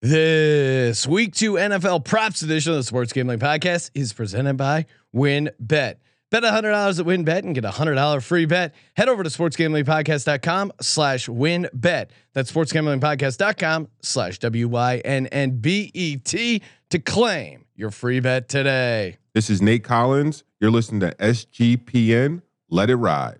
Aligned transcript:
This 0.00 1.08
week 1.08 1.34
two 1.34 1.54
NFL 1.54 2.04
props 2.04 2.42
edition 2.42 2.70
of 2.70 2.78
the 2.78 2.84
Sports 2.84 3.12
Gambling 3.12 3.40
Podcast 3.40 3.90
is 3.94 4.12
presented 4.12 4.56
by 4.56 4.86
WynnBET. 5.12 5.56
Bet 5.58 5.98
Bet 6.30 6.44
$100 6.44 7.00
at 7.00 7.06
WynnBET 7.06 7.38
and 7.38 7.52
get 7.52 7.64
a 7.64 7.70
$100 7.70 8.22
free 8.22 8.44
bet. 8.44 8.76
Head 8.94 9.08
over 9.08 9.24
to 9.24 9.28
sportsgamblingpodcast.com 9.28 10.72
slash 10.80 11.26
WynnBET. 11.26 12.10
That's 12.32 12.52
sportsgamblingpodcast.com 12.52 13.88
slash 14.02 14.38
W-Y-N-N-B-E-T 14.38 15.02
to 16.90 16.98
claim 17.00 17.64
your 17.74 17.90
free 17.90 18.20
bet 18.20 18.48
today. 18.48 19.16
This 19.34 19.50
is 19.50 19.60
Nate 19.60 19.82
Collins. 19.82 20.44
You're 20.60 20.70
listening 20.70 21.00
to 21.00 21.12
SGPN. 21.16 22.42
Let 22.70 22.90
it 22.90 22.96
ride. 22.96 23.38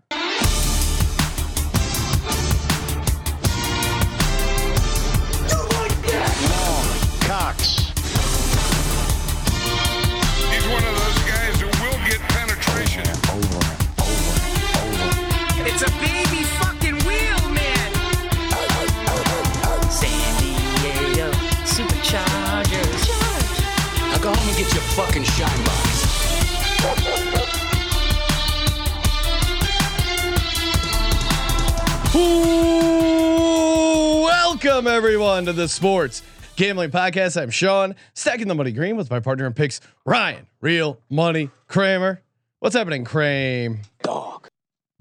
Welcome 34.64 34.88
everyone 34.88 35.44
to 35.44 35.52
the 35.52 35.68
Sports 35.68 36.20
Gambling 36.56 36.90
Podcast. 36.90 37.40
I'm 37.40 37.50
Sean, 37.50 37.94
stacking 38.14 38.48
the 38.48 38.56
money 38.56 38.72
green 38.72 38.96
with 38.96 39.08
my 39.08 39.20
partner 39.20 39.46
in 39.46 39.52
picks, 39.52 39.80
Ryan, 40.04 40.48
real 40.60 40.98
money 41.08 41.50
Kramer. 41.68 42.22
What's 42.58 42.74
happening, 42.74 43.04
Kramer? 43.04 43.78
Dog. 44.02 44.48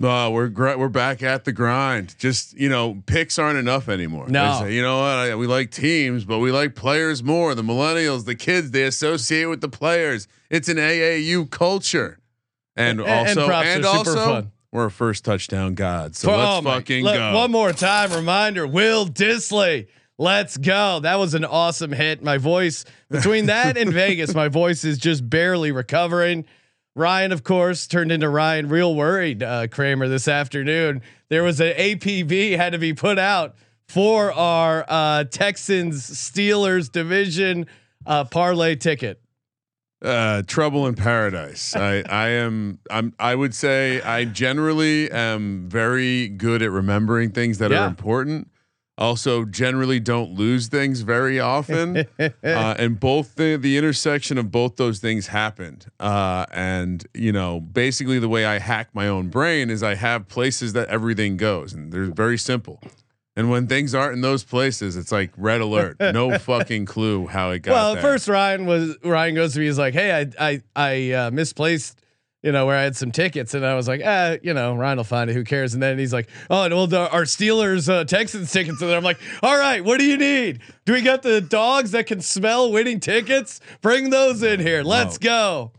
Uh, 0.02 0.30
we're 0.32 0.50
gr- 0.50 0.76
we're 0.78 0.90
back 0.90 1.24
at 1.24 1.44
the 1.46 1.52
grind. 1.52 2.16
Just 2.20 2.54
you 2.56 2.70
know, 2.70 3.02
picks 3.08 3.40
aren't 3.40 3.58
enough 3.58 3.90
anymore. 3.90 4.28
No. 4.28 4.60
They 4.60 4.66
say, 4.70 4.76
you 4.76 4.84
know 4.84 4.98
what? 5.00 5.06
I, 5.08 5.36
we 5.36 5.48
like 5.48 5.72
teams, 5.72 6.24
but 6.24 6.38
we 6.38 6.52
like 6.52 6.76
players 6.76 7.24
more. 7.24 7.56
The 7.56 7.64
millennials, 7.64 8.26
the 8.26 8.36
kids, 8.36 8.70
they 8.72 8.84
associate 8.84 9.46
with 9.46 9.62
the 9.62 9.70
players. 9.70 10.28
It's 10.52 10.70
an 10.70 10.78
AAU 10.78 11.50
culture, 11.50 12.20
and, 12.76 13.00
And- 13.00 13.10
and 13.10 13.28
also 13.40 13.48
props 13.48 13.68
and 13.70 13.86
are 13.86 13.98
super 14.06 14.10
also 14.12 14.26
fun. 14.26 14.52
We're 14.78 14.86
a 14.86 14.92
first 14.92 15.26
touchdown 15.26 15.74
god. 15.74 16.16
So 16.16 16.32
Oh 16.32 16.38
let's 16.38 16.64
my- 16.64 16.74
fucking 16.76 17.04
let- 17.04 17.18
go. 17.18 17.34
One 17.36 17.50
more 17.52 17.74
time, 17.74 18.14
reminder: 18.14 18.68
Will 18.68 19.08
Dissly. 19.08 19.88
Let's 20.20 20.56
go. 20.56 21.00
That 21.00 21.18
was 21.18 21.34
an 21.34 21.44
awesome 21.46 21.92
hit. 21.92 22.22
My 22.24 22.38
voice 22.38 22.86
between 23.10 23.46
that 23.48 23.76
and 23.76 23.92
Vegas, 23.92 24.36
my 24.36 24.50
voice 24.50 24.84
is 24.84 25.00
just 25.00 25.28
barely 25.28 25.72
recovering. 25.72 26.46
Ryan, 26.96 27.32
of 27.32 27.44
course, 27.44 27.88
turned 27.88 28.12
into 28.12 28.30
Ryan 28.30 28.70
real 28.70 28.94
worried. 28.94 29.42
Uh, 29.42 29.66
Kramer 29.68 30.08
this 30.08 30.28
afternoon. 30.28 31.02
There 31.30 31.42
was 31.44 31.60
an 31.60 31.74
APB 31.76 32.56
had 32.56 32.74
to 32.74 32.78
be 32.80 32.94
put 32.94 33.18
out 33.18 33.56
for 33.88 34.32
our 34.32 34.86
uh, 34.88 35.24
Texans 35.24 36.08
Steelers 36.08 36.92
division 36.92 37.66
uh, 38.06 38.26
parlay 38.26 38.76
ticket. 38.76 39.22
Uh, 40.02 40.44
trouble 40.48 40.88
in 40.88 40.96
paradise. 40.96 41.76
I 41.76 42.04
I 42.10 42.28
am 42.30 42.80
I'm 42.90 43.14
I 43.20 43.36
would 43.36 43.54
say 43.54 44.02
I 44.02 44.26
generally 44.26 45.10
am 45.12 45.70
very 45.70 46.28
good 46.28 46.62
at 46.62 46.72
remembering 46.72 47.32
things 47.32 47.58
that 47.60 47.72
Yeah. 47.72 47.84
are 47.84 47.88
important. 47.88 48.50
Also, 49.00 49.46
generally 49.46 50.00
don't 50.00 50.32
lose 50.34 50.70
things 50.70 51.02
very 51.02 51.40
often, 51.40 51.98
uh, 52.20 52.32
and 52.44 53.00
both 53.00 53.36
the 53.36 53.56
the 53.56 53.78
intersection 53.78 54.40
of 54.40 54.50
both 54.52 54.78
those 54.78 54.98
things 54.98 55.28
happened. 55.28 55.86
Uh, 56.00 56.48
and 56.52 57.06
you 57.14 57.32
know, 57.32 57.60
basically, 57.60 58.18
the 58.18 58.28
way 58.30 58.44
I 58.46 58.58
hack 58.58 58.90
my 58.94 59.08
own 59.08 59.30
brain 59.30 59.70
is 59.70 59.84
I 59.84 59.94
have 59.94 60.28
places 60.28 60.74
that 60.74 60.88
everything 60.90 61.38
goes, 61.38 61.74
and 61.74 61.94
they're 61.94 62.06
very 62.12 62.40
simple. 62.40 62.82
And 63.38 63.52
when 63.52 63.68
things 63.68 63.94
aren't 63.94 64.16
in 64.16 64.22
those 64.22 64.44
places, 64.44 64.98
it's 64.98 65.12
like 65.12 65.30
red 65.38 65.62
alert. 65.62 65.98
No 66.00 66.40
fucking 66.40 66.86
clue 66.86 67.28
how 67.28 67.52
it 67.52 67.60
got 67.60 67.72
well, 67.72 67.94
there. 67.94 68.02
first 68.02 68.28
Ryan 68.28 68.66
was 68.66 68.98
Ryan 69.04 69.36
goes 69.36 69.54
to 69.54 69.60
me. 69.60 69.68
He's 69.68 69.78
like, 69.78 69.94
"Hey, 69.94 70.12
I 70.40 70.50
I 70.50 70.62
I 70.76 71.12
uh, 71.12 71.32
misplaced." 71.32 72.02
You 72.42 72.52
know 72.52 72.66
where 72.66 72.76
I 72.76 72.84
had 72.84 72.96
some 72.96 73.12
tickets, 73.12 73.54
and 73.54 73.66
I 73.66 73.76
was 73.76 73.88
like, 73.88 74.02
ah, 74.06 74.38
you 74.42 74.54
know, 74.54 74.76
Ryan 74.76 74.98
will 74.98 75.04
find 75.04 75.30
it. 75.30 75.34
Who 75.34 75.44
cares? 75.44 75.74
And 75.74 75.84
then 75.84 75.98
he's 75.98 76.14
like, 76.14 76.30
oh, 76.52 76.64
and 76.64 76.74
well, 76.74 76.86
the, 76.86 77.12
our 77.12 77.24
Steelers 77.24 77.90
uh, 77.92 78.06
Texans 78.06 78.52
tickets. 78.52 78.80
And 78.82 78.92
I'm 78.92 79.04
like, 79.04 79.20
all 79.42 79.58
right, 79.58 79.84
what 79.84 80.00
do 80.00 80.06
you 80.06 80.18
need? 80.18 80.60
Do 80.86 80.94
we 80.94 81.02
got 81.02 81.24
the 81.24 81.42
dogs 81.42 81.92
that 81.92 82.06
can 82.06 82.22
smell 82.22 82.72
winning 82.72 83.00
tickets? 83.00 83.60
Bring 83.82 84.12
those 84.12 84.44
in 84.44 84.60
here. 84.60 84.84
Let's 84.84 85.18
go. 85.18 85.72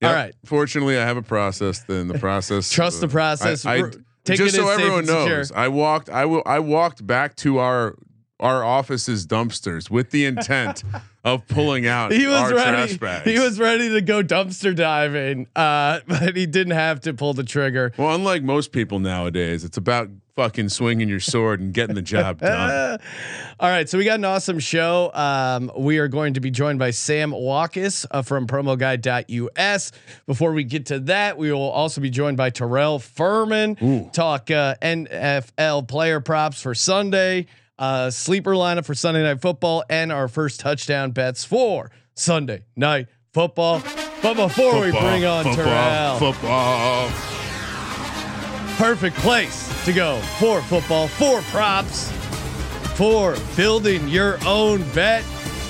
Yep. 0.00 0.10
All 0.10 0.14
right, 0.14 0.34
Fortunately, 0.44 0.98
I 0.98 1.06
have 1.06 1.16
a 1.16 1.22
process. 1.22 1.78
Then 1.84 2.08
the 2.08 2.18
process. 2.18 2.70
Trust 2.70 3.00
the 3.00 3.08
process. 3.08 3.64
I, 3.64 3.76
I- 3.76 3.90
Ticket 4.24 4.46
just 4.46 4.56
so 4.56 4.68
everyone 4.68 5.00
and 5.00 5.08
secure. 5.08 5.38
knows, 5.38 5.52
I 5.52 5.68
walked. 5.68 6.08
I 6.08 6.24
will. 6.24 6.42
I 6.46 6.60
walked 6.60 7.04
back 7.06 7.34
to 7.36 7.58
our 7.58 7.96
our 8.42 8.64
office's 8.64 9.26
dumpsters 9.26 9.88
with 9.88 10.10
the 10.10 10.26
intent 10.26 10.82
of 11.24 11.46
pulling 11.46 11.86
out 11.86 12.12
he 12.12 12.26
was 12.26 12.36
our 12.36 12.54
ready. 12.54 12.70
trash 12.88 12.96
bags. 12.98 13.30
He 13.30 13.38
was 13.38 13.58
ready 13.60 13.88
to 13.90 14.00
go 14.00 14.22
dumpster 14.22 14.74
diving, 14.74 15.46
uh, 15.54 16.00
but 16.06 16.36
he 16.36 16.46
didn't 16.46 16.74
have 16.74 17.00
to 17.02 17.14
pull 17.14 17.32
the 17.32 17.44
trigger. 17.44 17.92
Well, 17.96 18.14
unlike 18.14 18.42
most 18.42 18.72
people 18.72 18.98
nowadays, 18.98 19.64
it's 19.64 19.76
about 19.76 20.10
fucking 20.34 20.70
swinging 20.70 21.08
your 21.10 21.20
sword 21.20 21.60
and 21.60 21.72
getting 21.74 21.94
the 21.94 22.02
job 22.02 22.38
done. 22.40 22.98
All 23.60 23.68
right, 23.68 23.88
so 23.88 23.98
we 23.98 24.04
got 24.04 24.18
an 24.18 24.24
awesome 24.24 24.58
show. 24.58 25.10
Um, 25.14 25.70
we 25.76 25.98
are 25.98 26.08
going 26.08 26.34
to 26.34 26.40
be 26.40 26.50
joined 26.50 26.78
by 26.78 26.90
Sam 26.90 27.32
Walkus 27.32 28.06
uh, 28.10 28.22
from 28.22 28.46
promoguide.us. 28.46 29.92
Before 30.26 30.52
we 30.52 30.64
get 30.64 30.86
to 30.86 31.00
that, 31.00 31.36
we 31.38 31.52
will 31.52 31.60
also 31.60 32.00
be 32.00 32.10
joined 32.10 32.36
by 32.38 32.50
Terrell 32.50 32.98
Furman. 32.98 34.10
Talk 34.12 34.50
uh, 34.50 34.74
NFL 34.82 35.86
player 35.86 36.20
props 36.20 36.60
for 36.62 36.74
Sunday, 36.74 37.46
uh, 37.82 38.10
sleeper 38.10 38.52
lineup 38.52 38.84
for 38.84 38.94
Sunday 38.94 39.24
night 39.24 39.40
football, 39.42 39.82
and 39.90 40.12
our 40.12 40.28
first 40.28 40.60
touchdown 40.60 41.10
bets 41.10 41.44
for 41.44 41.90
Sunday 42.14 42.62
night 42.76 43.08
football. 43.32 43.82
But 44.22 44.34
before 44.34 44.80
we 44.80 44.92
bring 44.92 45.24
on 45.24 45.44
Terrell, 45.46 46.16
football. 46.16 47.10
perfect 48.76 49.16
place 49.16 49.68
to 49.84 49.92
go 49.92 50.20
for 50.38 50.62
football, 50.62 51.08
for 51.08 51.40
props, 51.50 52.08
for 52.96 53.34
building 53.56 54.06
your 54.06 54.38
own 54.46 54.88
bet. 54.92 55.24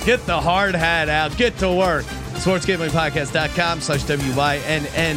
Get 0.05 0.27
the 0.27 0.39
hard 0.39 0.75
hat 0.75 1.09
out, 1.09 1.35
get 1.39 1.57
to 1.61 1.73
work. 1.73 2.05
SportsGamblingPodcast.com 2.35 3.81
slash 3.81 4.03
W-Y-N-N-B-E-T. 4.05 5.13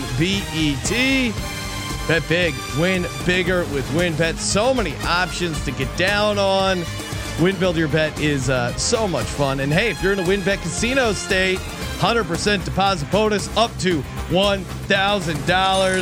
Bet 2.08 2.28
big, 2.30 2.54
win 2.78 3.08
bigger 3.26 3.60
with 3.74 3.84
WynnBET. 3.90 4.38
So 4.38 4.76
many 4.76 4.96
options 5.06 5.64
to 5.66 5.72
get 5.72 5.96
down 5.98 6.38
on. 6.38 6.84
Win 7.42 7.58
Build 7.58 7.78
Your 7.78 7.88
Bet 7.88 8.20
is 8.20 8.48
uh, 8.50 8.76
so 8.78 9.08
much 9.08 9.26
fun. 9.26 9.60
And 9.60 9.74
hey, 9.74 9.90
if 9.90 10.04
you're 10.04 10.14
in 10.14 10.20
a 10.20 10.24
WynnBET 10.24 10.62
casino 10.62 11.14
state, 11.14 11.58
100% 11.58 12.64
deposit 12.64 13.12
bonus 13.12 13.50
up 13.58 13.76
to 13.80 14.02
$1,000. 14.30 15.96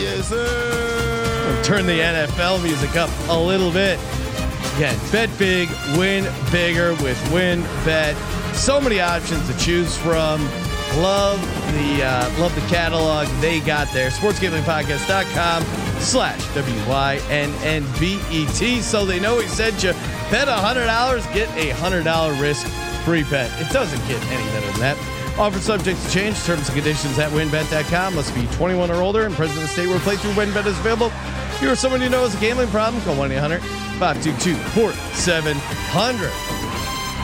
Yes, 0.00 0.28
sir. 0.28 1.62
turn 1.62 1.84
the 1.84 1.98
NFL 2.00 2.62
music 2.62 2.96
up 2.96 3.10
a 3.28 3.38
little 3.38 3.70
bit. 3.70 3.98
Again, 4.76 4.98
bet 5.12 5.28
big, 5.38 5.68
win 5.98 6.26
bigger 6.50 6.94
with 7.02 7.20
Win 7.30 7.60
Bet. 7.84 8.16
So 8.54 8.80
many 8.80 9.00
options 9.00 9.46
to 9.48 9.58
choose 9.58 9.98
from. 9.98 10.40
Love 10.96 11.40
the 11.72 12.04
uh, 12.04 12.38
love 12.38 12.54
the 12.54 12.60
catalog 12.62 13.26
they 13.40 13.60
got 13.60 13.90
there. 13.92 14.10
SportsGamblingPodcast.com 14.10 15.62
slash 16.00 16.54
W-Y-N-N-B-E-T. 16.54 17.22
So 18.82 19.06
they 19.06 19.18
know 19.18 19.36
we 19.36 19.46
sent 19.46 19.82
you. 19.82 19.92
Bet 20.30 20.48
$100, 20.48 21.34
get 21.34 21.48
a 21.56 21.70
$100 21.70 22.40
risk 22.40 22.66
free 23.04 23.24
bet. 23.24 23.50
It 23.60 23.72
doesn't 23.72 24.06
get 24.06 24.22
any 24.26 24.44
better 24.50 24.70
than 24.72 24.80
that. 24.80 24.98
Offer 25.38 25.60
subject 25.60 25.98
to 26.02 26.10
change. 26.10 26.38
Terms 26.44 26.68
and 26.68 26.76
conditions 26.76 27.18
at 27.18 27.30
wynnbet.com. 27.32 28.14
Must 28.14 28.34
be 28.34 28.46
21 28.48 28.90
or 28.90 29.00
older 29.02 29.24
and 29.24 29.34
present 29.34 29.56
in 29.58 29.62
the 29.62 29.68
state 29.68 29.88
where 29.88 29.98
playthrough 30.00 30.34
WynnBET 30.34 30.66
is 30.66 30.78
available. 30.78 31.10
If 31.54 31.62
you 31.62 31.70
or 31.70 31.76
someone 31.76 32.02
you 32.02 32.10
know 32.10 32.22
has 32.22 32.34
a 32.34 32.40
gambling 32.40 32.68
problem, 32.68 33.02
call 33.02 33.16
1 33.16 33.32
800 33.32 33.62
522 33.98 34.54
4700. 34.54 36.30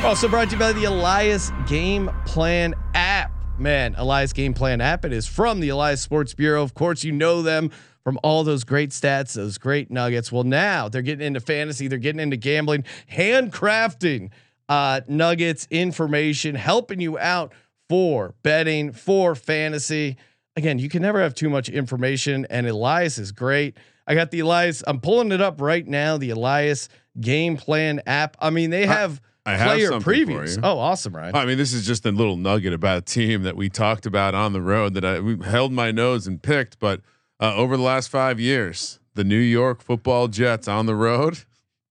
Also 0.04 0.28
brought 0.28 0.48
to 0.48 0.54
you 0.54 0.58
by 0.58 0.72
the 0.72 0.84
Elias 0.84 1.52
Game 1.66 2.10
Plan 2.24 2.74
app. 2.94 3.37
Man, 3.58 3.94
Elias 3.96 4.32
Game 4.32 4.54
Plan 4.54 4.80
app. 4.80 5.04
It 5.04 5.12
is 5.12 5.26
from 5.26 5.60
the 5.60 5.68
Elias 5.68 6.00
Sports 6.00 6.34
Bureau. 6.34 6.62
Of 6.62 6.74
course, 6.74 7.04
you 7.04 7.12
know 7.12 7.42
them 7.42 7.70
from 8.04 8.18
all 8.22 8.44
those 8.44 8.64
great 8.64 8.90
stats, 8.90 9.34
those 9.34 9.58
great 9.58 9.90
nuggets. 9.90 10.32
Well, 10.32 10.44
now 10.44 10.88
they're 10.88 11.02
getting 11.02 11.26
into 11.26 11.40
fantasy, 11.40 11.88
they're 11.88 11.98
getting 11.98 12.20
into 12.20 12.36
gambling, 12.36 12.84
handcrafting 13.12 14.30
uh, 14.68 15.02
nuggets, 15.08 15.66
information, 15.70 16.54
helping 16.54 17.00
you 17.00 17.18
out 17.18 17.52
for 17.88 18.34
betting, 18.42 18.92
for 18.92 19.34
fantasy. 19.34 20.16
Again, 20.56 20.78
you 20.78 20.88
can 20.88 21.02
never 21.02 21.20
have 21.20 21.34
too 21.34 21.50
much 21.50 21.68
information, 21.68 22.46
and 22.50 22.66
Elias 22.66 23.18
is 23.18 23.32
great. 23.32 23.76
I 24.06 24.14
got 24.14 24.30
the 24.30 24.40
Elias, 24.40 24.82
I'm 24.86 25.00
pulling 25.00 25.32
it 25.32 25.40
up 25.40 25.60
right 25.60 25.86
now, 25.86 26.16
the 26.16 26.30
Elias 26.30 26.88
game 27.20 27.56
plan 27.56 28.00
app. 28.06 28.36
I 28.40 28.50
mean, 28.50 28.70
they 28.70 28.86
have 28.86 29.20
I 29.48 29.64
player 29.64 29.90
previews. 29.92 30.58
Oh, 30.62 30.78
awesome, 30.78 31.16
Ryan. 31.16 31.34
I 31.34 31.44
mean, 31.46 31.58
this 31.58 31.72
is 31.72 31.86
just 31.86 32.04
a 32.04 32.10
little 32.10 32.36
nugget 32.36 32.72
about 32.72 32.98
a 32.98 33.02
team 33.02 33.42
that 33.42 33.56
we 33.56 33.68
talked 33.68 34.06
about 34.06 34.34
on 34.34 34.52
the 34.52 34.60
road 34.60 34.94
that 34.94 35.04
I 35.04 35.20
we 35.20 35.38
held 35.42 35.72
my 35.72 35.90
nose 35.90 36.26
and 36.26 36.42
picked. 36.42 36.78
But 36.78 37.00
uh, 37.40 37.54
over 37.54 37.76
the 37.76 37.82
last 37.82 38.08
five 38.08 38.38
years, 38.38 39.00
the 39.14 39.24
New 39.24 39.38
York 39.38 39.80
Football 39.82 40.28
Jets 40.28 40.68
on 40.68 40.86
the 40.86 40.94
road, 40.94 41.44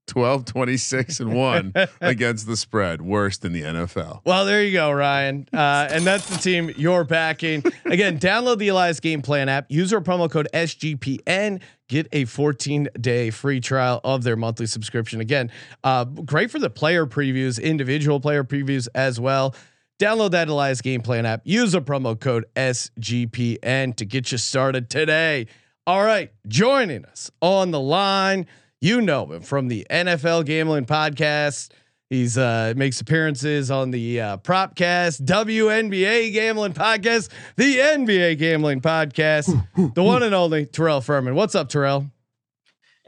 12, 0.07 0.45
26, 0.45 1.19
and 1.19 1.33
one 1.33 1.73
against 2.01 2.47
the 2.47 2.57
spread, 2.57 3.01
worst 3.01 3.45
in 3.45 3.53
the 3.53 3.61
NFL. 3.61 4.21
Well, 4.25 4.45
there 4.45 4.63
you 4.63 4.71
go, 4.73 4.91
Ryan. 4.91 5.47
Uh, 5.53 5.87
and 5.91 6.05
that's 6.05 6.27
the 6.27 6.37
team 6.37 6.71
you're 6.75 7.03
backing. 7.03 7.63
Again, 7.85 8.19
download 8.19 8.57
the 8.57 8.69
Elias 8.69 8.99
Game 8.99 9.21
Plan 9.21 9.49
app. 9.49 9.65
Use 9.69 9.93
our 9.93 10.01
promo 10.01 10.29
code 10.29 10.47
SGPN. 10.53 11.61
Get 11.89 12.07
a 12.11 12.25
14 12.25 12.89
day 12.99 13.29
free 13.29 13.59
trial 13.59 14.01
of 14.03 14.23
their 14.23 14.35
monthly 14.35 14.65
subscription. 14.65 15.21
Again, 15.21 15.51
uh, 15.83 16.05
great 16.05 16.51
for 16.51 16.59
the 16.59 16.69
player 16.69 17.05
previews, 17.05 17.61
individual 17.61 18.19
player 18.19 18.43
previews 18.43 18.87
as 18.95 19.19
well. 19.19 19.55
Download 19.99 20.31
that 20.31 20.47
Elias 20.47 20.81
Game 20.81 21.01
Plan 21.01 21.25
app. 21.25 21.41
Use 21.43 21.73
a 21.73 21.81
promo 21.81 22.19
code 22.19 22.45
SGPN 22.55 23.95
to 23.95 24.05
get 24.05 24.31
you 24.31 24.37
started 24.37 24.89
today. 24.89 25.47
All 25.87 26.03
right, 26.03 26.31
joining 26.47 27.05
us 27.05 27.31
on 27.41 27.71
the 27.71 27.79
line, 27.79 28.45
you 28.81 29.01
know 29.01 29.25
him 29.31 29.41
from 29.41 29.67
the 29.67 29.85
NFL 29.89 30.45
Gambling 30.45 30.85
Podcast. 30.85 31.71
He's 32.09 32.37
uh 32.37 32.73
makes 32.77 33.01
appearances 33.01 33.69
on 33.69 33.91
the 33.91 34.21
uh, 34.21 34.37
Propcast, 34.37 35.21
WNBA 35.25 36.31
Gambling 36.31 36.73
Podcast, 36.73 37.29
the 37.57 37.77
NBA 37.77 38.37
Gambling 38.37 38.81
Podcast, 38.81 39.47
the 39.95 40.03
one 40.03 40.23
and 40.23 40.33
only 40.33 40.65
Terrell 40.65 41.01
Furman. 41.01 41.35
What's 41.35 41.53
up, 41.55 41.67
Terrell? 41.67 42.09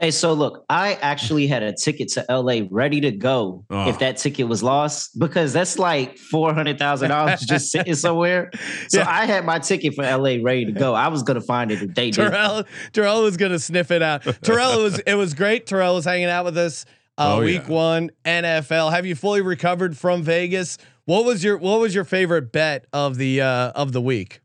Hey, 0.00 0.10
so 0.10 0.32
look, 0.32 0.64
I 0.70 0.94
actually 0.94 1.46
had 1.46 1.62
a 1.62 1.74
ticket 1.74 2.08
to 2.14 2.24
LA 2.30 2.62
ready 2.70 3.00
to 3.02 3.10
go 3.10 3.64
Oh. 3.70 3.88
if 3.88 3.98
that 3.98 4.16
ticket 4.16 4.48
was 4.48 4.62
lost 4.62 5.18
because 5.18 5.52
that's 5.52 5.78
like 5.78 6.16
four 6.16 6.54
hundred 6.54 6.78
thousand 6.78 7.10
dollars 7.10 7.40
just 7.42 7.70
sitting 7.72 7.94
somewhere. 7.94 8.50
So 8.88 9.00
Yeah. 9.00 9.10
I 9.10 9.26
had 9.26 9.44
my 9.44 9.58
ticket 9.58 9.94
for 9.94 10.02
LA 10.02 10.36
ready 10.42 10.64
to 10.64 10.72
go. 10.72 10.94
I 10.94 11.08
was 11.08 11.22
gonna 11.22 11.40
find 11.42 11.70
it 11.70 11.82
if 11.82 11.94
they 11.94 12.10
did. 12.10 12.14
Terrell 12.30 12.64
Terrell 12.92 13.22
was 13.22 13.36
gonna 13.36 13.58
sniff 13.58 13.90
it 13.90 14.02
out. 14.02 14.22
Terrell 14.42 14.82
was 14.82 14.98
it 15.00 15.14
was 15.14 15.34
great. 15.34 15.66
Terrell 15.66 15.94
was 15.96 16.04
hanging 16.06 16.26
out 16.30 16.44
with 16.46 16.56
us 16.56 16.86
uh, 17.18 17.36
Oh, 17.36 17.40
week 17.42 17.62
yeah. 17.68 17.74
one 17.74 18.10
NFL. 18.24 18.92
Have 18.92 19.04
you 19.04 19.14
fully 19.14 19.42
recovered 19.42 19.98
from 19.98 20.22
Vegas? 20.22 20.78
What 21.04 21.26
was 21.26 21.44
your 21.44 21.58
what 21.58 21.78
was 21.80 21.94
your 21.94 22.04
favorite 22.04 22.52
bet 22.52 22.86
of 22.92 23.16
the 23.18 23.42
uh, 23.42 23.72
of 23.72 23.92
the 23.92 24.00
week? 24.00 24.40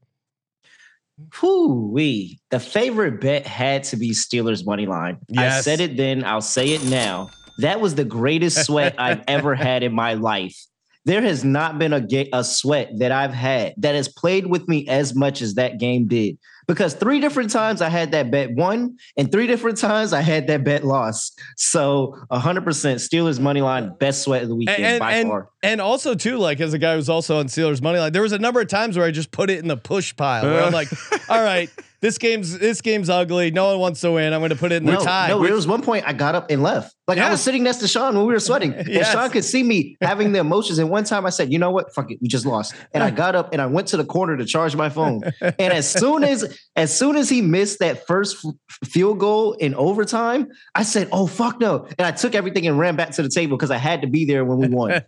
Whoo 1.41 1.91
wee. 1.91 2.39
The 2.51 2.59
favorite 2.59 3.21
bet 3.21 3.47
had 3.47 3.83
to 3.85 3.97
be 3.97 4.11
Steelers 4.11 4.65
money 4.65 4.85
line. 4.85 5.17
I 5.37 5.61
said 5.61 5.79
it 5.79 5.97
then, 5.97 6.23
I'll 6.23 6.41
say 6.41 6.69
it 6.69 6.83
now. 6.85 7.29
That 7.59 7.79
was 7.79 7.95
the 7.95 8.03
greatest 8.03 8.65
sweat 8.65 8.95
I've 8.97 9.23
ever 9.27 9.55
had 9.55 9.83
in 9.83 9.93
my 9.93 10.15
life. 10.15 10.57
There 11.05 11.21
has 11.21 11.43
not 11.43 11.77
been 11.77 11.93
a 11.93 12.01
ga- 12.01 12.29
a 12.33 12.43
sweat 12.43 12.89
that 12.97 13.11
I've 13.11 13.33
had 13.33 13.73
that 13.77 13.95
has 13.95 14.07
played 14.07 14.47
with 14.47 14.67
me 14.67 14.87
as 14.87 15.15
much 15.15 15.41
as 15.41 15.53
that 15.55 15.79
game 15.79 16.07
did. 16.07 16.37
Because 16.67 16.95
three 16.95 17.19
different 17.19 17.51
times 17.51 17.81
I 17.81 17.89
had 17.89 18.11
that 18.13 18.31
bet 18.31 18.51
won, 18.55 18.97
and 19.17 19.31
three 19.31 19.45
different 19.45 19.77
times 19.77 20.13
I 20.13 20.21
had 20.21 20.47
that 20.47 20.63
bet 20.63 20.83
lost. 20.83 21.39
So 21.57 22.15
100% 22.31 22.63
Steelers 22.63 23.39
money 23.39 23.61
line, 23.61 23.93
best 23.99 24.23
sweat 24.23 24.41
of 24.41 24.49
the 24.49 24.55
weekend 24.55 24.83
and 24.83 24.99
by 24.99 25.11
and, 25.13 25.29
far. 25.29 25.49
and 25.61 25.79
also 25.79 26.15
too, 26.15 26.37
like 26.37 26.59
as 26.59 26.73
a 26.73 26.79
guy 26.79 26.95
who's 26.95 27.07
also 27.09 27.37
on 27.37 27.45
Steelers 27.45 27.83
money 27.83 27.99
line, 27.99 28.13
there 28.13 28.23
was 28.23 28.31
a 28.31 28.39
number 28.39 28.61
of 28.61 28.67
times 28.67 28.97
where 28.97 29.05
I 29.05 29.11
just 29.11 29.29
put 29.29 29.51
it 29.51 29.59
in 29.59 29.67
the 29.67 29.77
push 29.77 30.15
pile. 30.15 30.43
Where 30.43 30.63
I'm 30.63 30.73
like, 30.73 30.87
all 31.29 31.43
right, 31.43 31.69
this 32.05 32.19
game's 32.19 32.59
this 32.59 32.81
game's 32.81 33.09
ugly. 33.09 33.49
No 33.49 33.65
one 33.71 33.79
wants 33.79 34.01
to 34.01 34.11
win. 34.11 34.31
I'm 34.31 34.39
going 34.41 34.51
to 34.51 34.55
put 34.55 34.71
it 34.71 34.75
in 34.77 34.85
the 34.85 34.91
No, 34.93 35.03
tie. 35.03 35.27
no, 35.29 35.43
there 35.43 35.53
was 35.55 35.65
one 35.65 35.81
point 35.81 36.07
I 36.07 36.13
got 36.13 36.35
up 36.35 36.51
and 36.51 36.61
left. 36.61 36.95
Like 37.07 37.17
Yeah. 37.17 37.27
I 37.27 37.31
was 37.31 37.41
sitting 37.41 37.63
next 37.63 37.77
to 37.77 37.87
Sean 37.87 38.15
when 38.15 38.27
we 38.27 38.33
were 38.33 38.39
sweating. 38.39 38.73
And 38.85 38.87
Yes. 38.87 39.11
Sean 39.11 39.29
could 39.31 39.43
see 39.43 39.63
me 39.63 39.97
having 40.01 40.31
the 40.31 40.39
emotions. 40.39 40.77
And 40.77 40.89
one 40.91 41.03
time 41.03 41.25
I 41.25 41.29
said, 41.31 41.51
you 41.51 41.57
know 41.57 41.71
what? 41.71 41.93
Fuck 41.95 42.11
it. 42.11 42.19
We 42.21 42.27
just 42.27 42.45
lost. 42.45 42.75
And 42.93 43.01
I 43.03 43.09
got 43.09 43.33
up 43.35 43.53
and 43.53 43.61
I 43.61 43.65
went 43.65 43.87
to 43.89 43.97
the 43.97 44.05
corner 44.05 44.37
to 44.37 44.45
charge 44.45 44.75
my 44.75 44.89
phone. 44.89 45.23
And 45.41 45.73
as 45.73 45.89
soon 45.89 46.23
as 46.23 46.55
as 46.75 46.95
soon 46.95 47.15
as 47.15 47.27
he 47.27 47.41
missed 47.41 47.79
that 47.79 48.05
first 48.05 48.45
f- 48.45 48.87
field 48.89 49.19
goal 49.19 49.53
in 49.53 49.73
overtime, 49.73 50.47
I 50.75 50.83
said, 50.83 51.09
oh 51.11 51.25
fuck 51.25 51.59
no. 51.59 51.87
And 51.97 52.05
I 52.05 52.11
took 52.11 52.35
everything 52.35 52.67
and 52.67 52.77
ran 52.77 52.95
back 52.95 53.11
to 53.11 53.23
the 53.23 53.29
table 53.29 53.57
because 53.57 53.71
I 53.71 53.77
had 53.77 54.01
to 54.01 54.07
be 54.07 54.25
there 54.25 54.45
when 54.45 54.59
we 54.59 54.67
won. 54.67 55.01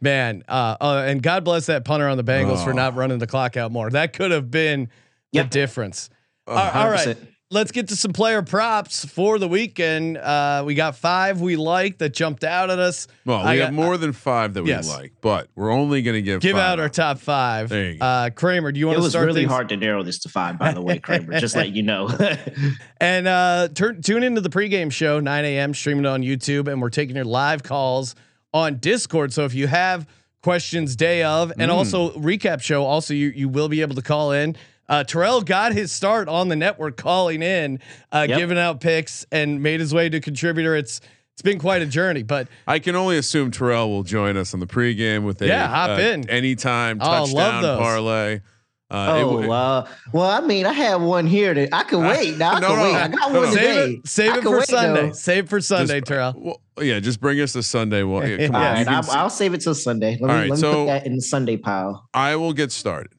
Man, 0.00 0.42
uh, 0.48 0.76
uh, 0.80 1.04
and 1.06 1.22
God 1.22 1.44
bless 1.44 1.66
that 1.66 1.84
punter 1.84 2.08
on 2.08 2.16
the 2.16 2.24
Bengals 2.24 2.62
for 2.64 2.70
Oh. 2.70 2.74
not 2.74 2.94
running 2.94 3.18
the 3.18 3.26
clock 3.26 3.56
out 3.56 3.72
more. 3.72 3.90
That 3.90 4.12
could 4.12 4.30
have 4.30 4.50
been 4.50 4.88
the 5.32 5.38
Yep. 5.38 5.50
difference. 5.50 6.10
All- 6.46 6.56
all 6.56 6.90
right, 6.90 7.16
let's 7.50 7.72
get 7.72 7.88
to 7.88 7.96
some 7.96 8.12
player 8.12 8.40
props 8.42 9.04
for 9.04 9.38
the 9.40 9.48
weekend. 9.48 10.16
Uh, 10.16 10.62
we 10.64 10.74
got 10.76 10.94
five 10.96 11.40
we 11.40 11.56
like 11.56 11.98
that 11.98 12.14
jumped 12.14 12.44
out 12.44 12.70
at 12.70 12.78
us. 12.78 13.08
Well, 13.24 13.38
we 13.40 13.44
I 13.50 13.56
have 13.56 13.66
got- 13.68 13.72
more 13.74 13.96
than 13.96 14.12
five 14.12 14.54
that 14.54 14.62
we 14.62 14.68
Yes. 14.70 14.88
like, 14.88 15.12
but 15.20 15.48
we're 15.56 15.70
only 15.72 16.02
going 16.02 16.14
to 16.14 16.22
give 16.22 16.40
Give 16.40 16.52
five 16.56 16.62
out 16.62 16.80
our 16.80 16.88
top 16.88 17.18
five. 17.18 17.68
There 17.68 17.90
you 17.92 17.98
go. 17.98 18.06
Uh, 18.06 18.30
Kramer, 18.30 18.70
do 18.70 18.78
you 18.78 18.86
want 18.86 19.02
to 19.02 19.10
start? 19.10 19.24
It 19.24 19.26
was 19.26 19.34
really 19.34 19.40
things? 19.46 19.52
hard 19.52 19.68
to 19.70 19.76
narrow 19.76 20.02
this 20.04 20.18
to 20.20 20.28
five, 20.28 20.56
by 20.58 20.72
the 20.72 20.80
way, 20.82 20.98
Kramer. 21.00 21.38
just 21.40 21.56
let 21.56 21.70
you 21.74 21.82
know. 21.82 22.08
And 23.00 23.26
uh, 23.28 23.68
turn 23.74 24.00
tune 24.02 24.22
into 24.22 24.40
the 24.40 24.48
pregame 24.48 24.90
show 24.90 25.20
9 25.20 25.44
a.m. 25.44 25.74
streaming 25.74 26.06
on 26.06 26.22
YouTube, 26.22 26.66
and 26.68 26.80
we're 26.80 26.88
taking 26.90 27.14
your 27.16 27.24
live 27.26 27.62
calls 27.62 28.14
on 28.54 28.76
Discord. 28.78 29.32
So 29.32 29.44
if 29.44 29.52
you 29.54 29.66
have 29.66 30.06
questions 30.42 30.96
day 30.96 31.22
of, 31.24 31.52
and 31.58 31.70
also 31.70 32.10
recap 32.12 32.62
show, 32.62 32.84
also 32.84 33.12
you 33.12 33.28
you 33.34 33.48
will 33.48 33.68
be 33.68 33.80
able 33.82 33.96
to 33.96 34.02
call 34.02 34.32
in. 34.32 34.56
Uh, 34.88 35.02
Terrell 35.04 35.40
got 35.40 35.72
his 35.72 35.90
start 35.92 36.28
on 36.28 36.48
the 36.48 36.56
network 36.56 36.96
calling 36.96 37.42
in, 37.42 37.80
uh, 38.12 38.26
Yep. 38.28 38.38
giving 38.38 38.58
out 38.58 38.80
picks, 38.80 39.26
and 39.32 39.62
made 39.62 39.80
his 39.80 39.92
way 39.92 40.08
to 40.08 40.20
contributor. 40.20 40.76
It's 40.76 41.00
it's 41.34 41.42
been 41.42 41.58
quite 41.58 41.82
a 41.82 41.86
journey, 41.86 42.22
but 42.22 42.48
I 42.66 42.78
can 42.78 42.96
only 42.96 43.18
assume 43.18 43.50
Terrell 43.50 43.90
will 43.90 44.04
join 44.04 44.38
us 44.38 44.54
on 44.54 44.60
the 44.60 44.66
pregame 44.66 45.22
with 45.24 45.42
a 45.42 45.46
Yeah, 45.46 45.66
hop 45.68 45.90
uh, 45.98 46.00
in. 46.00 46.30
anytime 46.30 46.96
Oh, 47.00 47.10
love 47.10 47.28
touchdown 47.30 47.62
those. 47.62 47.78
parlay. 47.78 48.40
Uh, 48.88 48.94
it 49.18 49.22
oh, 49.22 49.30
w- 49.32 49.50
uh, 49.50 49.86
well, 50.14 50.30
I 50.30 50.40
mean, 50.40 50.64
I 50.64 50.72
have 50.72 51.02
one 51.02 51.26
here 51.26 51.52
that 51.52 51.70
I 51.74 51.82
can 51.82 52.00
wait. 52.04 52.38
Now 52.38 52.52
I 52.52 52.60
no, 52.60 52.68
can 52.68 52.76
no. 52.78 52.82
wait. 52.84 52.94
I 52.94 53.08
got 53.08 53.32
No, 53.32 53.40
one 53.40 53.52
save 53.52 53.58
today. 53.58 53.90
it 53.94 54.06
save 54.08 54.32
I 54.32 54.36
it 54.38 54.42
for 54.44 54.62
Sunday. 54.62 55.00
though. 55.08 55.12
Save 55.12 55.44
it 55.44 55.48
for 55.50 55.60
Sunday, 55.60 55.94
Just- 56.00 56.06
Terrell. 56.06 56.34
well, 56.38 56.60
yeah, 56.86 57.00
just 57.00 57.20
bring 57.20 57.38
us 57.40 57.52
the 57.52 57.62
Sunday 57.64 58.02
one. 58.04 58.30
Yeah, 58.30 58.36
come 58.46 58.54
Yeah. 58.54 58.68
on, 58.70 58.74
right, 58.76 58.88
I'll, 58.88 58.98
s- 59.00 59.08
I'll 59.10 59.28
save 59.28 59.52
it 59.54 59.60
till 59.60 59.74
Sunday. 59.74 60.12
Let 60.12 60.20
me, 60.20 60.28
All 60.28 60.34
right, 60.36 60.48
let 60.50 60.56
me 60.56 60.60
so- 60.60 60.72
put 60.72 60.86
that 60.86 61.06
in 61.06 61.16
the 61.16 61.20
Sunday 61.22 61.56
pile. 61.58 62.08
I 62.14 62.36
will 62.36 62.52
get 62.54 62.70
started. 62.72 63.12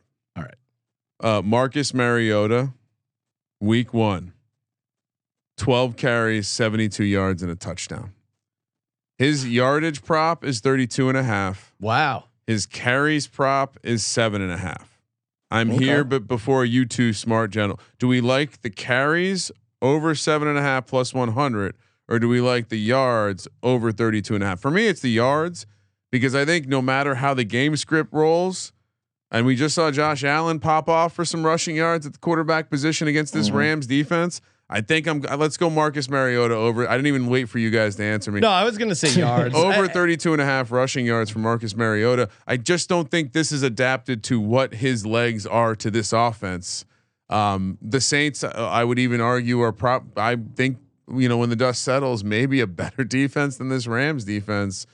Uh, 1.20 1.42
Marcus 1.44 1.94
Mariota, 1.94 2.74
week 3.60 3.94
one, 3.94 4.34
12 5.58 5.96
carries, 5.98 6.48
72 6.48 7.04
yards, 7.04 7.42
and 7.42 7.52
a 7.52 7.56
touchdown. 7.56 8.12
His 9.18 9.48
yardage 9.50 10.04
prop 10.04 10.44
is 10.46 10.60
32 10.60 11.10
and 11.10 11.18
a 11.18 11.24
half. 11.24 11.74
Wow. 11.80 12.26
His 12.46 12.68
carries 12.68 13.26
prop 13.28 13.78
is 13.84 14.06
seven 14.06 14.42
and 14.44 14.52
a 14.52 14.58
half. 14.58 15.02
I'm 15.50 15.72
Okay. 15.72 15.86
here, 15.86 16.04
but 16.04 16.28
before 16.28 16.66
you 16.66 16.86
two 16.86 17.14
smart 17.14 17.50
gentle, 17.52 17.80
do 17.98 18.08
we 18.08 18.22
like 18.22 18.62
the 18.62 18.70
carries 18.70 19.52
over 19.82 20.14
seven 20.14 20.48
and 20.48 20.58
a 20.58 20.62
half 20.62 20.86
plus 20.86 21.14
100, 21.16 21.76
or 22.08 22.20
do 22.20 22.30
we 22.30 22.42
like 22.42 22.70
the 22.70 22.78
yards 22.80 23.48
over 23.64 23.92
32 23.92 24.36
and 24.36 24.44
a 24.44 24.48
half? 24.48 24.60
For 24.60 24.70
me, 24.70 24.86
it's 24.88 25.02
the 25.02 25.10
yards 25.10 25.66
because 26.12 26.36
I 26.36 26.46
think 26.46 26.68
no 26.68 26.82
matter 26.82 27.16
how 27.16 27.34
the 27.34 27.44
game 27.44 27.76
script 27.76 28.14
rolls, 28.14 28.72
and 29.32 29.46
we 29.46 29.56
just 29.56 29.76
saw 29.76 29.92
Josh 29.92 30.24
Allen 30.24 30.60
pop 30.60 30.88
off 30.90 31.14
for 31.14 31.26
some 31.26 31.46
rushing 31.46 31.76
yards 31.76 32.06
at 32.06 32.14
the 32.14 32.20
quarterback 32.20 32.70
position 32.70 33.08
against 33.08 33.34
this 33.34 33.48
Mm-hmm. 33.50 33.58
Rams 33.58 33.88
defense. 33.88 34.42
I 34.70 34.82
think 34.82 35.08
I'm. 35.08 35.22
Let's 35.22 35.56
go 35.56 35.70
Marcus 35.70 36.10
Mariota 36.10 36.54
over. 36.54 36.86
I 36.90 36.98
didn't 36.98 37.08
even 37.08 37.28
wait 37.28 37.48
for 37.48 37.58
you 37.58 37.70
guys 37.70 37.96
to 37.96 38.04
answer 38.04 38.34
me 38.34 38.42
No, 38.42 38.50
I 38.50 38.66
was 38.66 38.78
gonna 38.78 38.96
say 38.96 39.10
yards. 39.20 39.56
over 39.56 39.86
I- 39.86 39.88
32 39.88 40.34
and 40.34 40.42
a 40.42 40.46
half 40.46 40.72
rushing 40.72 41.06
yards 41.06 41.30
for 41.30 41.40
Marcus 41.40 41.74
Mariota. 41.76 42.28
I 42.46 42.58
just 42.58 42.90
don't 42.90 43.10
think 43.10 43.32
this 43.32 43.54
is 43.54 43.64
adapted 43.64 44.24
to 44.26 44.42
what 44.42 44.74
his 44.76 45.06
legs 45.06 45.46
are 45.48 45.74
to 45.78 45.90
this 45.90 46.12
offense. 46.12 46.84
Um, 47.30 47.78
the 47.82 48.02
Saints, 48.02 48.44
uh, 48.44 48.48
I 48.70 48.84
would 48.84 49.00
even 49.00 49.22
argue, 49.22 49.62
are 49.62 49.72
prop. 49.72 50.04
I 50.18 50.36
think 50.56 50.80
you 51.10 51.30
know 51.30 51.38
when 51.38 51.50
the 51.50 51.56
dust 51.56 51.82
settles, 51.84 52.26
maybe 52.26 52.60
a 52.60 52.68
better 52.68 53.06
defense 53.06 53.56
than 53.56 53.70
this 53.70 53.88
Rams 53.88 54.26
defense. 54.26 54.86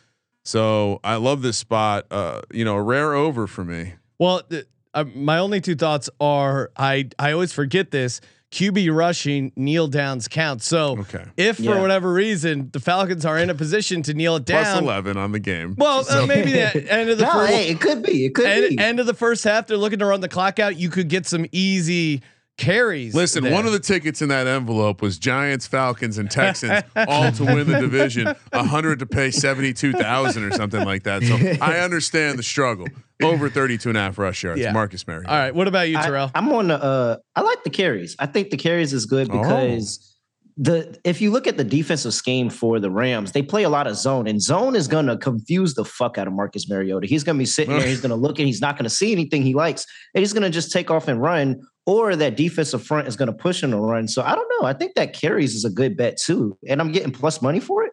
So 0.44 1.00
I 1.04 1.16
love 1.16 1.42
this 1.42 1.58
spot. 1.58 2.06
Uh, 2.12 2.42
you 2.52 2.64
know, 2.64 2.76
a 2.76 2.82
rare 2.84 3.16
over 3.16 3.48
for 3.48 3.64
me. 3.66 3.94
Well, 4.20 4.42
th- 4.44 4.66
uh, 4.94 5.06
my 5.16 5.40
only 5.40 5.60
two 5.62 5.76
thoughts 5.76 6.10
are 6.20 6.72
I 6.78 7.10
I 7.20 7.32
always 7.32 7.52
forget 7.54 7.92
this. 7.92 8.22
QB 8.52 8.96
rushing 8.96 9.52
kneel 9.56 9.88
downs 9.88 10.28
count. 10.28 10.62
So 10.62 11.00
Okay. 11.00 11.26
if 11.38 11.58
for 11.58 11.82
whatever 11.82 12.14
reason 12.14 12.70
the 12.72 12.80
Falcons 12.80 13.26
are 13.26 13.40
in 13.40 13.50
a 13.50 13.56
position 13.56 14.04
to 14.04 14.14
kneel 14.14 14.36
it 14.36 14.46
down, 14.46 14.84
11 14.84 15.18
on 15.18 15.32
the 15.32 15.40
game. 15.40 15.74
well, 15.76 16.06
uh, 16.08 16.28
maybe 16.28 16.52
the 16.52 16.92
end 16.94 17.10
of 17.10 17.18
the 17.18 17.24
No, 17.26 17.32
first 17.32 17.52
hey, 17.52 17.70
it 17.70 17.82
could 17.82 18.04
be. 18.04 18.26
It 18.28 18.36
could 18.36 18.46
end, 18.46 18.70
be. 18.70 18.78
end 18.78 19.00
of 19.00 19.08
the 19.08 19.16
first 19.16 19.44
half, 19.44 19.66
they're 19.66 19.76
looking 19.76 19.98
to 19.98 20.06
run 20.06 20.22
the 20.22 20.30
clock 20.30 20.60
out. 20.60 20.78
You 20.78 20.90
could 20.92 21.08
get 21.10 21.26
some 21.26 21.48
easy 21.52 22.22
carries. 22.60 23.16
Listen, 23.16 23.44
there. 23.44 23.52
one 23.54 23.66
of 23.66 23.72
the 23.72 23.80
tickets 23.80 24.22
in 24.22 24.30
that 24.30 24.46
envelope 24.46 25.02
was 25.02 25.18
Giants, 25.18 25.66
Falcons, 25.66 26.20
and 26.20 26.30
Texans 26.30 26.84
all 26.96 27.32
to 27.32 27.44
win 27.46 27.68
the 27.68 27.80
division. 27.80 28.36
A 28.52 28.64
hundred 28.64 29.00
to 29.00 29.08
pay 29.08 29.32
seventy-two 29.32 29.94
thousand 29.94 30.44
or 30.44 30.52
something 30.52 30.86
like 30.86 31.02
that. 31.04 31.24
So 31.24 31.36
I 31.66 31.80
understand 31.80 32.38
the 32.38 32.44
struggle. 32.44 32.86
Over 33.34 33.50
32 33.50 33.90
and 33.90 33.98
a 33.98 34.02
half 34.02 34.18
rush 34.18 34.44
yards. 34.44 34.60
Yeah. 34.62 34.72
Marcus 34.72 35.06
Mariota. 35.08 35.30
All 35.32 35.38
right, 35.38 35.56
what 35.56 35.68
about 35.68 35.90
you, 35.90 35.98
Terrell? 35.98 36.32
I, 36.34 36.38
am 36.40 36.52
on 36.52 36.68
the. 36.68 36.82
Uh, 36.84 37.18
I 37.36 37.42
like 37.42 37.64
the 37.64 37.70
carries. 37.70 38.16
I 38.20 38.26
think 38.26 38.50
the 38.50 38.58
carries 38.58 38.94
is 38.94 39.06
good 39.06 39.30
Oh. 39.32 39.42
because 39.42 40.10
the 40.56 41.00
if 41.04 41.20
you 41.20 41.32
look 41.32 41.48
at 41.48 41.58
the 41.58 41.64
defensive 41.64 42.14
scheme 42.14 42.50
for 42.50 42.80
the 42.80 42.92
Rams, 42.92 43.32
they 43.32 43.42
play 43.42 43.64
a 43.64 43.70
lot 43.70 43.88
of 43.88 43.96
zone, 43.96 44.28
and 44.28 44.42
zone 44.42 44.76
is 44.76 44.88
going 44.88 45.08
to 45.08 45.18
confuse 45.18 45.74
the 45.74 45.84
fuck 45.86 46.18
out 46.18 46.28
of 46.28 46.34
Marcus 46.34 46.70
Mariota. 46.70 47.08
He's 47.08 47.24
going 47.24 47.38
to 47.38 47.40
be 47.40 47.46
sitting 47.46 47.76
there, 47.76 47.88
he's 47.88 48.02
going 48.02 48.12
to 48.12 48.16
look, 48.16 48.38
and 48.40 48.48
he's 48.48 48.62
not 48.62 48.76
going 48.76 48.84
to 48.84 48.90
see 48.90 49.12
anything 49.12 49.42
he 49.42 49.56
likes, 49.56 49.86
and 50.14 50.22
he's 50.22 50.34
going 50.34 50.44
to 50.44 50.50
just 50.52 50.72
take 50.72 50.92
off 50.92 51.08
and 51.08 51.22
run. 51.22 51.62
Or 51.86 52.16
that 52.16 52.38
defensive 52.38 52.82
front 52.82 53.10
is 53.10 53.18
going 53.18 53.28
to 53.28 53.34
push 53.34 53.62
him 53.62 53.72
to 53.72 53.78
run. 53.78 54.08
So 54.08 54.22
I 54.22 54.36
don't 54.36 54.50
know. 54.58 54.66
I 54.66 54.72
think 54.72 54.96
that 54.96 55.12
carries 55.12 55.54
is 55.54 55.66
a 55.66 55.70
good 55.70 55.98
bet 55.98 56.16
too, 56.18 56.58
and 56.70 56.80
I'm 56.80 56.94
getting 56.94 57.12
plus 57.12 57.42
money 57.42 57.60
for 57.60 57.84
it. 57.84 57.92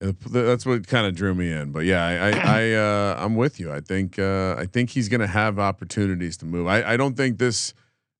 That's 0.00 0.64
what 0.64 0.86
kind 0.86 1.06
of 1.06 1.14
drew 1.14 1.34
me 1.34 1.52
in, 1.52 1.72
but 1.72 1.84
yeah, 1.84 2.02
I, 2.02 2.30
I, 2.30 2.60
I 2.60 2.72
uh, 2.72 3.16
I'm 3.18 3.36
with 3.36 3.60
you. 3.60 3.70
I 3.70 3.80
think, 3.80 4.18
uh, 4.18 4.56
I 4.58 4.64
think 4.64 4.88
he's 4.88 5.10
going 5.10 5.20
to 5.20 5.26
have 5.26 5.58
opportunities 5.58 6.38
to 6.38 6.46
move. 6.46 6.66
I, 6.66 6.94
I 6.94 6.96
don't 6.96 7.16
think 7.16 7.38
this. 7.38 7.74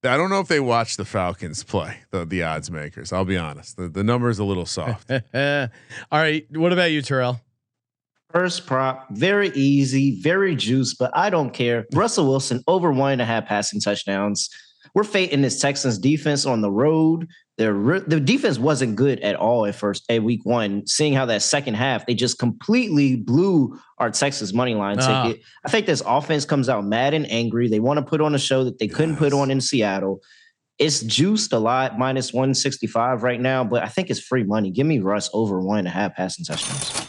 I 0.05 0.17
don't 0.17 0.31
know 0.31 0.41
if 0.41 0.49
they 0.49 0.61
watch 0.61 0.97
the 0.97 1.05
Falcons 1.07 1.63
play 1.63 1.99
the 2.11 2.27
the 2.27 2.43
odds 2.43 2.71
makers. 2.71 3.13
I'll 3.15 3.25
be 3.25 3.39
honest. 3.39 3.79
The 3.79 3.89
the 3.89 4.05
number 4.05 4.29
is 4.29 4.39
a 4.39 4.45
little 4.45 4.67
soft. 4.67 5.11
All 5.35 5.69
right. 6.13 6.47
What 6.51 6.73
about 6.73 6.91
you, 6.91 7.01
Terrell? 7.01 7.41
First 8.33 8.67
prop, 8.67 9.09
very 9.11 9.49
easy, 9.51 10.21
very 10.21 10.55
juice, 10.55 10.95
but 10.95 11.11
I 11.17 11.31
don't 11.31 11.51
care. 11.51 11.87
Russell 11.95 12.29
Wilson 12.29 12.63
over 12.69 12.93
one 12.93 13.13
and 13.13 13.23
a 13.23 13.25
half 13.25 13.47
passing 13.47 13.81
touchdowns. 13.81 14.49
We're 14.95 15.05
fading 15.05 15.43
this 15.43 15.61
Texans 15.61 15.99
defense 15.99 16.47
on 16.47 16.61
the 16.61 16.71
road. 16.71 17.27
Their 17.61 17.75
re- 17.75 18.01
the 18.07 18.19
defense 18.19 18.59
wasn't 18.59 18.97
good 18.97 19.21
at 19.21 19.37
all 19.37 19.67
at 19.67 19.75
first 19.75 20.05
at 20.09 20.23
week 20.23 20.47
one. 20.47 20.87
Seeing 20.87 21.13
how 21.13 21.27
that 21.27 21.43
second 21.43 21.75
half 21.75 22.07
they 22.07 22.15
just 22.15 22.39
completely 22.39 23.17
blew 23.17 23.79
our 23.99 24.11
Texas 24.11 24.55
money 24.55 24.75
line 24.75 24.97
Ah. 24.99 25.25
ticket. 25.25 25.43
I 25.63 25.69
think 25.69 25.85
this 25.85 26.03
offense 26.07 26.47
comes 26.47 26.71
out 26.71 26.87
mad 26.87 27.13
and 27.13 27.31
angry. 27.31 27.69
They 27.69 27.79
want 27.79 27.99
to 27.99 28.03
put 28.03 28.23
on 28.23 28.35
a 28.35 28.39
show 28.39 28.65
that 28.65 28.79
they 28.79 28.89
couldn't 28.89 29.17
put 29.17 29.35
on 29.35 29.51
in 29.51 29.61
Seattle. 29.61 30.21
It's 30.79 31.01
juiced 31.03 31.53
a 31.53 31.59
lot, 31.59 31.99
minus 31.99 32.33
165 32.33 33.23
right 33.23 33.39
now, 33.39 33.63
but 33.63 33.83
I 33.83 33.89
think 33.89 34.09
it's 34.09 34.21
free 34.21 34.45
money. 34.45 34.71
Give 34.71 34.87
me 34.87 34.99
Russ 34.99 35.29
over 35.35 35.61
one 35.61 35.81
and 35.81 35.87
a 35.87 35.91
half 35.91 36.17
passing 36.17 36.47
touchdowns. 36.47 37.07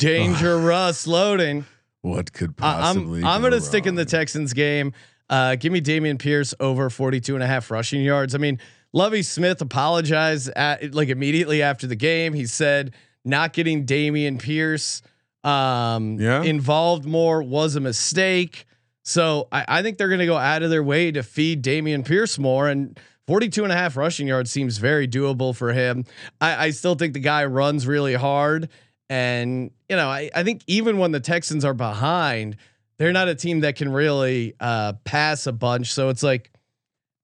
Danger 0.00 0.58
Russ 0.60 1.06
loading. 1.06 1.64
what 2.02 2.34
could 2.34 2.50
I- 2.58 2.74
possibly? 2.82 3.20
I'm 3.20 3.26
I'm 3.26 3.40
go 3.40 3.48
gonna 3.48 3.62
stick 3.62 3.86
in 3.86 3.94
the? 3.94 4.04
Texans 4.04 4.52
game. 4.52 4.92
Uh, 5.30 5.56
give 5.56 5.72
me 5.72 5.80
Dameon 5.80 6.18
Pierce 6.18 6.52
over 6.60 6.90
42 6.90 7.34
and 7.34 7.42
a 7.42 7.46
half 7.46 7.70
rushing 7.70 8.02
yards. 8.02 8.34
I 8.34 8.38
mean, 8.38 8.58
Lovie 8.94 9.22
Smith 9.24 9.60
apologized 9.60 10.48
at, 10.50 10.94
like 10.94 11.08
immediately 11.08 11.60
after 11.62 11.86
the 11.86 11.96
game. 11.96 12.32
He 12.32 12.46
said 12.46 12.94
not 13.24 13.52
getting 13.52 13.84
Dameon 13.84 14.38
Pierce 14.40 15.02
um, 15.42 16.18
Yeah. 16.20 16.42
involved 16.42 17.04
more 17.04 17.42
was 17.42 17.74
a 17.76 17.80
mistake. 17.80 18.66
So 19.02 19.48
I, 19.52 19.64
I 19.68 19.82
think 19.82 19.98
they're 19.98 20.08
going 20.08 20.20
to 20.20 20.26
go 20.26 20.36
out 20.36 20.62
of 20.62 20.70
their 20.70 20.82
way 20.82 21.10
to 21.10 21.22
feed 21.22 21.62
Dameon 21.62 22.06
Pierce 22.06 22.38
more. 22.38 22.68
And 22.68 22.98
42 23.26 23.64
and 23.64 23.72
a 23.72 23.76
half 23.76 23.96
rushing 23.96 24.28
yards 24.28 24.50
seems 24.50 24.78
very 24.78 25.08
doable 25.08 25.54
for 25.56 25.72
him. 25.72 26.04
I, 26.40 26.66
I 26.66 26.70
still 26.70 26.94
think 26.94 27.14
the 27.14 27.20
guy 27.20 27.44
runs 27.46 27.86
really 27.86 28.14
hard. 28.14 28.68
And, 29.10 29.70
you 29.88 29.96
know, 29.96 30.08
I, 30.08 30.30
I 30.34 30.44
think 30.44 30.62
even 30.66 30.98
when 30.98 31.10
the 31.12 31.20
Texans 31.20 31.64
are 31.64 31.74
behind, 31.74 32.56
they're 32.98 33.12
not 33.12 33.28
a 33.28 33.34
team 33.34 33.60
that 33.60 33.76
can 33.76 33.90
really 33.92 34.54
uh, 34.60 34.94
pass 35.04 35.46
a 35.46 35.52
bunch. 35.52 35.92
So 35.92 36.08
it's 36.10 36.22
like, 36.22 36.50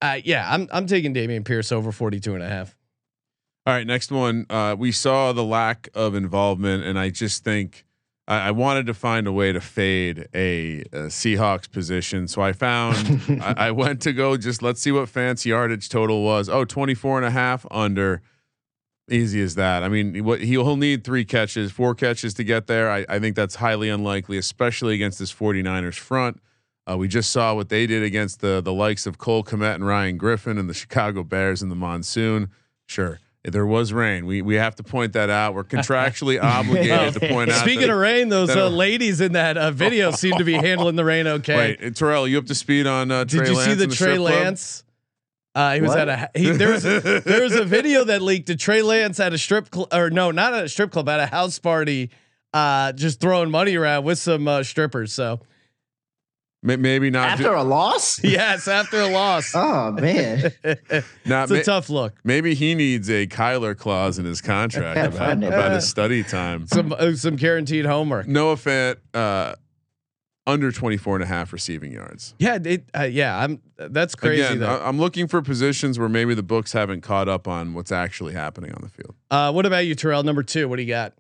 uh, 0.03 0.19
yeah, 0.25 0.47
I'm, 0.49 0.69
I'm 0.73 0.87
taking 0.87 1.15
Dameon 1.15 1.45
Pierce 1.45 1.73
over 1.73 1.93
42 1.93 2.35
and 2.35 2.43
a 2.43 2.49
half. 2.49 2.77
All 3.67 3.75
right, 3.75 3.87
next 3.87 4.11
one. 4.11 4.47
Uh, 4.49 4.75
we 4.79 4.91
saw 4.91 5.33
the 5.33 5.45
lack 5.45 5.89
of 5.95 6.15
involvement, 6.15 6.85
and 6.85 6.99
I 6.99 7.11
just 7.11 7.45
think 7.45 7.85
I, 8.27 8.49
I 8.49 8.51
wanted 8.53 8.87
to 8.87 8.95
find 8.95 9.27
a 9.27 9.33
way 9.33 9.53
to 9.53 9.61
fade 9.61 10.29
a, 10.35 10.81
a 10.93 11.09
Seahawks 11.09 11.71
position. 11.71 12.27
So 12.29 12.41
I 12.41 12.53
found 12.53 13.21
I, 13.43 13.67
I 13.67 13.71
went 13.73 14.01
to 14.03 14.13
go 14.13 14.37
just 14.37 14.63
let's 14.63 14.81
see 14.81 14.93
what 14.93 15.09
fancy 15.09 15.51
yardage 15.51 15.89
total 15.91 16.25
was. 16.25 16.49
Oh, 16.49 16.65
24 16.65 17.19
and 17.19 17.27
a 17.27 17.31
half 17.31 17.67
under. 17.71 18.23
Easy 19.11 19.43
as 19.43 19.57
that. 19.57 19.83
I 19.83 19.89
mean, 19.89 20.25
what 20.25 20.41
he'll, 20.41 20.65
he'll 20.65 20.77
need 20.77 21.03
three 21.03 21.25
catches, 21.25 21.73
four 21.73 21.97
catches 21.97 22.33
to 22.35 22.45
get 22.45 22.69
there. 22.69 22.89
I, 22.89 23.05
I 23.09 23.19
think 23.19 23.35
that's 23.35 23.57
highly 23.57 23.89
unlikely, 23.89 24.39
especially 24.39 24.95
against 24.95 25.19
this 25.19 25.35
49ers 25.35 25.99
front. 25.99 26.41
Uh, 26.91 26.97
we 26.97 27.07
just 27.09 27.31
saw 27.31 27.55
what 27.55 27.69
they 27.69 27.87
did 27.87 28.03
against 28.03 28.41
the 28.41 28.61
the 28.61 28.73
likes 28.73 29.07
of 29.07 29.19
Cole 29.19 29.45
Kmet 29.45 29.77
and 29.77 29.87
Ryan 29.87 30.17
Griffin 30.17 30.59
and 30.59 30.69
the 30.69 30.75
Chicago 30.75 31.23
Bears 31.23 31.63
in 31.63 31.69
the 31.69 31.77
monsoon. 31.77 32.51
Sure, 32.87 33.21
there 33.45 33.67
was 33.67 33.93
rain. 33.93 34.27
We 34.27 34.43
we 34.43 34.57
have 34.57 34.75
to 34.77 34.83
point 34.83 35.13
that 35.13 35.31
out. 35.31 35.55
We're 35.55 35.65
contractually 35.65 36.43
obligated 36.43 37.15
to 37.15 37.29
point 37.29 37.51
out. 37.51 37.61
Speaking 37.61 37.83
that, 37.83 37.91
of 37.91 37.99
rain, 37.99 38.29
those 38.29 38.51
uh, 38.51 38.69
ladies 38.69 39.21
in 39.21 39.33
that 39.33 39.57
uh, 39.57 39.71
video 39.71 40.11
seem 40.11 40.37
to 40.39 40.45
be 40.45 40.55
handling 40.55 40.97
the 40.97 41.05
rain 41.05 41.27
okay. 41.27 41.77
Wait, 41.81 41.95
Terrell, 41.95 42.27
you 42.27 42.39
up 42.39 42.47
to 42.47 42.55
speed 42.55 42.87
on 42.87 43.11
uh, 43.11 43.25
Trey 43.25 43.41
Did 43.41 43.49
you 43.49 43.57
Lance 43.57 43.69
see 43.69 43.75
the 43.75 43.87
the 43.87 43.95
Trey? 43.95 44.19
Lance? 44.19 44.85
Uh, 45.55 45.75
he 45.75 45.81
was 45.81 45.91
What? 45.91 46.09
at 46.09 46.31
a 46.35 46.39
he, 46.39 46.51
there 46.51 46.71
was 46.73 46.83
there 46.83 47.43
was 47.43 47.55
a 47.55 47.65
video 47.77 48.05
that 48.05 48.23
leaked 48.23 48.51
of 48.51 48.59
Trey 48.59 48.83
Lance 48.83 49.21
at 49.21 49.33
a 49.33 49.39
strip 49.39 49.71
club 49.71 49.89
or 49.93 50.11
no, 50.11 50.31
not 50.31 50.55
at 50.55 50.65
a 50.65 50.69
strip 50.69 50.91
club, 50.91 51.09
at 51.09 51.21
a 51.21 51.27
house 51.27 51.59
party, 51.59 52.11
uh, 52.53 52.93
just 52.93 53.21
throwing 53.21 53.51
money 53.51 53.77
around 53.77 54.05
with 54.05 54.19
some 54.19 54.47
uh, 54.49 54.63
strippers. 54.63 55.13
So 55.13 55.39
May- 55.39 55.47
Maybe 56.63 57.09
not. 57.09 57.31
After 57.31 57.55
a 57.55 57.63
loss? 57.63 58.23
yes, 58.25 58.69
after 58.69 59.01
a 59.01 59.09
loss, 59.09 59.53
Oh 59.55 59.93
man. 59.93 60.53
not 61.25 61.45
it's 61.45 61.51
a 61.51 61.55
ma- 61.55 61.63
tough 61.63 61.89
look. 61.89 62.15
Maybe 62.23 62.55
he 62.55 62.75
needs 62.75 63.09
a 63.09 63.27
Kyler 63.27 63.77
clause 63.77 64.19
in 64.19 64.27
his 64.27 64.43
contract 64.43 65.15
about, 65.15 65.43
about 65.43 65.73
his 65.73 65.89
study 65.89 66.23
time. 66.23 66.67
Some 66.67 66.93
uh, 66.93 67.15
some 67.15 67.37
guaranteed 67.37 67.87
homework. 67.87 68.29
Noah 68.29 68.57
Fant, 68.57 68.97
uh, 69.15 69.55
under 70.47 70.71
24 70.71 71.17
and 71.17 71.25
a 71.25 71.27
half 71.27 71.53
receiving 71.53 71.93
yards. 71.93 72.35
Yeah, 72.39 72.59
it, 72.63 72.85
uh, 72.95 73.05
yeah, 73.05 73.39
I'm. 73.39 73.63
That's 73.77 74.15
crazy 74.15 74.43
Again, 74.43 74.61
though. 74.61 74.67
I- 74.79 74.87
I'm 74.87 74.99
looking 74.99 75.29
for 75.29 75.41
positions 75.41 75.99
where 75.99 76.09
maybe 76.11 76.35
the 76.35 76.43
books 76.43 76.73
haven't 76.73 77.01
caught 77.01 77.29
up 77.29 77.49
on 77.49 77.73
what's 77.73 77.93
actually 77.93 78.35
happening 78.35 78.73
on 78.73 78.83
the 78.83 78.89
field. 78.91 79.15
Uh, 79.31 79.51
what 79.53 79.65
about 79.65 79.87
you, 79.87 79.95
Terrell? 79.95 80.23
Number 80.25 80.43
two, 80.43 80.69
what 80.69 80.77
do 80.77 80.83
you 80.83 80.89
got? 80.89 81.15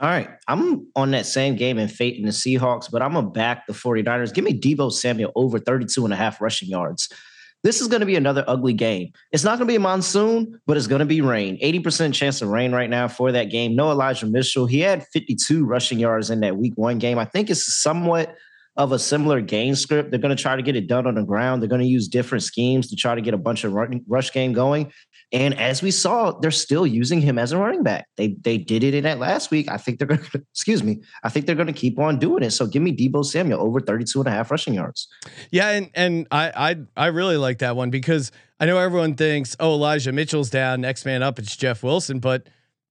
All 0.00 0.08
right. 0.08 0.28
I'm 0.48 0.86
on 0.96 1.12
that 1.12 1.26
same 1.26 1.56
game 1.56 1.78
and 1.78 1.90
fate 1.90 2.16
in 2.16 2.24
the 2.24 2.30
Seahawks, 2.30 2.90
but 2.90 3.00
I'm 3.00 3.12
going 3.12 3.26
to 3.26 3.30
back 3.30 3.66
the 3.66 3.72
49ers. 3.72 4.34
Give 4.34 4.44
me 4.44 4.58
Deebo 4.58 4.92
Samuel 4.92 5.32
over 5.34 5.58
32 5.58 6.04
and 6.04 6.12
a 6.12 6.16
half 6.16 6.40
rushing 6.40 6.68
yards. 6.68 7.08
This 7.62 7.80
is 7.80 7.88
going 7.88 8.00
to 8.00 8.06
be 8.06 8.16
another 8.16 8.44
ugly 8.46 8.74
game. 8.74 9.12
It's 9.32 9.42
not 9.42 9.58
going 9.58 9.66
to 9.66 9.72
be 9.72 9.76
a 9.76 9.80
monsoon, 9.80 10.60
but 10.66 10.76
it's 10.76 10.86
going 10.86 10.98
to 10.98 11.06
be 11.06 11.22
rain. 11.22 11.58
80% 11.62 12.12
chance 12.12 12.42
of 12.42 12.50
rain 12.50 12.72
right 12.72 12.90
now 12.90 13.08
for 13.08 13.32
that 13.32 13.44
game. 13.44 13.74
No 13.74 13.90
Elijah 13.90 14.26
Mitchell. 14.26 14.66
He 14.66 14.80
had 14.80 15.06
52 15.06 15.64
rushing 15.64 15.98
yards 15.98 16.28
in 16.28 16.40
that 16.40 16.58
week 16.58 16.74
one 16.76 16.98
game. 16.98 17.18
I 17.18 17.24
think 17.24 17.48
it's 17.48 17.82
somewhat 17.82 18.36
of 18.76 18.92
a 18.92 18.98
similar 18.98 19.40
game 19.40 19.74
script. 19.76 20.10
They're 20.10 20.20
going 20.20 20.36
to 20.36 20.42
try 20.42 20.56
to 20.56 20.62
get 20.62 20.76
it 20.76 20.88
done 20.88 21.06
on 21.06 21.14
the 21.14 21.22
ground. 21.22 21.62
They're 21.62 21.68
going 21.68 21.80
to 21.80 21.86
use 21.86 22.08
different 22.08 22.42
schemes 22.42 22.90
to 22.90 22.96
try 22.96 23.14
to 23.14 23.22
get 23.22 23.32
a 23.32 23.38
bunch 23.38 23.64
of 23.64 23.72
rush 23.72 24.32
game 24.32 24.52
going. 24.52 24.92
And 25.32 25.58
as 25.58 25.82
we 25.82 25.90
saw, 25.90 26.32
they're 26.32 26.50
still 26.50 26.86
using 26.86 27.20
him 27.20 27.38
as 27.38 27.52
a 27.52 27.58
running 27.58 27.82
back. 27.82 28.06
They 28.16 28.36
they 28.42 28.58
did 28.58 28.84
it 28.84 28.94
in 28.94 29.04
that 29.04 29.18
last 29.18 29.50
week. 29.50 29.70
I 29.70 29.76
think 29.76 29.98
they're 29.98 30.08
going 30.08 30.22
to, 30.32 30.44
excuse 30.52 30.82
me, 30.82 31.02
I 31.22 31.28
think 31.28 31.46
they're 31.46 31.54
going 31.54 31.66
to 31.66 31.72
keep 31.72 31.98
on 31.98 32.18
doing 32.18 32.42
it. 32.42 32.52
So 32.52 32.66
give 32.66 32.82
me 32.82 32.96
Deebo 32.96 33.24
Samuel 33.24 33.60
over 33.60 33.80
32 33.80 34.20
and 34.20 34.28
a 34.28 34.30
half 34.30 34.50
rushing 34.50 34.74
yards. 34.74 35.08
Yeah, 35.50 35.70
and 35.70 35.90
and 35.94 36.26
I 36.30 36.52
I 36.96 37.04
I 37.04 37.06
really 37.08 37.36
like 37.36 37.58
that 37.58 37.76
one 37.76 37.90
because 37.90 38.30
I 38.60 38.66
know 38.66 38.78
everyone 38.78 39.14
thinks, 39.14 39.56
oh, 39.58 39.74
Elijah 39.74 40.12
Mitchell's 40.12 40.50
down, 40.50 40.80
next 40.80 41.04
man 41.04 41.22
up, 41.22 41.38
it's 41.38 41.56
Jeff 41.56 41.82
Wilson, 41.82 42.20
but 42.20 42.48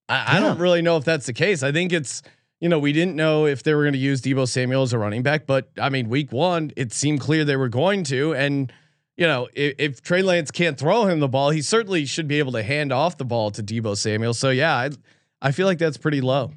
I, 0.09 0.37
I 0.37 0.39
don't 0.39 0.59
really 0.59 0.81
know 0.81 0.97
if 0.97 1.05
that's 1.05 1.25
the 1.25 1.33
case. 1.33 1.63
I 1.63 1.71
think 1.71 1.93
it's 1.93 2.21
you 2.59 2.69
know 2.69 2.79
we 2.79 2.93
didn't 2.93 3.15
know 3.15 3.45
if 3.45 3.63
they 3.63 3.73
were 3.73 3.83
going 3.83 3.93
to 3.93 3.99
use 3.99 4.21
Deebo 4.21 4.47
Samuel 4.47 4.83
as 4.83 4.93
a 4.93 4.97
running 4.97 5.23
back, 5.23 5.45
but 5.45 5.69
I 5.79 5.89
mean, 5.89 6.09
week 6.09 6.31
one 6.31 6.71
it 6.75 6.91
seemed 6.93 7.21
clear 7.21 7.45
they 7.45 7.55
were 7.55 7.69
going 7.69 8.03
to, 8.05 8.33
and 8.33 8.71
you 9.17 9.27
know 9.27 9.47
if, 9.53 9.75
if 9.77 10.01
Trey 10.01 10.21
Lance 10.21 10.51
can't 10.51 10.77
throw 10.77 11.05
him 11.05 11.19
the 11.19 11.27
ball, 11.27 11.49
he 11.49 11.61
certainly 11.61 12.05
should 12.05 12.27
be 12.27 12.39
able 12.39 12.51
to 12.53 12.63
hand 12.63 12.91
off 12.91 13.17
the 13.17 13.25
ball 13.25 13.51
to 13.51 13.63
Deebo 13.63 13.97
Samuel. 13.97 14.33
So 14.33 14.49
yeah, 14.49 14.75
I 14.75 14.89
I 15.41 15.51
feel 15.51 15.67
like 15.67 15.77
that's 15.77 15.97
pretty 15.97 16.21
low. 16.21 16.51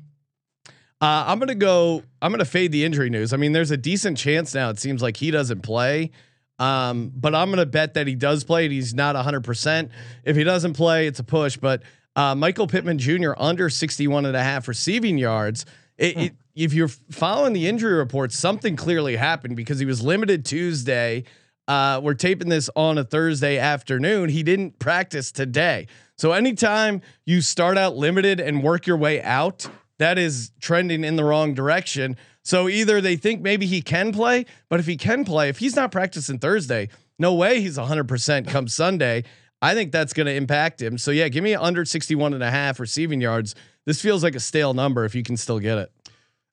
Uh, 1.00 1.24
I'm 1.26 1.38
gonna 1.38 1.54
go. 1.54 2.02
I'm 2.22 2.30
gonna 2.32 2.44
fade 2.46 2.72
the 2.72 2.84
injury 2.84 3.10
news. 3.10 3.32
I 3.32 3.36
mean, 3.36 3.52
there's 3.52 3.70
a 3.70 3.76
decent 3.76 4.16
chance 4.16 4.54
now. 4.54 4.70
It 4.70 4.78
seems 4.78 5.02
like 5.02 5.16
he 5.16 5.30
doesn't 5.30 5.60
play, 5.60 6.10
um, 6.58 7.12
but 7.14 7.34
I'm 7.34 7.50
gonna 7.50 7.66
bet 7.66 7.94
that 7.94 8.06
he 8.06 8.14
does 8.14 8.44
play. 8.44 8.64
And 8.64 8.72
he's 8.72 8.94
not 8.94 9.14
100. 9.14 9.44
percent 9.44 9.90
If 10.24 10.36
he 10.36 10.44
doesn't 10.44 10.72
play, 10.72 11.06
it's 11.06 11.18
a 11.18 11.24
push. 11.24 11.58
But 11.58 11.82
uh, 12.14 12.34
Michael 12.34 12.66
Pittman 12.66 12.98
Jr. 12.98 13.32
under 13.36 13.68
61 13.68 14.24
and 14.24 14.34
a 14.34 14.42
half 14.42 14.68
receiving 14.68 15.18
yards. 15.18 15.66
It, 15.98 16.16
it, 16.16 16.32
if 16.54 16.72
you're 16.72 16.88
following 16.88 17.52
the 17.52 17.66
injury 17.66 17.94
reports, 17.94 18.38
something 18.38 18.76
clearly 18.76 19.16
happened 19.16 19.56
because 19.56 19.78
he 19.78 19.84
was 19.84 20.02
limited 20.02 20.46
Tuesday. 20.46 21.24
Uh, 21.68 22.00
we're 22.02 22.14
taping 22.14 22.48
this 22.48 22.70
on 22.76 22.98
a 22.98 23.04
Thursday 23.04 23.58
afternoon. 23.58 24.28
He 24.28 24.42
didn't 24.42 24.78
practice 24.78 25.32
today. 25.32 25.88
So 26.16 26.32
anytime 26.32 27.02
you 27.24 27.40
start 27.40 27.76
out 27.76 27.96
limited 27.96 28.40
and 28.40 28.62
work 28.62 28.86
your 28.86 28.96
way 28.96 29.22
out, 29.22 29.68
that 29.98 30.18
is 30.18 30.52
trending 30.60 31.04
in 31.04 31.16
the 31.16 31.24
wrong 31.24 31.54
direction. 31.54 32.16
So 32.42 32.68
either 32.68 33.00
they 33.00 33.16
think 33.16 33.40
maybe 33.40 33.66
he 33.66 33.82
can 33.82 34.12
play, 34.12 34.46
but 34.68 34.78
if 34.78 34.86
he 34.86 34.96
can 34.96 35.24
play, 35.24 35.48
if 35.48 35.58
he's 35.58 35.74
not 35.74 35.90
practicing 35.90 36.38
Thursday, 36.38 36.88
no 37.18 37.34
way 37.34 37.60
he's 37.60 37.76
100% 37.76 38.48
come 38.48 38.68
Sunday. 38.68 39.24
I 39.60 39.74
think 39.74 39.90
that's 39.90 40.12
going 40.12 40.26
to 40.26 40.34
impact 40.34 40.80
him. 40.80 40.98
So 40.98 41.10
yeah, 41.10 41.28
give 41.28 41.42
me 41.42 41.54
under 41.54 41.84
61 41.84 42.34
and 42.34 42.42
a 42.42 42.50
half 42.50 42.78
receiving 42.78 43.20
yards. 43.20 43.54
This 43.84 44.00
feels 44.00 44.22
like 44.22 44.34
a 44.34 44.40
stale 44.40 44.74
number 44.74 45.04
if 45.04 45.14
you 45.14 45.22
can 45.22 45.36
still 45.36 45.58
get 45.58 45.78
it. 45.78 45.92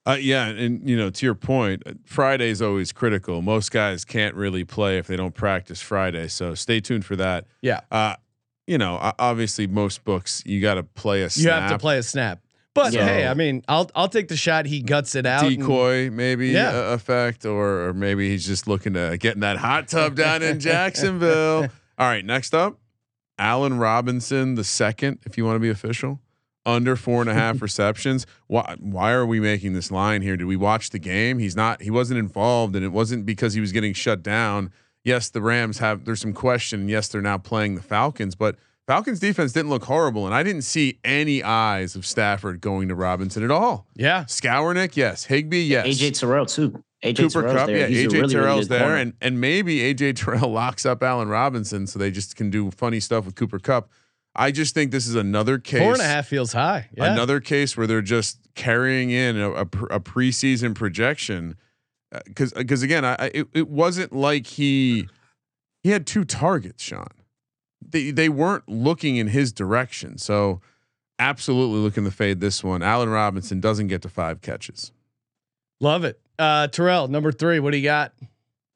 Uh, 0.06 0.18
yeah, 0.20 0.48
and 0.48 0.88
you 0.90 0.98
know, 0.98 1.10
to 1.10 1.26
your 1.26 1.36
point, 1.36 1.82
uh, 1.86 1.94
Friday 2.06 2.50
is 2.50 2.62
always 2.62 2.92
critical. 2.92 3.42
Most 3.42 3.72
guys 3.72 4.04
can't 4.04 4.36
really 4.36 4.66
play 4.66 4.98
if 4.98 5.08
they 5.08 5.16
don't 5.16 5.34
practice 5.34 5.82
Friday, 5.82 6.28
so 6.28 6.56
stay 6.56 6.80
tuned 6.82 7.06
for 7.06 7.16
that. 7.16 7.46
Yeah. 7.62 7.82
Uh, 7.90 8.16
you 8.68 8.78
know, 8.78 8.98
obviously 9.20 9.66
most 9.68 10.04
books 10.04 10.44
you 10.46 10.60
got 10.62 10.76
to 10.76 10.84
play 10.84 11.20
a 11.22 11.24
You 11.26 11.30
snap. 11.30 11.62
have 11.64 11.72
to 11.72 11.78
play 11.78 11.98
a 11.98 12.04
snap. 12.04 12.40
But 12.74 12.92
Yeah. 12.92 13.06
hey, 13.06 13.28
I 13.28 13.34
mean, 13.34 13.64
I'll 13.68 13.90
I'll 13.96 14.08
take 14.10 14.28
the 14.30 14.36
shot. 14.36 14.66
He 14.66 14.82
guts 14.82 15.16
it 15.16 15.26
out. 15.26 15.46
and- 15.46 15.58
decoy 15.58 16.10
maybe 16.12 16.50
Yeah. 16.50 16.70
uh, 16.70 16.94
effect, 16.94 17.46
or, 17.46 17.88
or 17.88 17.94
maybe 17.94 18.30
he's 18.30 18.46
just 18.46 18.68
looking 18.68 18.94
to 18.96 19.18
get 19.18 19.36
in 19.36 19.42
that 19.42 19.58
hot 19.58 19.88
tub 19.88 20.16
down 20.16 20.42
in 20.44 20.60
Jacksonville. 20.60 21.64
All 21.98 22.08
right, 22.08 22.26
next 22.26 22.54
up, 22.56 22.80
Allen 23.38 23.78
Robinson 23.78 24.56
the 24.56 24.64
second, 24.64 25.20
if 25.26 25.38
you 25.38 25.46
want 25.46 25.56
to 25.56 25.60
be 25.60 25.70
official, 25.70 26.20
under 26.66 26.96
four 26.96 27.22
and 27.22 27.30
a 27.30 27.34
half 27.34 27.62
receptions. 27.62 28.26
Why 28.48 28.76
why 28.80 29.12
are 29.12 29.26
we 29.26 29.40
making 29.40 29.74
this 29.74 29.92
line 29.92 30.22
here? 30.22 30.38
Did 30.38 30.46
we 30.46 30.56
watch 30.56 30.90
the 30.92 31.00
game? 31.00 31.40
He's 31.40 31.56
not. 31.56 31.82
He 31.82 31.90
wasn't 31.92 32.20
involved, 32.20 32.76
and 32.76 32.84
it 32.86 32.92
wasn't 32.92 33.26
because 33.26 33.54
he 33.54 33.62
was 33.62 33.72
getting 33.72 33.94
shut 33.94 34.24
down. 34.24 34.72
Yes, 35.04 35.30
the 35.30 35.42
Rams 35.42 35.80
have. 35.80 36.06
There's 36.06 36.22
some 36.22 36.34
question. 36.34 36.88
Yes, 36.88 37.08
they're 37.10 37.22
now 37.22 37.38
playing 37.38 37.76
the 37.76 37.82
Falcons, 37.82 38.36
but. 38.36 38.56
Falcons 38.86 39.22
defense 39.22 39.54
didn't 39.54 39.70
look 39.70 39.86
horrible, 39.86 40.26
and 40.26 40.36
I 40.36 40.44
didn't 40.44 40.64
see 40.64 41.00
any 41.06 41.42
eyes 41.42 41.96
of 41.96 42.06
Stafford 42.06 42.60
going 42.60 42.90
to 42.90 42.96
Robinson 42.96 43.42
at 43.42 43.50
all. 43.50 43.88
yeah. 43.96 44.26
Skowronek, 44.26 44.98
yes. 44.98 45.24
Higbee, 45.24 45.64
yes. 45.64 45.88
AJ 45.88 46.20
Terrell 46.20 46.46
too. 46.46 46.84
AJ 47.02 47.16
Cooper 47.16 47.30
Terrell's 47.44 47.56
Kupp, 47.60 47.68
there. 47.68 47.78
yeah. 47.78 47.88
He's 47.88 48.00
AJ 48.00 48.04
really, 48.04 48.20
really 48.20 48.34
Terrell's 48.34 48.60
good 48.68 48.70
there, 48.72 48.80
corner. 48.82 48.96
and 48.98 49.14
and 49.22 49.40
maybe 49.40 49.80
AJ 49.94 50.18
Terrell 50.18 50.50
locks 50.52 50.86
up 50.86 51.02
Allen 51.02 51.30
Robinson, 51.30 51.88
so 51.88 51.98
they 51.98 52.12
just 52.12 52.36
can 52.36 52.50
do 52.50 52.72
funny 52.72 53.00
stuff 53.00 53.24
with 53.26 53.36
Cooper 53.36 53.58
Kupp. 53.58 53.90
I 54.36 54.52
just 54.52 54.74
think 54.74 54.92
this 54.92 55.06
is 55.08 55.16
another 55.16 55.60
case. 55.60 55.80
Four 55.82 55.94
and 55.94 56.02
a 56.02 56.06
half 56.06 56.28
feels 56.28 56.54
high. 56.54 56.90
Yeah. 56.98 57.12
Another 57.14 57.40
case 57.40 57.78
where 57.78 57.86
they're 57.86 58.02
just 58.02 58.40
carrying 58.56 59.12
in 59.12 59.38
a, 59.38 59.52
a, 59.52 59.62
a 59.62 60.00
preseason 60.00 60.74
projection, 60.74 61.56
because 62.26 62.52
because 62.54 62.82
again, 62.84 63.06
I, 63.06 63.14
I- 63.20 63.32
it, 63.34 63.48
it 63.54 63.70
wasn't 63.70 64.12
like 64.14 64.48
he 64.48 65.08
he 65.84 65.90
had 65.92 66.08
two 66.08 66.26
targets, 66.26 66.84
Sean. 66.84 67.08
They 67.88 68.10
they 68.12 68.30
weren't 68.30 68.68
looking 68.68 69.18
in 69.18 69.28
his 69.28 69.52
direction, 69.52 70.18
so 70.18 70.62
absolutely 71.20 71.80
looking 71.80 72.04
to 72.06 72.12
fade 72.12 72.40
this 72.40 72.64
one. 72.64 72.82
Allen 72.82 73.10
Robinson 73.10 73.60
doesn't 73.60 73.88
get 73.88 74.02
to 74.02 74.10
five 74.10 74.42
catches. 74.42 74.92
Love 75.80 76.04
it. 76.04 76.20
Uh, 76.40 76.68
Terrell, 76.68 77.08
number 77.08 77.32
three. 77.32 77.60
What 77.60 77.72
do 77.72 77.78
you 77.78 77.84
got? 77.84 78.14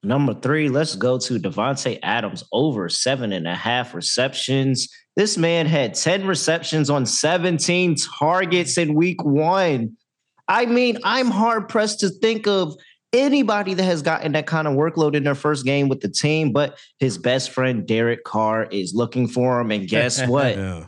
Number 0.02 0.34
three, 0.34 0.68
let's 0.68 0.94
go 0.94 1.18
to 1.18 1.38
Davante 1.38 1.98
Adams 2.02 2.44
over 2.52 2.88
seven 2.88 3.32
and 3.32 3.48
a 3.48 3.54
half 3.54 3.94
receptions. 3.94 4.88
This 5.16 5.36
man 5.36 5.66
had 5.66 5.94
10 5.94 6.26
receptions 6.26 6.88
on 6.88 7.04
17 7.04 7.96
targets 7.96 8.78
in 8.78 8.94
week 8.94 9.24
one. 9.24 9.96
I 10.46 10.66
mean, 10.66 10.98
I'm 11.04 11.30
hard 11.30 11.68
pressed 11.68 12.00
to 12.00 12.10
think 12.10 12.46
of 12.46 12.76
anybody 13.12 13.74
that 13.74 13.82
has 13.82 14.02
gotten 14.02 14.32
that 14.32 14.46
kind 14.46 14.68
of 14.68 14.74
workload 14.74 15.14
in 15.14 15.24
their 15.24 15.34
first 15.34 15.64
game 15.64 15.88
with 15.88 16.00
the 16.00 16.08
team, 16.08 16.52
but 16.52 16.78
his 16.98 17.18
best 17.18 17.50
friend 17.50 17.86
Derek 17.86 18.22
Carr 18.24 18.66
is 18.70 18.94
looking 18.94 19.26
for 19.26 19.60
him. 19.60 19.72
And 19.72 19.88
guess 19.88 20.22
what? 20.26 20.56
Yeah. 20.56 20.86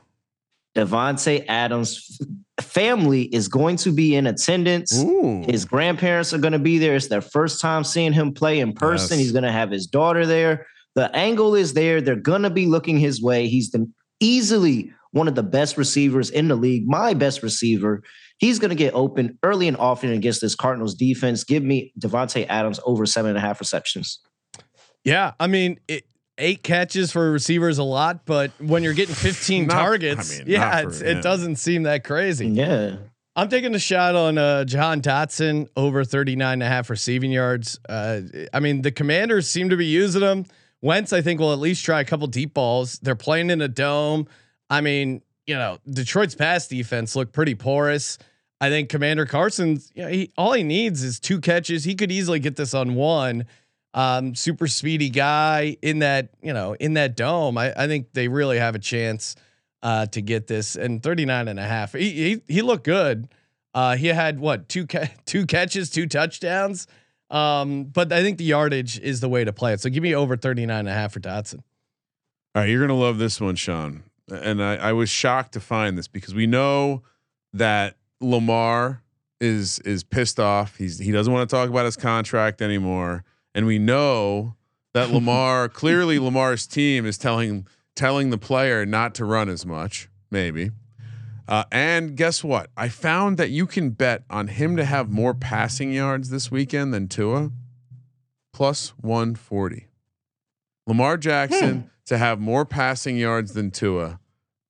Davante 0.77 1.45
Adams' 1.49 2.21
family 2.61 3.23
is 3.23 3.49
going 3.49 3.77
to 3.77 3.91
be 3.93 4.15
in 4.15 4.27
attendance. 4.27 4.97
Ooh. 5.03 5.43
His 5.47 5.65
grandparents 5.65 6.33
are 6.33 6.39
going 6.39 6.53
to 6.53 6.59
be 6.59 6.79
there. 6.79 6.95
It's 6.95 7.09
their 7.09 7.21
first 7.21 7.61
time 7.61 7.83
seeing 7.83 8.13
him 8.13 8.33
play 8.33 8.61
in 8.61 8.73
person. 8.73 9.19
Yes. 9.19 9.27
He's 9.27 9.33
going 9.33 9.45
to 9.45 9.53
have 9.53 9.71
his 9.71 9.87
daughter 9.87 10.27
there. 10.27 10.67
The 10.95 11.15
angle 11.15 11.55
is 11.55 11.75
there. 11.75 12.01
They're 12.01 12.17
going 12.17 12.43
to 12.43 12.51
be 12.51 12.67
looking 12.67 12.99
his 12.99 13.23
way. 13.23 13.49
He's 13.49 13.71
the 13.71 13.91
easily 14.21 14.93
one 15.13 15.27
of 15.27 15.35
the 15.35 15.43
best 15.43 15.77
receivers 15.77 16.31
in 16.31 16.49
the 16.49 16.55
league, 16.57 16.87
my 16.87 17.15
best 17.15 17.43
receiver. 17.43 18.03
He's 18.39 18.59
going 18.59 18.71
to 18.71 18.77
get 18.77 18.95
open 18.95 19.39
early 19.43 19.69
and 19.69 19.77
often 19.77 20.13
against 20.13 20.41
this 20.41 20.55
Cardinals 20.55 20.95
defense. 20.95 21.45
Give 21.45 21.63
me 21.63 21.93
Davante 21.99 22.47
Adams 22.49 22.81
over 22.85 23.07
seven 23.07 23.31
and 23.31 23.39
a 23.39 23.41
half 23.41 23.61
receptions. 23.61 24.21
Yeah, 25.05 25.33
I 25.41 25.47
mean, 25.47 25.81
it, 25.89 26.05
eight 26.41 26.63
catches 26.63 27.13
for 27.13 27.29
a 27.29 27.31
receiver 27.31 27.69
is 27.69 27.79
a 27.79 27.83
lot, 27.85 28.25
but 28.27 28.51
when 28.59 28.83
you're 28.83 28.93
getting 28.95 29.15
15 29.15 29.67
Not- 29.69 29.77
I 29.77 29.81
targets, 29.81 30.39
mean, 30.39 30.49
yeah, 30.49 30.59
not 30.59 30.83
for- 30.83 30.89
it's, 30.91 31.03
yeah. 31.03 31.09
it 31.09 31.23
doesn't 31.23 31.57
seem 31.57 31.85
that 31.85 32.05
crazy. 32.05 32.49
Yeah. 32.49 32.97
I'm 33.37 33.49
taking 33.49 33.75
a 33.75 33.79
shot 33.79 34.17
on 34.17 34.39
uh, 34.39 34.65
Jahan 34.65 35.01
Dotson 35.01 35.69
over 35.77 36.05
39 36.05 36.53
and 36.55 36.63
a 36.63 36.67
half 36.67 36.91
receiving 36.91 37.31
yards. 37.31 37.79
Uh, 37.89 38.23
I 38.53 38.59
mean, 38.61 38.83
the 38.83 38.91
commanders 38.91 39.49
seem 39.49 39.71
to 39.71 39.77
be 39.77 39.87
using 39.87 40.21
them. 40.21 40.47
Wentz, 40.83 41.13
I 41.13 41.23
think, 41.23 41.39
will 41.41 41.53
at 41.53 41.59
least 41.61 41.85
try 41.85 42.01
a 42.01 42.05
couple 42.05 42.27
deep 42.27 42.55
balls. 42.55 42.99
They're 43.01 43.15
playing 43.15 43.51
in 43.51 43.61
a 43.61 43.69
dome. 43.69 44.27
I 44.69 44.81
mean, 44.81 45.23
you 45.47 45.55
know, 45.55 45.79
Detroit's 45.89 46.35
pass 46.35 46.67
defense 46.67 47.15
looked 47.15 47.33
pretty 47.33 47.55
porous. 47.55 48.19
I 48.61 48.69
think 48.69 48.89
Commander 48.89 49.27
Carson's, 49.27 49.91
you 49.95 50.03
know, 50.03 50.09
he, 50.09 50.33
all 50.37 50.53
he 50.53 50.63
needs 50.65 51.03
is 51.03 51.19
two 51.21 51.41
catches. 51.41 51.85
He 51.85 51.95
could 51.95 52.11
easily 52.13 52.41
get 52.41 52.57
this 52.57 52.75
on 52.75 52.95
one. 52.95 53.47
Um, 53.93 54.35
super 54.37 54.69
speedy 54.69 55.11
guy 55.11 55.77
in 55.83 55.99
that, 55.99 56.31
you 56.43 56.53
know, 56.53 56.75
in 56.75 56.95
that 56.95 57.17
dome. 57.17 57.59
I, 57.59 57.73
I 57.77 57.87
think 57.89 58.13
they 58.13 58.29
really 58.29 58.59
have 58.59 58.75
a 58.77 58.79
chance 58.79 59.35
uh, 59.83 60.07
to 60.07 60.21
get 60.21 60.47
this 60.47 60.77
and 60.77 61.03
39 61.03 61.49
and 61.49 61.59
a 61.59 61.65
half. 61.65 61.93
He, 61.95 62.11
he, 62.11 62.43
he 62.47 62.63
looked 62.63 62.85
good. 62.85 63.29
Uh, 63.75 63.97
he 63.97 64.09
had 64.09 64.39
what 64.39 64.69
two 64.69 64.87
ca- 64.87 65.11
two 65.27 65.47
catches, 65.47 65.91
two 65.91 66.07
touchdowns. 66.07 66.87
Um, 67.31 67.85
but 67.85 68.13
I 68.13 68.23
think 68.23 68.39
the 68.39 68.45
yardage 68.45 68.99
is 68.99 69.21
the 69.21 69.29
way 69.29 69.45
to 69.45 69.53
play 69.53 69.73
it. 69.73 69.81
So 69.81 69.89
give 69.89 70.03
me 70.03 70.15
over 70.15 70.37
39 70.37 70.79
and 70.81 70.89
a 70.89 70.93
half 70.93 71.13
for 71.13 71.21
Dotson. 71.21 71.63
All 72.55 72.63
right, 72.63 72.69
you're 72.69 72.81
gonna 72.81 72.99
love 72.99 73.19
this 73.19 73.41
one, 73.41 73.55
Sean. 73.55 74.03
And 74.29 74.63
I, 74.63 74.77
I 74.77 74.93
was 74.93 75.09
shocked 75.09 75.53
to 75.53 75.61
find 75.61 75.97
this 75.97 76.09
because 76.09 76.35
we 76.35 76.47
know 76.47 77.03
that 77.53 77.97
Lamar 78.21 79.03
is 79.41 79.79
is 79.81 80.03
pissed 80.03 80.41
off. 80.41 80.77
He's 80.77 80.99
he 80.99 81.13
doesn't 81.13 81.33
want 81.33 81.49
to 81.49 81.55
talk 81.55 81.69
about 81.69 81.85
his 81.85 81.97
contract 81.97 82.61
anymore, 82.61 83.25
and 83.61 83.67
we 83.67 83.79
know 83.79 84.57
that 84.95 85.11
Lamar 85.13 85.69
clearly 85.69 86.19
Lamar's 86.19 86.67
team 86.67 87.05
is 87.05 87.19
telling 87.19 87.67
telling 87.95 88.31
the 88.31 88.39
player 88.39 88.87
not 88.87 89.15
to 89.17 89.27
run 89.27 89.51
as 89.51 89.67
much, 89.67 90.09
maybe. 90.31 90.71
Uh, 91.47 91.65
and 91.71 92.17
guess 92.17 92.43
what? 92.43 92.71
I 92.75 92.89
found 92.89 93.37
that 93.37 93.51
you 93.51 93.67
can 93.67 93.91
bet 93.91 94.23
on 94.31 94.49
him 94.49 94.79
to 94.79 94.85
have 94.87 95.11
more 95.11 95.35
passing 95.35 95.93
yards 95.93 96.31
this 96.31 96.51
weekend 96.51 96.95
than 96.95 97.07
Tua, 97.07 97.51
plus 98.55 98.95
140. 98.97 99.89
Lamar 100.87 101.19
Jackson 101.19 101.91
to 102.07 102.17
have 102.17 102.41
more 102.41 102.65
passing 102.65 103.19
yards 103.19 103.53
than 103.53 103.71
Tua, 103.71 104.21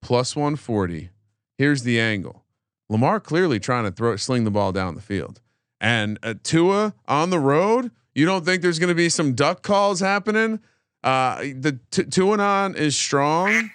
plus 0.03 0.35
140. 0.35 1.11
Here's 1.57 1.85
the 1.85 2.00
angle. 2.00 2.44
Lamar 2.88 3.20
clearly 3.20 3.61
trying 3.61 3.85
to 3.85 3.92
throw 3.92 4.16
sling 4.16 4.42
the 4.42 4.50
ball 4.50 4.72
down 4.72 4.96
the 4.96 5.00
field. 5.00 5.40
And 5.81 6.18
uh, 6.24 6.35
Tua 6.42 6.94
on 7.07 7.31
the 7.31 7.38
road, 7.38 7.92
you 8.14 8.27
don't 8.27 8.44
think 8.44 8.62
there's 8.62 8.79
going 8.79 8.88
to 8.88 8.94
be 8.94 9.09
some 9.09 9.35
duck 9.35 9.62
calls 9.62 10.01
happening? 10.01 10.61
Uh, 11.03 11.38
the 11.40 11.79
t- 11.90 12.03
Tuanon 12.05 12.77
is 12.77 12.96
strong, 12.96 13.70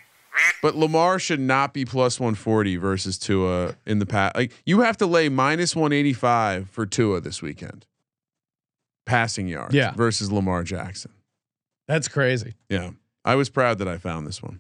but 0.62 0.76
Lamar 0.76 1.18
should 1.20 1.40
not 1.40 1.74
be 1.74 1.86
plus 1.86 2.20
140 2.20 2.76
versus 2.78 3.18
Tua 3.18 3.76
in 3.86 4.00
the 4.00 4.06
past. 4.06 4.36
Like 4.36 4.52
you 4.66 4.82
have 4.82 4.98
to 4.98 5.06
lay 5.06 5.30
minus 5.30 5.76
185 5.76 6.70
for 6.70 6.86
Tua 6.86 7.22
this 7.22 7.42
weekend. 7.42 7.86
Passing 9.06 9.48
yards 9.48 9.74
Yeah. 9.74 9.92
versus 9.94 10.32
Lamar 10.32 10.64
Jackson. 10.64 11.12
That's 11.88 12.08
crazy. 12.08 12.56
Yeah. 12.70 12.92
I 13.24 13.36
was 13.36 13.50
proud 13.50 13.78
that 13.80 13.88
I 13.88 13.98
found 13.98 14.26
this 14.28 14.42
one. 14.42 14.60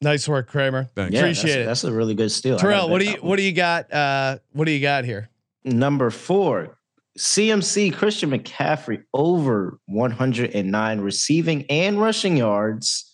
Nice 0.00 0.28
work, 0.28 0.48
Kramer. 0.48 0.84
Thanks. 0.94 1.12
Yeah, 1.14 1.20
Appreciate 1.20 1.44
that's, 1.50 1.56
it. 1.62 1.66
That's 1.66 1.84
a 1.84 1.92
really 1.92 2.14
good 2.14 2.30
steal. 2.30 2.58
Terrell, 2.58 2.88
what 2.90 3.00
do 3.00 3.06
you 3.10 3.16
what 3.18 3.36
do 3.36 3.42
you 3.42 3.52
got? 3.52 3.92
Uh, 3.92 4.38
what 4.52 4.66
do 4.66 4.72
you 4.72 4.80
got 4.80 5.04
here? 5.04 5.30
Number 5.64 6.10
four, 6.10 6.76
CMC 7.18 7.94
Christian 7.94 8.30
McCaffrey 8.30 9.02
over 9.12 9.78
109 9.86 11.00
receiving 11.00 11.64
and 11.70 12.00
rushing 12.00 12.36
yards. 12.36 13.10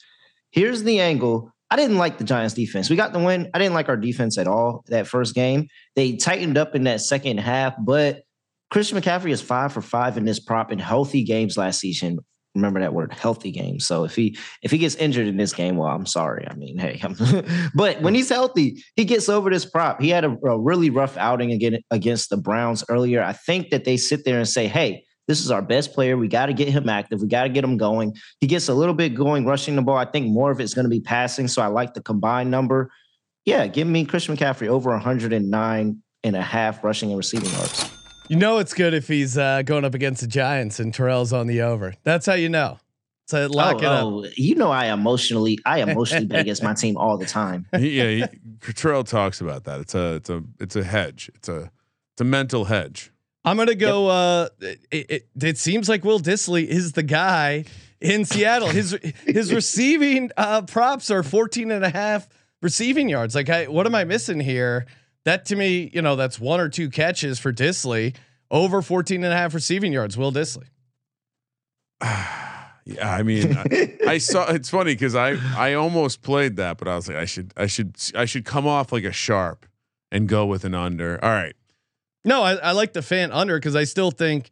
Here's 0.51 0.83
the 0.83 1.01
angle. 1.01 1.53
I 1.71 1.77
didn't 1.77 1.99
like 1.99 2.19
the 2.19 2.25
Giants 2.25 2.55
defense. 2.55 2.91
We 2.91 2.97
got 2.97 3.13
the 3.13 3.19
win. 3.19 3.51
I 3.55 3.59
didn't 3.59 3.75
like 3.75 3.89
our 3.89 3.97
defense 3.97 4.39
at 4.39 4.49
all 4.49 4.85
that 4.89 5.07
first 5.07 5.35
game. 5.35 5.69
They 5.97 6.17
tightened 6.17 6.59
up 6.59 6.75
in 6.75 6.85
that 6.85 7.01
second 7.01 7.39
half, 7.39 7.75
but 7.79 8.23
Christian 8.71 9.01
McCaffrey 9.01 9.31
is 9.31 9.43
five 9.43 9.73
for 9.73 9.83
five 9.83 10.17
in 10.17 10.25
this 10.25 10.41
prop 10.41 10.73
in 10.73 10.79
healthy 10.79 11.23
games 11.23 11.57
last 11.57 11.79
season. 11.79 12.19
Remember 12.55 12.81
that 12.81 12.93
word, 12.93 13.13
healthy 13.13 13.53
game. 13.53 13.79
So 13.79 14.05
if 14.05 14.17
he 14.17 14.37
if 14.63 14.73
he 14.73 14.79
gets 14.79 14.97
injured 14.97 15.29
in 15.29 15.37
this 15.37 15.53
game, 15.53 15.77
well, 15.77 15.89
I'm 15.89 16.07
sorry. 16.07 16.49
I 16.51 16.55
mean, 16.55 16.79
hey, 16.79 17.01
but 17.75 18.03
when 18.03 18.15
he's 18.15 18.29
healthy, 18.29 18.83
he 18.97 19.05
gets 19.05 19.29
over 19.29 19.51
this 19.51 19.65
prop. 19.65 20.01
He 20.01 20.09
had 20.09 20.25
a, 20.25 20.37
a 20.45 20.59
really 20.59 20.91
rough 20.91 21.17
outing 21.17 21.53
again 21.53 21.79
against 21.93 22.29
the 22.29 22.37
Browns 22.37 22.83
earlier. 22.89 23.23
I 23.23 23.35
think 23.35 23.71
that 23.71 23.85
they 23.85 23.97
sit 23.97 24.25
there 24.25 24.39
and 24.39 24.49
say, 24.49 24.67
"Hey, 24.67 25.05
this 25.29 25.45
is 25.45 25.53
our 25.53 25.63
best 25.63 25.95
player. 25.95 26.17
We 26.17 26.27
got 26.27 26.47
to 26.47 26.53
get 26.53 26.69
him 26.69 26.89
active. 26.89 27.21
We 27.21 27.29
got 27.29 27.45
to 27.45 27.51
get 27.51 27.63
him 27.63 27.77
going." 27.77 28.17
He 28.41 28.49
gets 28.49 28.69
a 28.69 28.75
little 28.75 28.95
bit 28.95 29.11
going 29.11 29.47
rushing 29.47 29.77
the 29.77 29.83
ball. 29.83 29.97
I 29.97 30.05
think 30.05 30.27
more 30.27 30.51
of 30.51 30.61
it's 30.61 30.75
going 30.75 30.87
to 30.87 30.91
be 30.91 31.01
passing. 31.01 31.47
So 31.47 31.63
I 31.63 31.69
like 31.69 31.95
the 31.95 32.03
combined 32.03 32.51
number. 32.51 32.91
Yeah, 33.45 33.69
give 33.69 33.87
me 33.87 34.05
Christian 34.05 34.37
McCaffrey 34.37 34.67
over 34.67 34.91
109 34.91 36.03
and 36.25 36.37
a 36.37 36.43
half 36.43 36.83
rushing 36.83 37.11
and 37.11 37.17
receiving 37.17 37.51
yards. 37.51 38.00
You 38.31 38.37
know 38.37 38.59
it's 38.59 38.75
good 38.75 38.95
if 38.95 39.09
he's 39.09 39.37
uh, 39.37 39.63
going 39.63 39.85
up 39.85 39.93
against 39.93 40.21
the 40.21 40.29
Giants 40.29 40.79
and 40.79 40.95
Terrell's 40.95 41.33
on 41.33 41.49
the 41.49 41.63
over. 41.63 41.95
That's 42.05 42.27
how 42.27 42.35
you 42.35 42.49
know. 42.49 42.79
So 43.27 43.49
lock 43.49 43.75
oh, 43.75 43.79
it 43.79 43.85
up. 43.85 44.05
oh, 44.05 44.25
you 44.37 44.55
know 44.55 44.71
I 44.71 44.93
emotionally, 44.93 45.59
I 45.67 45.81
emotionally 45.91 46.27
bet 46.27 46.43
against 46.43 46.63
my 46.63 46.73
team 46.75 46.97
all 46.97 47.19
the 47.19 47.27
time. 47.27 47.67
Yeah, 47.73 48.09
he, 48.09 48.25
Cottrell 48.61 49.03
talks 49.03 49.41
about 49.41 49.65
that. 49.65 49.81
It's 49.81 49.97
a 49.97 50.15
it's 50.15 50.31
a 50.31 50.45
it's 50.61 50.77
a 50.77 50.85
hedge. 50.85 51.29
It's 51.35 51.49
a 51.49 51.73
it's 52.13 52.21
a 52.21 52.25
mental 52.25 52.67
hedge. 52.67 53.11
I'm 53.45 53.57
gonna 53.57 53.75
go. 53.75 54.07
Uh, 54.07 54.49
it, 54.61 54.81
it, 54.93 55.29
it 55.43 55.59
seems 55.59 55.89
like 55.89 56.05
Will 56.05 56.21
Dissly 56.21 56.65
is 56.65 56.93
the 56.93 57.03
guy. 57.03 57.65
in 58.01 58.25
Seattle. 58.25 58.69
His 58.69 58.97
his 59.27 59.53
receiving 59.61 60.31
uh, 60.37 60.63
props 60.63 61.11
are 61.11 61.25
14 61.25 61.73
and 61.73 61.85
a 61.85 61.91
half 61.91 62.29
receiving 62.63 63.09
yards. 63.09 63.35
Like, 63.35 63.51
I, 63.51 63.67
what 63.67 63.87
am 63.87 63.97
I 63.97 64.05
missing 64.05 64.39
here? 64.39 64.87
That 65.25 65.45
to 65.47 65.57
me, 65.57 65.91
you 65.93 66.03
know, 66.03 66.17
that's 66.17 66.41
one 66.41 66.61
or 66.61 66.69
two 66.69 66.89
catches 66.91 67.39
for 67.39 67.53
Dissly 67.53 68.17
over 68.51 68.83
14 68.83 69.23
and 69.23 69.33
a 69.33 69.37
half 69.37 69.55
receiving 69.55 69.93
yards. 69.93 70.17
Will 70.17 70.33
Dissly. 70.33 70.65
Yeah, 72.87 73.15
I 73.15 73.23
mean, 73.23 73.57
I, 73.57 73.99
I 74.07 74.19
saw. 74.19 74.51
It's 74.51 74.71
funny 74.71 74.95
because 74.95 75.15
I 75.15 75.37
I 75.57 75.75
almost 75.75 76.23
played 76.23 76.57
that, 76.57 76.79
but 76.79 76.89
I 76.89 76.97
was 76.97 77.09
like, 77.09 77.19
I 77.19 77.27
should 77.27 77.53
I 77.57 77.67
should 77.67 77.95
I 78.15 78.25
should 78.25 78.45
come 78.45 78.67
off 78.67 78.91
like 78.91 79.05
a 79.05 79.13
sharp 79.13 79.67
and 80.11 80.27
go 80.27 80.47
with 80.47 80.65
an 80.65 80.75
under. 80.75 81.23
All 81.23 81.31
right, 81.31 81.55
No, 82.25 82.43
I, 82.43 82.55
I 82.55 82.73
like 82.73 82.95
the 82.95 83.03
fan 83.03 83.31
under 83.33 83.59
because 83.59 83.77
I 83.77 83.85
still 83.85 84.11
think 84.11 84.49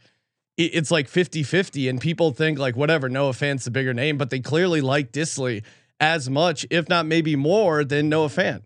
it, 0.57 0.75
it's 0.75 0.91
like 0.91 1.09
50 1.09 1.43
50, 1.43 1.89
and 1.89 2.01
people 2.01 2.31
think 2.33 2.59
like 2.59 2.77
whatever, 2.77 3.09
Noah 3.09 3.33
Fant's 3.33 3.67
a 3.67 3.71
bigger 3.71 3.95
name, 3.95 4.19
but 4.19 4.31
they 4.31 4.41
clearly 4.41 4.83
like 4.83 5.11
Dissly 5.11 5.65
as 5.99 6.29
much, 6.31 6.67
if 6.71 6.89
not 6.89 7.07
maybe 7.07 7.35
more 7.35 7.83
than 7.83 8.09
Noah 8.11 8.29
Fant. 8.29 8.63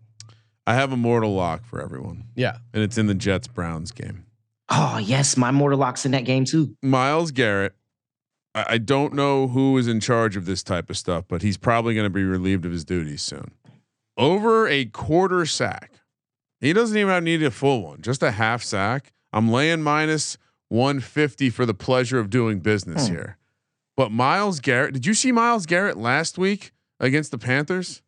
I 0.65 0.75
have 0.75 0.91
a 0.91 0.97
mortal 0.97 1.33
lock 1.33 1.65
for 1.65 1.81
everyone, 1.81 2.25
Yeah. 2.35 2.57
and 2.73 2.81
it's 2.83 2.97
in 2.97 3.07
the 3.07 3.13
Jets 3.13 3.47
Browns 3.47 3.91
game. 3.91 4.25
Oh 4.69 4.97
yes, 4.97 5.35
my 5.35 5.51
mortal 5.51 5.77
locks 5.79 6.05
in 6.05 6.11
that 6.11 6.25
game 6.25 6.45
too. 6.45 6.75
Myles 6.81 7.31
Garrett. 7.31 7.75
I, 8.55 8.65
I 8.69 8.77
don't 8.77 9.13
know 9.13 9.47
who 9.49 9.77
is 9.77 9.87
in 9.87 9.99
charge 9.99 10.37
of 10.37 10.45
this 10.45 10.63
type 10.63 10.89
of 10.89 10.97
stuff, 10.97 11.25
but 11.27 11.41
he's 11.41 11.57
probably 11.57 11.93
going 11.93 12.05
to 12.05 12.09
be 12.09 12.23
relieved 12.23 12.65
of 12.65 12.71
his 12.71 12.85
duties 12.85 13.21
soon. 13.21 13.51
Over 14.17 14.67
a 14.67 14.85
quarter 14.85 15.45
sack. 15.45 15.91
He 16.61 16.71
doesn't 16.71 16.97
even 16.97 17.23
need 17.25 17.43
a 17.43 17.51
full 17.51 17.83
one, 17.83 18.01
just 18.01 18.23
a 18.23 18.31
half 18.31 18.63
sack. 18.63 19.11
I'm 19.33 19.49
laying 19.51 19.81
minus 19.81 20.37
150 20.69 21.49
for 21.49 21.65
the 21.65 21.73
pleasure 21.73 22.19
of 22.19 22.29
doing 22.29 22.59
business 22.59 23.07
Hmm. 23.07 23.13
here. 23.13 23.37
But 23.97 24.11
Myles 24.11 24.59
Garrett, 24.59 24.93
did 24.93 25.05
you 25.05 25.13
see 25.13 25.31
Myles 25.31 25.65
Garrett 25.65 25.97
last 25.97 26.37
week 26.37 26.71
against 26.99 27.31
the 27.31 27.37
Panthers? 27.37 28.01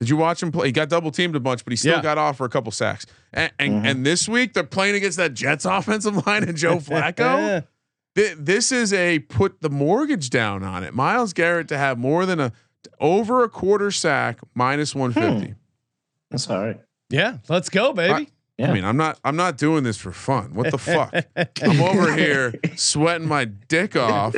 Did 0.00 0.08
you 0.08 0.16
watch 0.16 0.42
him 0.42 0.50
play? 0.50 0.68
He 0.68 0.72
got 0.72 0.88
double 0.88 1.10
teamed 1.10 1.36
a 1.36 1.40
bunch, 1.40 1.62
but 1.64 1.72
he 1.72 1.76
still 1.76 1.96
Yeah. 1.96 2.02
got 2.02 2.16
off 2.18 2.38
for 2.38 2.46
a 2.46 2.48
couple 2.48 2.72
sacks. 2.72 3.04
And 3.32 3.52
and, 3.58 3.72
Mhm. 3.84 3.90
and 3.90 4.06
this 4.06 4.28
week 4.28 4.54
they're 4.54 4.64
playing 4.64 4.94
against 4.96 5.18
that 5.18 5.34
Jets 5.34 5.64
offensive 5.66 6.26
line 6.26 6.44
and 6.44 6.56
Joe 6.56 6.76
Flacco. 6.78 7.64
Th- 8.16 8.36
this 8.38 8.72
is 8.72 8.92
a 8.92 9.18
put 9.20 9.60
the 9.60 9.70
mortgage 9.70 10.30
down 10.30 10.64
on 10.64 10.82
it. 10.84 10.94
Myles 10.94 11.32
Garrett 11.32 11.68
to 11.68 11.78
have 11.78 11.98
more 11.98 12.24
than 12.26 12.40
a 12.40 12.52
over 12.98 13.44
a 13.44 13.48
quarter 13.48 13.90
sack 13.90 14.38
minus 14.54 14.94
150. 14.94 15.54
That's 16.30 16.48
all 16.48 16.60
right. 16.64 16.80
yeah. 17.10 17.38
Let's 17.48 17.68
go, 17.68 17.92
baby. 17.92 18.30
Yeah. 18.60 18.70
I 18.70 18.74
mean, 18.74 18.84
I'm 18.84 18.96
not 18.96 19.18
I'm 19.24 19.36
not 19.36 19.56
doing 19.56 19.84
this 19.84 19.96
for 19.96 20.12
fun. 20.12 20.54
What 20.54 20.70
the 20.70 20.78
fuck? 20.78 21.14
I'm 21.62 21.80
over 21.80 22.12
here 22.16 22.52
sweating 22.76 23.26
my 23.26 23.46
dick 23.46 23.96
off, 23.96 24.34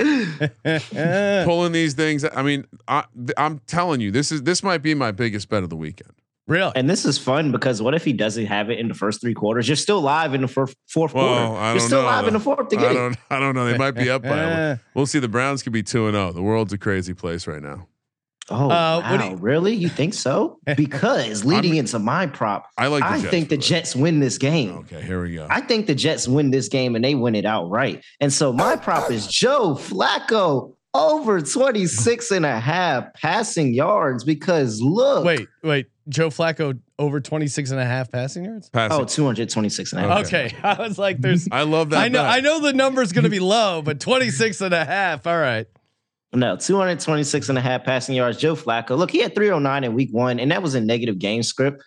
pulling 1.45 1.73
these 1.73 1.95
things. 1.95 2.25
I 2.25 2.43
mean, 2.43 2.67
I, 2.89 3.05
I'm 3.37 3.61
telling 3.67 4.01
you, 4.01 4.11
this 4.11 4.33
is 4.33 4.43
this 4.43 4.63
might 4.63 4.79
be 4.83 4.95
my 4.95 5.11
biggest 5.11 5.49
bet 5.49 5.63
of 5.63 5.71
the 5.71 5.77
weekend. 5.77 6.13
Real, 6.49 6.73
And 6.75 6.91
this 6.91 7.05
is 7.05 7.19
fun 7.19 7.53
because 7.53 7.81
what 7.81 7.95
if 7.95 8.05
he 8.05 8.13
doesn't 8.13 8.47
have 8.47 8.69
it 8.69 8.79
in 8.81 8.89
the 8.89 8.95
first 8.95 9.21
three 9.21 9.33
quarters? 9.33 9.69
You're 9.69 9.77
still 9.77 10.01
live 10.01 10.35
in 10.35 10.41
the 10.41 10.49
fir- 10.49 10.67
fourth 10.89 11.15
Well, 11.15 11.47
quarter. 11.47 11.61
I 11.63 11.71
You're 11.71 11.81
still 11.81 12.03
know. 12.03 12.09
live 12.09 12.27
in 12.27 12.33
the 12.33 12.41
fourth 12.41 12.69
to 12.69 12.79
I 12.79 12.93
don't 12.93 13.17
I 13.31 13.39
don't 13.39 13.55
know. 13.55 13.65
They 13.65 13.79
might 13.79 13.93
be 13.93 14.11
up 14.11 14.23
by. 14.23 14.79
We'll 14.95 15.07
see. 15.07 15.21
The 15.21 15.29
Browns 15.29 15.63
could 15.63 15.73
be 15.73 15.85
two 15.85 16.07
and 16.07 16.15
zero. 16.15 16.33
The 16.33 16.43
world's 16.43 16.73
a 16.73 16.79
crazy 16.79 17.15
place 17.15 17.47
right 17.47 17.63
now. 17.63 17.87
Oh, 18.53 18.67
Uh, 18.67 19.01
wow. 19.01 19.31
you- 19.31 19.37
really? 19.37 19.75
You 19.75 19.88
think 19.88 20.15
so? 20.15 20.59
Because 20.77 21.45
leading 21.45 21.77
into 21.77 21.99
my 21.99 22.27
prop, 22.27 22.67
I 22.79 22.87
like. 22.88 23.03
I 23.03 23.19
Jets 23.19 23.31
think 23.31 23.49
the. 23.49 23.57
Jets 23.57 23.97
win 23.97 24.21
this 24.21 24.38
game. 24.38 24.79
Okay, 24.79 25.01
here 25.03 25.23
we 25.23 25.35
go. 25.35 25.47
I 25.49 25.61
think 25.61 25.87
the 25.87 25.95
Jets 25.95 26.27
win 26.29 26.51
this 26.51 26.69
game 26.69 26.95
and 26.95 27.05
they 27.05 27.15
win 27.15 27.35
it 27.35 27.45
outright. 27.47 28.05
And 28.21 28.33
so 28.33 28.53
my 28.53 28.77
prop 28.77 29.11
is 29.11 29.27
Joe 29.27 29.75
Flacco 29.75 30.75
over 30.95 31.41
26 31.41 32.31
and 32.33 32.45
a 32.45 32.61
half 32.61 33.15
passing 33.15 33.73
yards 33.73 34.25
because 34.25 34.81
look. 34.83 35.25
Wait, 35.25 35.49
wait. 35.62 35.87
Joe 36.09 36.29
Flacco 36.31 36.79
over 36.99 37.21
26 37.21 37.71
and 37.71 37.79
a 37.81 37.85
half 37.85 38.11
passing 38.11 38.45
yards? 38.45 38.69
Passing. 38.71 39.01
Oh, 39.01 39.05
226 39.05 39.93
and 39.93 40.05
a 40.05 40.09
half. 40.09 40.27
Okay. 40.27 40.53
I 40.62 40.75
was 40.83 40.99
like, 40.99 41.21
there's, 41.21 41.49
I 41.53 41.62
love 41.62 41.91
that. 41.91 42.01
I 42.01 42.09
know, 42.09 42.23
bet. 42.25 42.31
I 42.31 42.41
know 42.41 42.61
the 42.61 42.73
number's 42.73 43.12
going 43.12 43.23
to 43.25 43.31
be 43.31 43.38
low, 43.41 43.83
but 43.83 44.01
26 44.01 44.61
and 44.62 44.75
a 44.75 44.85
half. 44.85 45.27
All 45.29 45.38
right. 45.38 45.67
No, 46.35 46.57
226 46.57 47.51
and 47.51 47.59
a 47.59 47.61
half 47.61 47.85
passing 47.85 48.14
yards. 48.14 48.38
Joe 48.38 48.57
Flacco. 48.57 48.97
Look, 48.97 49.11
he 49.11 49.18
had 49.18 49.35
309 49.35 49.85
in 49.85 49.95
week 49.95 50.11
one, 50.12 50.40
and 50.40 50.51
that 50.51 50.62
was 50.62 50.75
a 50.75 50.81
negative 50.81 51.18
game 51.18 51.42
script. 51.42 51.83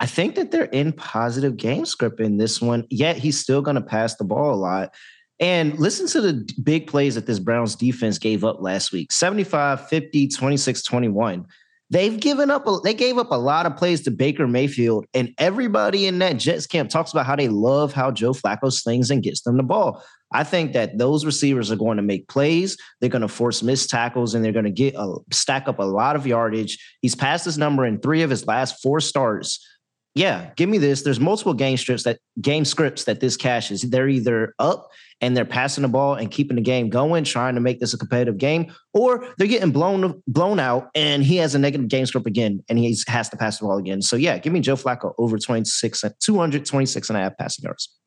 I 0.00 0.06
think 0.06 0.36
that 0.36 0.50
they're 0.50 0.64
in 0.64 0.94
positive 0.94 1.58
game 1.58 1.84
script 1.84 2.20
in 2.20 2.38
this 2.38 2.62
one, 2.62 2.86
yet 2.88 3.18
he's 3.18 3.38
still 3.38 3.60
going 3.60 3.74
to 3.74 3.82
pass 3.82 4.16
the 4.16 4.24
ball 4.24 4.54
a 4.54 4.56
lot. 4.56 4.94
And 5.38 5.78
listen 5.78 6.06
to 6.08 6.20
the 6.20 6.50
big 6.62 6.86
plays 6.86 7.14
that 7.14 7.26
this 7.26 7.38
Browns 7.38 7.76
defense 7.76 8.18
gave 8.18 8.42
up 8.44 8.60
last 8.60 8.92
week 8.92 9.12
75, 9.12 9.88
50, 9.88 10.28
26, 10.28 10.82
21. 10.82 11.46
They've 11.90 12.20
given 12.20 12.50
up, 12.50 12.66
a, 12.68 12.78
they 12.82 12.94
gave 12.94 13.18
up 13.18 13.32
a 13.32 13.36
lot 13.36 13.66
of 13.66 13.76
plays 13.76 14.02
to 14.02 14.10
Baker 14.10 14.46
Mayfield, 14.46 15.06
and 15.12 15.34
everybody 15.38 16.06
in 16.06 16.18
that 16.20 16.34
Jets 16.34 16.66
camp 16.66 16.88
talks 16.88 17.10
about 17.10 17.26
how 17.26 17.36
they 17.36 17.48
love 17.48 17.92
how 17.92 18.10
Joe 18.10 18.32
Flacco 18.32 18.72
slings 18.72 19.10
and 19.10 19.22
gets 19.22 19.42
them 19.42 19.56
the 19.56 19.62
ball. 19.62 20.02
I 20.32 20.44
think 20.44 20.72
that 20.74 20.96
those 20.98 21.24
receivers 21.24 21.70
are 21.70 21.76
going 21.76 21.96
to 21.96 22.02
make 22.02 22.28
plays. 22.28 22.76
They're 23.00 23.10
going 23.10 23.22
to 23.22 23.28
force 23.28 23.62
missed 23.62 23.90
tackles 23.90 24.34
and 24.34 24.44
they're 24.44 24.52
going 24.52 24.64
to 24.64 24.70
get 24.70 24.94
a 24.94 25.16
stack 25.32 25.68
up 25.68 25.78
a 25.78 25.84
lot 25.84 26.16
of 26.16 26.26
yardage. 26.26 26.78
He's 27.02 27.14
passed 27.14 27.44
this 27.44 27.56
number 27.56 27.84
in 27.84 28.00
three 28.00 28.22
of 28.22 28.30
his 28.30 28.46
last 28.46 28.80
four 28.82 29.00
starts. 29.00 29.66
Yeah, 30.14 30.50
give 30.56 30.68
me 30.68 30.78
this. 30.78 31.02
There's 31.02 31.20
multiple 31.20 31.54
game 31.54 31.76
strips 31.76 32.02
that 32.02 32.18
game 32.40 32.64
scripts 32.64 33.04
that 33.04 33.20
this 33.20 33.36
cashes. 33.36 33.82
They're 33.82 34.08
either 34.08 34.54
up 34.58 34.88
and 35.20 35.36
they're 35.36 35.44
passing 35.44 35.82
the 35.82 35.88
ball 35.88 36.14
and 36.14 36.30
keeping 36.30 36.56
the 36.56 36.62
game 36.62 36.88
going, 36.88 37.24
trying 37.24 37.54
to 37.54 37.60
make 37.60 37.78
this 37.78 37.94
a 37.94 37.98
competitive 37.98 38.36
game, 38.36 38.74
or 38.92 39.26
they're 39.38 39.46
getting 39.46 39.70
blown 39.70 40.20
blown 40.26 40.58
out 40.58 40.88
and 40.94 41.22
he 41.22 41.36
has 41.36 41.54
a 41.54 41.58
negative 41.58 41.88
game 41.88 42.06
script 42.06 42.26
again 42.26 42.60
and 42.68 42.78
he 42.78 42.96
has 43.06 43.28
to 43.28 43.36
pass 43.36 43.58
the 43.58 43.66
ball 43.66 43.78
again. 43.78 44.02
So 44.02 44.16
yeah, 44.16 44.38
give 44.38 44.52
me 44.52 44.60
Joe 44.60 44.76
Flacco 44.76 45.12
over 45.18 45.38
26 45.38 46.04
226 46.20 47.10
and 47.10 47.16
a 47.16 47.20
half 47.20 47.36
passing 47.36 47.64
yards. 47.64 47.99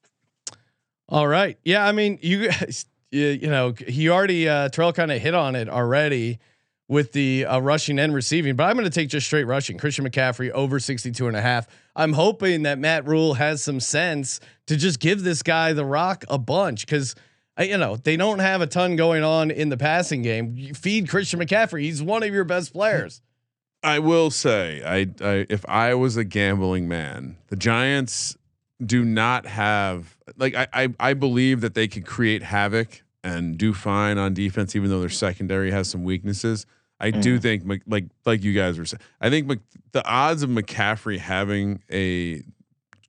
All 1.13 1.27
right. 1.27 1.59
Yeah. 1.63 1.85
I 1.85 1.91
mean, 1.91 2.17
you 2.23 2.47
guys, 2.49 2.87
you, 3.11 3.27
you 3.27 3.47
know, 3.47 3.75
he 3.87 4.09
already, 4.09 4.49
uh, 4.49 4.69
Terrell 4.69 4.91
kind 4.91 5.11
of 5.11 5.21
hit 5.21 5.35
on 5.35 5.55
it 5.55 5.69
already 5.69 6.39
with 6.87 7.13
the 7.13 7.45
uh, 7.45 7.59
rushing 7.59 7.99
and 7.99 8.13
receiving, 8.15 8.55
but 8.55 8.63
I'm 8.63 8.75
going 8.75 8.85
to 8.85 8.91
take 8.91 9.09
just 9.09 9.27
straight 9.27 9.45
rushing. 9.45 9.77
Christian 9.77 10.05
McCaffrey 10.09 10.49
over 10.49 10.79
62 10.79 11.27
and 11.27 11.37
a 11.37 11.41
half. 11.41 11.67
I'm 11.95 12.13
hoping 12.13 12.63
that 12.63 12.79
Matt 12.79 13.07
Rhule 13.07 13.35
has 13.35 13.63
some 13.63 13.79
sense 13.79 14.39
to 14.65 14.75
just 14.75 14.99
give 14.99 15.23
this 15.23 15.43
guy 15.43 15.73
the 15.73 15.85
rock 15.85 16.25
a 16.29 16.39
bunch 16.39 16.85
because, 16.85 17.13
you 17.59 17.77
know, 17.77 17.95
they 17.95 18.17
don't 18.17 18.39
have 18.39 18.61
a 18.61 18.67
ton 18.67 18.95
going 18.95 19.23
on 19.23 19.51
in 19.51 19.69
the 19.69 19.77
passing 19.77 20.23
game. 20.23 20.55
You 20.57 20.73
feed 20.73 21.09
Christian 21.09 21.39
McCaffrey. 21.39 21.81
He's 21.81 22.01
one 22.01 22.23
of 22.23 22.33
your 22.33 22.43
best 22.43 22.73
players. 22.73 23.21
I 23.83 23.99
will 23.99 24.31
say, 24.31 24.81
I, 24.83 25.07
I 25.23 25.45
if 25.49 25.63
I 25.67 25.93
was 25.93 26.17
a 26.17 26.23
gambling 26.23 26.87
man, 26.87 27.37
the 27.49 27.55
Giants 27.55 28.35
do 28.85 29.03
not 29.05 29.45
have 29.45 30.17
like 30.37 30.55
I, 30.55 30.67
I 30.73 30.87
I 30.99 31.13
believe 31.13 31.61
that 31.61 31.73
they 31.73 31.87
can 31.87 32.03
create 32.03 32.43
havoc 32.43 33.03
and 33.23 33.57
do 33.57 33.73
fine 33.73 34.17
on 34.17 34.33
defense, 34.33 34.75
even 34.75 34.89
though 34.89 34.99
their 34.99 35.09
secondary 35.09 35.71
has 35.71 35.89
some 35.89 36.03
weaknesses. 36.03 36.65
I 36.99 37.11
do 37.11 37.37
Mhm. 37.37 37.41
think 37.41 37.63
like 37.87 38.05
like 38.25 38.43
you 38.43 38.53
guys 38.53 38.77
were 38.77 38.85
saying, 38.85 39.01
I 39.19 39.29
think 39.29 39.47
Mc, 39.47 39.59
the 39.91 40.05
odds 40.05 40.43
of 40.43 40.49
McCaffrey 40.49 41.17
having 41.19 41.81
a 41.91 42.43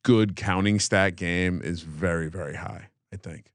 good 0.03 0.37
counting 0.37 0.79
stat 0.81 1.17
game 1.17 1.61
is 1.63 1.83
very 1.83 2.29
very 2.29 2.55
high. 2.57 2.89
I 3.13 3.17
think. 3.17 3.53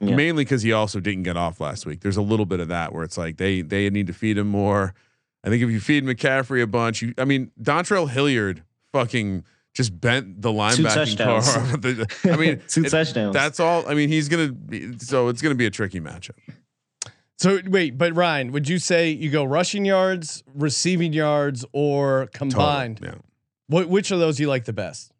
Yeah. 0.00 0.16
Mainly 0.16 0.44
because 0.44 0.62
he 0.62 0.72
also 0.72 0.98
didn't 0.98 1.22
get 1.22 1.36
off 1.36 1.60
last 1.60 1.86
week. 1.86 2.00
There's 2.00 2.16
a 2.16 2.22
little 2.22 2.46
bit 2.46 2.58
of 2.58 2.68
that 2.68 2.92
where 2.92 3.04
it's 3.04 3.16
like 3.18 3.36
they 3.36 3.62
they 3.62 3.88
need 3.90 4.08
to 4.08 4.12
feed 4.12 4.36
him 4.38 4.48
more. 4.48 4.94
I 5.44 5.48
think 5.48 5.62
if 5.62 5.70
you 5.70 5.80
feed 5.80 6.04
McCaffrey 6.04 6.62
a 6.62 6.66
bunch, 6.66 7.02
you 7.02 7.14
I 7.18 7.24
mean 7.24 7.50
Dontrell 7.60 8.08
Hilliard 8.10 8.62
fucking 8.92 9.44
just 9.74 9.98
bent 10.00 10.42
the 10.42 10.50
linebacking 10.50 10.94
touchdowns. 10.94 11.52
car. 12.24 12.32
I 12.32 12.36
mean 12.36 12.60
Two 12.68 12.84
it- 12.84 12.90
touchdowns. 12.90 13.32
That's 13.34 13.60
all. 13.60 13.88
I 13.88 13.94
mean 13.94 14.08
he's 14.08 14.28
gonna 14.28 14.52
be 14.52 14.98
so 14.98 15.28
it's 15.28 15.40
gonna 15.42 15.54
be 15.54 15.66
a 15.66 15.70
tricky 15.70 16.00
matchup. 16.00 16.36
So 17.38 17.58
wait, 17.66 17.98
but 17.98 18.14
Ryan, 18.14 18.52
would 18.52 18.68
you 18.68 18.78
say 18.78 19.10
you 19.10 19.28
go 19.30 19.42
rushing 19.44 19.84
yards, 19.84 20.44
receiving 20.54 21.12
yards, 21.12 21.64
or 21.72 22.26
Total. 22.26 22.38
combined? 22.38 23.00
Yeah. 23.02 23.14
What 23.66 23.88
which 23.88 24.10
of 24.10 24.20
those 24.20 24.38
you 24.38 24.46
like 24.48 24.64
the 24.64 24.72
best? 24.72 25.12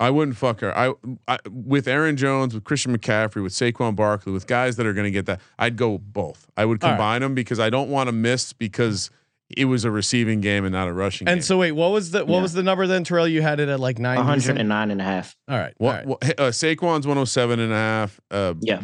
I 0.00 0.10
wouldn't 0.10 0.36
fuck 0.36 0.60
her. 0.60 0.76
I, 0.76 0.92
I 1.26 1.38
with 1.48 1.88
Aaron 1.88 2.16
Jones, 2.16 2.52
with 2.54 2.64
Christian 2.64 2.96
McCaffrey, 2.96 3.42
with 3.42 3.52
Saquon 3.52 3.96
Barkley, 3.96 4.32
with 4.32 4.46
guys 4.46 4.76
that 4.76 4.86
are 4.86 4.92
going 4.92 5.04
to 5.04 5.10
get 5.10 5.26
that. 5.26 5.40
I'd 5.58 5.76
go 5.76 5.98
both. 5.98 6.50
I 6.56 6.64
would 6.64 6.82
All 6.82 6.90
right. 6.90 6.96
combine 6.96 7.20
them 7.22 7.34
because 7.34 7.60
I 7.60 7.70
don't 7.70 7.88
want 7.88 8.08
to 8.08 8.12
miss 8.12 8.52
because 8.52 9.10
it 9.56 9.64
was 9.66 9.84
a 9.84 9.90
receiving 9.90 10.40
game 10.40 10.64
and 10.64 10.72
not 10.72 10.88
a 10.88 10.92
rushing 10.92 11.26
game. 11.26 11.32
And 11.32 11.38
game. 11.40 11.44
so 11.46 11.58
wait, 11.58 11.72
what 11.72 11.90
was 11.92 12.10
the 12.12 12.24
what 12.24 12.36
Yeah. 12.36 12.42
was 12.42 12.52
the 12.52 12.62
number 12.62 12.86
then, 12.86 13.04
Terrell? 13.04 13.26
You 13.28 13.42
had 13.42 13.60
it 13.60 13.68
at 13.68 13.80
like 13.80 13.98
nine. 13.98 14.16
109 14.16 14.90
and 14.90 15.00
a 15.00 15.04
half. 15.04 15.36
All 15.48 15.56
right. 15.58 15.74
all 15.80 15.86
what, 15.86 16.06
right. 16.22 16.40
uh, 16.40 16.50
Saquon's 16.50 17.06
107 17.06 17.58
and 17.60 17.72
a 17.72 17.76
half. 17.76 18.20
Uh, 18.30 18.54
Yeah. 18.60 18.82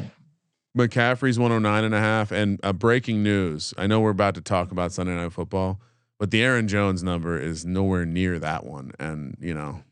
McCaffrey's 0.76 1.38
109 1.38 1.84
and 1.84 1.94
a 1.94 1.98
half. 1.98 2.30
And 2.30 2.60
uh, 2.62 2.72
breaking 2.72 3.22
news. 3.22 3.74
I 3.76 3.86
know 3.86 4.00
we're 4.00 4.10
about 4.10 4.34
to 4.36 4.40
talk 4.40 4.70
about 4.70 4.92
Sunday 4.92 5.14
Night 5.16 5.32
Football, 5.32 5.80
but 6.18 6.30
the 6.30 6.42
Aaron 6.42 6.68
Jones 6.68 7.02
number 7.02 7.38
is 7.40 7.66
nowhere 7.66 8.06
near 8.06 8.38
that 8.38 8.64
one. 8.64 8.92
And 9.00 9.36
you 9.40 9.52
know, 9.54 9.82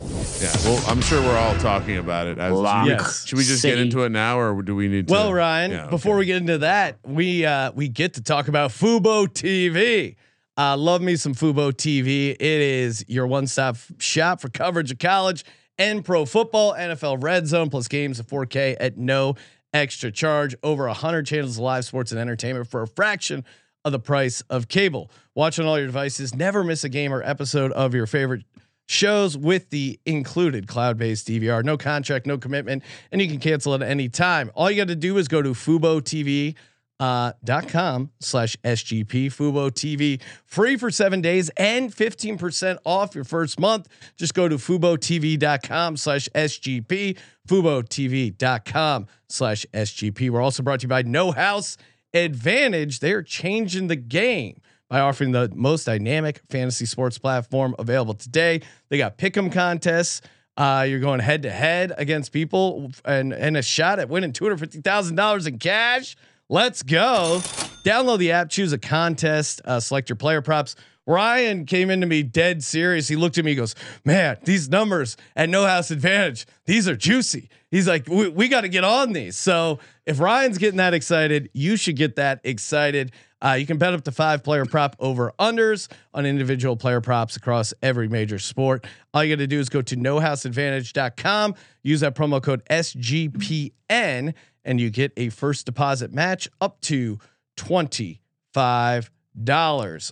Yeah. 0.00 0.52
Well, 0.64 0.82
I'm 0.86 1.00
sure 1.02 1.20
we're 1.20 1.36
all 1.36 1.56
talking 1.58 1.98
about 1.98 2.26
it. 2.26 2.38
As 2.38 2.52
Lock. 2.52 2.86
Yes. 2.86 3.26
Should 3.26 3.36
we 3.38 3.44
just 3.44 3.62
get 3.62 3.78
into 3.78 4.02
it 4.04 4.08
now, 4.10 4.38
or 4.38 4.62
do 4.62 4.74
we 4.74 4.88
need 4.88 5.08
to? 5.08 5.12
Well, 5.12 5.32
Ryan, 5.32 5.70
Yeah, 5.70 5.86
before 5.88 6.16
we 6.16 6.24
get 6.26 6.38
into 6.38 6.58
that, 6.58 6.98
we 7.04 7.44
uh, 7.44 7.72
we 7.72 7.88
get 7.88 8.14
to 8.14 8.22
talk 8.22 8.48
about 8.48 8.70
Fubo 8.70 9.26
TV. 9.28 10.16
Uh, 10.56 10.76
love 10.76 11.02
me 11.02 11.16
some 11.16 11.34
Fubo 11.34 11.72
TV. 11.72 12.30
It 12.32 12.40
is 12.40 13.04
your 13.08 13.26
one-stop 13.26 13.76
shop 13.98 14.40
for 14.40 14.48
coverage 14.48 14.90
of 14.90 14.98
college 14.98 15.44
and 15.78 16.04
pro 16.04 16.24
football, 16.24 16.74
NFL 16.74 17.22
Red 17.22 17.46
Zone 17.46 17.70
plus 17.70 17.88
games 17.88 18.18
of 18.18 18.26
4K 18.26 18.76
at 18.80 18.96
no 18.98 19.36
extra 19.72 20.10
charge. 20.10 20.54
Over 20.62 20.86
100 20.86 21.26
channels 21.26 21.56
of 21.56 21.62
live 21.62 21.84
sports 21.84 22.10
and 22.10 22.20
entertainment 22.20 22.68
for 22.68 22.82
a 22.82 22.86
fraction 22.88 23.44
of 23.84 23.92
the 23.92 23.98
price 23.98 24.42
of 24.50 24.68
cable. 24.68 25.10
Watch 25.34 25.58
on 25.58 25.64
all 25.66 25.78
your 25.78 25.86
devices. 25.86 26.34
Never 26.34 26.62
miss 26.64 26.84
a 26.84 26.88
game 26.90 27.12
or 27.14 27.22
episode 27.22 27.72
of 27.72 27.94
your 27.94 28.06
favorite 28.06 28.42
shows 28.90 29.38
with 29.38 29.70
the 29.70 30.00
included 30.04 30.66
cloud-based 30.66 31.28
DVR. 31.28 31.62
No 31.62 31.78
contract, 31.78 32.26
no 32.26 32.36
commitment, 32.36 32.82
and 33.12 33.22
you 33.22 33.28
can 33.28 33.38
cancel 33.38 33.72
at 33.74 33.82
any 33.82 34.08
time. 34.08 34.50
All 34.54 34.68
you 34.70 34.76
got 34.76 34.88
to 34.88 34.96
do 34.96 35.16
is 35.16 35.28
go 35.28 35.40
to 35.40 35.50
Fubo 35.50 36.00
TV. 36.00 36.56
Uh, 36.98 37.32
dot 37.42 37.66
com 37.66 38.10
slash 38.20 38.58
SGP 38.62 39.28
Fubo 39.28 39.70
TV 39.70 40.20
free 40.44 40.76
for 40.76 40.90
seven 40.90 41.22
days 41.22 41.48
and 41.56 41.90
15% 41.90 42.76
off 42.84 43.14
your 43.14 43.24
first 43.24 43.58
month. 43.58 43.88
Just 44.18 44.34
go 44.34 44.50
to 44.50 44.56
FuboTV.com 44.56 45.96
slash 45.96 46.28
SGP, 46.34 47.16
FuboTV.com 47.48 49.06
slash 49.30 49.64
SGP. 49.72 50.28
We're 50.28 50.42
also 50.42 50.62
brought 50.62 50.80
to 50.80 50.84
you 50.84 50.88
by 50.88 51.00
No 51.00 51.30
House 51.32 51.78
Advantage. 52.12 53.00
They're 53.00 53.22
changing 53.22 53.86
the 53.86 53.96
game 53.96 54.60
by 54.90 55.00
offering 55.00 55.30
the 55.30 55.50
most 55.54 55.84
dynamic 55.84 56.42
fantasy 56.50 56.84
sports 56.84 57.16
platform 57.16 57.74
available 57.78 58.14
today. 58.14 58.60
They 58.90 58.98
got 58.98 59.16
pick'em 59.16 59.50
contests. 59.50 60.20
Uh, 60.56 60.84
you're 60.86 61.00
going 61.00 61.20
head 61.20 61.44
to 61.44 61.50
head 61.50 61.92
against 61.96 62.32
people 62.32 62.90
and 63.04 63.32
and 63.32 63.56
a 63.56 63.62
shot 63.62 63.98
at 63.98 64.10
winning 64.10 64.32
two 64.32 64.44
hundred 64.44 64.58
fifty 64.58 64.80
thousand 64.80 65.14
dollars 65.16 65.46
in 65.46 65.58
cash. 65.58 66.16
Let's 66.50 66.82
go! 66.82 67.40
Download 67.86 68.18
the 68.18 68.32
app, 68.32 68.50
choose 68.50 68.72
a 68.72 68.78
contest, 68.78 69.62
uh, 69.64 69.78
select 69.78 70.10
your 70.10 70.16
player 70.16 70.42
props. 70.42 70.74
Ryan 71.06 71.64
came 71.64 71.90
into 71.90 72.06
me 72.06 72.22
dead 72.22 72.62
serious. 72.62 73.08
He 73.08 73.16
looked 73.16 73.38
at 73.38 73.44
me, 73.44 73.52
he 73.52 73.56
goes, 73.56 73.74
"Man, 74.04 74.36
these 74.44 74.68
numbers 74.68 75.16
at 75.36 75.48
No 75.48 75.64
House 75.64 75.90
Advantage, 75.90 76.46
these 76.66 76.88
are 76.88 76.96
juicy." 76.96 77.48
He's 77.70 77.86
like, 77.86 78.06
"We, 78.08 78.28
we 78.28 78.48
got 78.48 78.62
to 78.62 78.68
get 78.68 78.84
on 78.84 79.12
these." 79.12 79.36
So 79.36 79.78
if 80.04 80.18
Ryan's 80.20 80.58
getting 80.58 80.78
that 80.78 80.92
excited, 80.92 81.48
you 81.54 81.76
should 81.76 81.96
get 81.96 82.16
that 82.16 82.40
excited. 82.42 83.12
Uh, 83.42 83.52
you 83.52 83.66
can 83.66 83.78
bet 83.78 83.94
up 83.94 84.04
to 84.04 84.12
five 84.12 84.42
player 84.44 84.64
prop 84.66 84.96
over 84.98 85.32
unders 85.38 85.88
on 86.12 86.26
individual 86.26 86.76
player 86.76 87.00
props 87.00 87.36
across 87.36 87.72
every 87.82 88.08
major 88.08 88.38
sport. 88.38 88.86
All 89.14 89.24
you 89.24 89.34
got 89.34 89.40
to 89.40 89.46
do 89.46 89.58
is 89.58 89.68
go 89.68 89.82
to 89.82 89.96
nohouseadvantage.com, 89.96 91.54
use 91.82 92.00
that 92.00 92.14
promo 92.14 92.42
code 92.42 92.62
SGPN, 92.70 94.34
and 94.64 94.80
you 94.80 94.90
get 94.90 95.12
a 95.16 95.30
first 95.30 95.66
deposit 95.66 96.12
match 96.12 96.48
up 96.60 96.80
to 96.82 97.18
$25. 97.56 98.18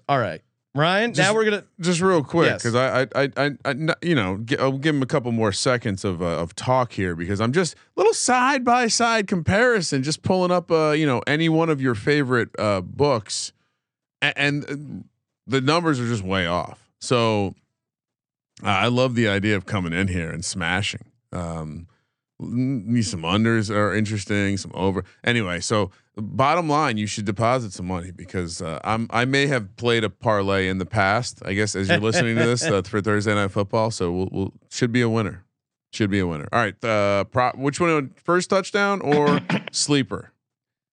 All 0.09 0.19
right, 0.19 0.41
Ryan, 0.79 1.13
Just- 1.13 1.29
now 1.29 1.35
we're 1.35 1.45
going 1.45 1.61
to. 1.61 1.67
just 1.81 2.01
real 2.01 2.23
quick 2.23 2.55
because 2.55 2.75
Yes. 2.75 3.09
I, 3.15 3.29
I, 3.37 3.95
you 4.01 4.15
know, 4.15 4.39
gi- 4.45 4.59
I'll 4.59 4.79
give 4.79 4.95
him 4.95 5.03
a 5.03 5.07
couple 5.07 5.33
more 5.33 5.51
seconds 5.51 6.05
of 6.05 6.23
uh, 6.23 6.27
of 6.41 6.55
talk 6.55 6.93
here 6.93 7.17
because 7.17 7.41
I'm 7.41 7.53
just 7.53 7.75
little 7.97 8.15
side 8.15 8.65
by 8.65 8.87
side 8.87 9.27
comparison, 9.27 10.03
just 10.05 10.23
pulling 10.23 10.53
up, 10.53 10.71
uh, 10.71 10.91
you 10.93 11.05
know, 11.05 11.21
any 11.27 11.49
one 11.49 11.69
of 11.69 11.81
your 11.83 11.95
favorite 11.97 12.51
uh, 12.59 12.81
books, 12.81 13.53
and, 14.23 14.35
and 14.37 14.65
uh, 14.71 15.07
the 15.49 15.61
numbers 15.61 15.99
are 15.99 16.07
just 16.07 16.23
way 16.23 16.47
off. 16.47 16.89
So 17.01 17.55
uh, 18.63 18.69
I 18.69 18.87
love 18.87 19.17
the 19.17 19.29
idea 19.29 19.57
of 19.57 19.67
coming 19.67 19.93
in 19.93 20.07
here 20.09 20.31
and 20.31 20.45
smashing. 20.45 21.07
Um, 21.33 21.89
me 22.41 23.03
some 23.03 23.23
unders 23.23 23.69
are 23.69 23.93
interesting, 23.95 24.57
some 24.59 24.71
over. 24.75 25.05
Anyway, 25.25 25.59
so 25.59 25.91
bottom 26.21 26.69
line, 26.69 26.97
you 26.97 27.07
should 27.07 27.25
deposit 27.25 27.73
some 27.73 27.87
money 27.87 28.11
because 28.11 28.61
uh, 28.61 28.79
I'm 28.85 29.09
I 29.11 29.25
may 29.25 29.47
have 29.47 29.77
played 29.77 30.05
a 30.05 30.11
parlay 30.11 30.69
in 30.69 30.79
the 30.79 30.87
past. 30.87 31.43
I 31.45 31.55
guess 31.55 31.75
as 31.75 31.89
you're 31.89 31.99
listening 31.99 32.37
to 32.37 32.45
this 32.45 32.63
uh, 32.67 32.83
for 32.83 33.01
Thursday 33.01 33.35
night 33.35 33.51
football, 33.51 33.91
so 33.91 34.13
we'll, 34.13 34.29
we'll 34.31 34.53
should 34.71 34.93
be 34.93 35.01
a 35.01 35.09
winner. 35.09 35.45
Should 35.93 36.11
be 36.11 36.19
a 36.19 36.27
winner. 36.27 36.49
All 36.53 36.61
right, 36.61 36.85
uh, 36.85 37.25
prop. 37.25 37.57
Which 37.57 37.81
one? 37.81 38.15
First 38.23 38.51
touchdown 38.51 39.01
or 39.01 39.41
sleeper? 39.73 40.33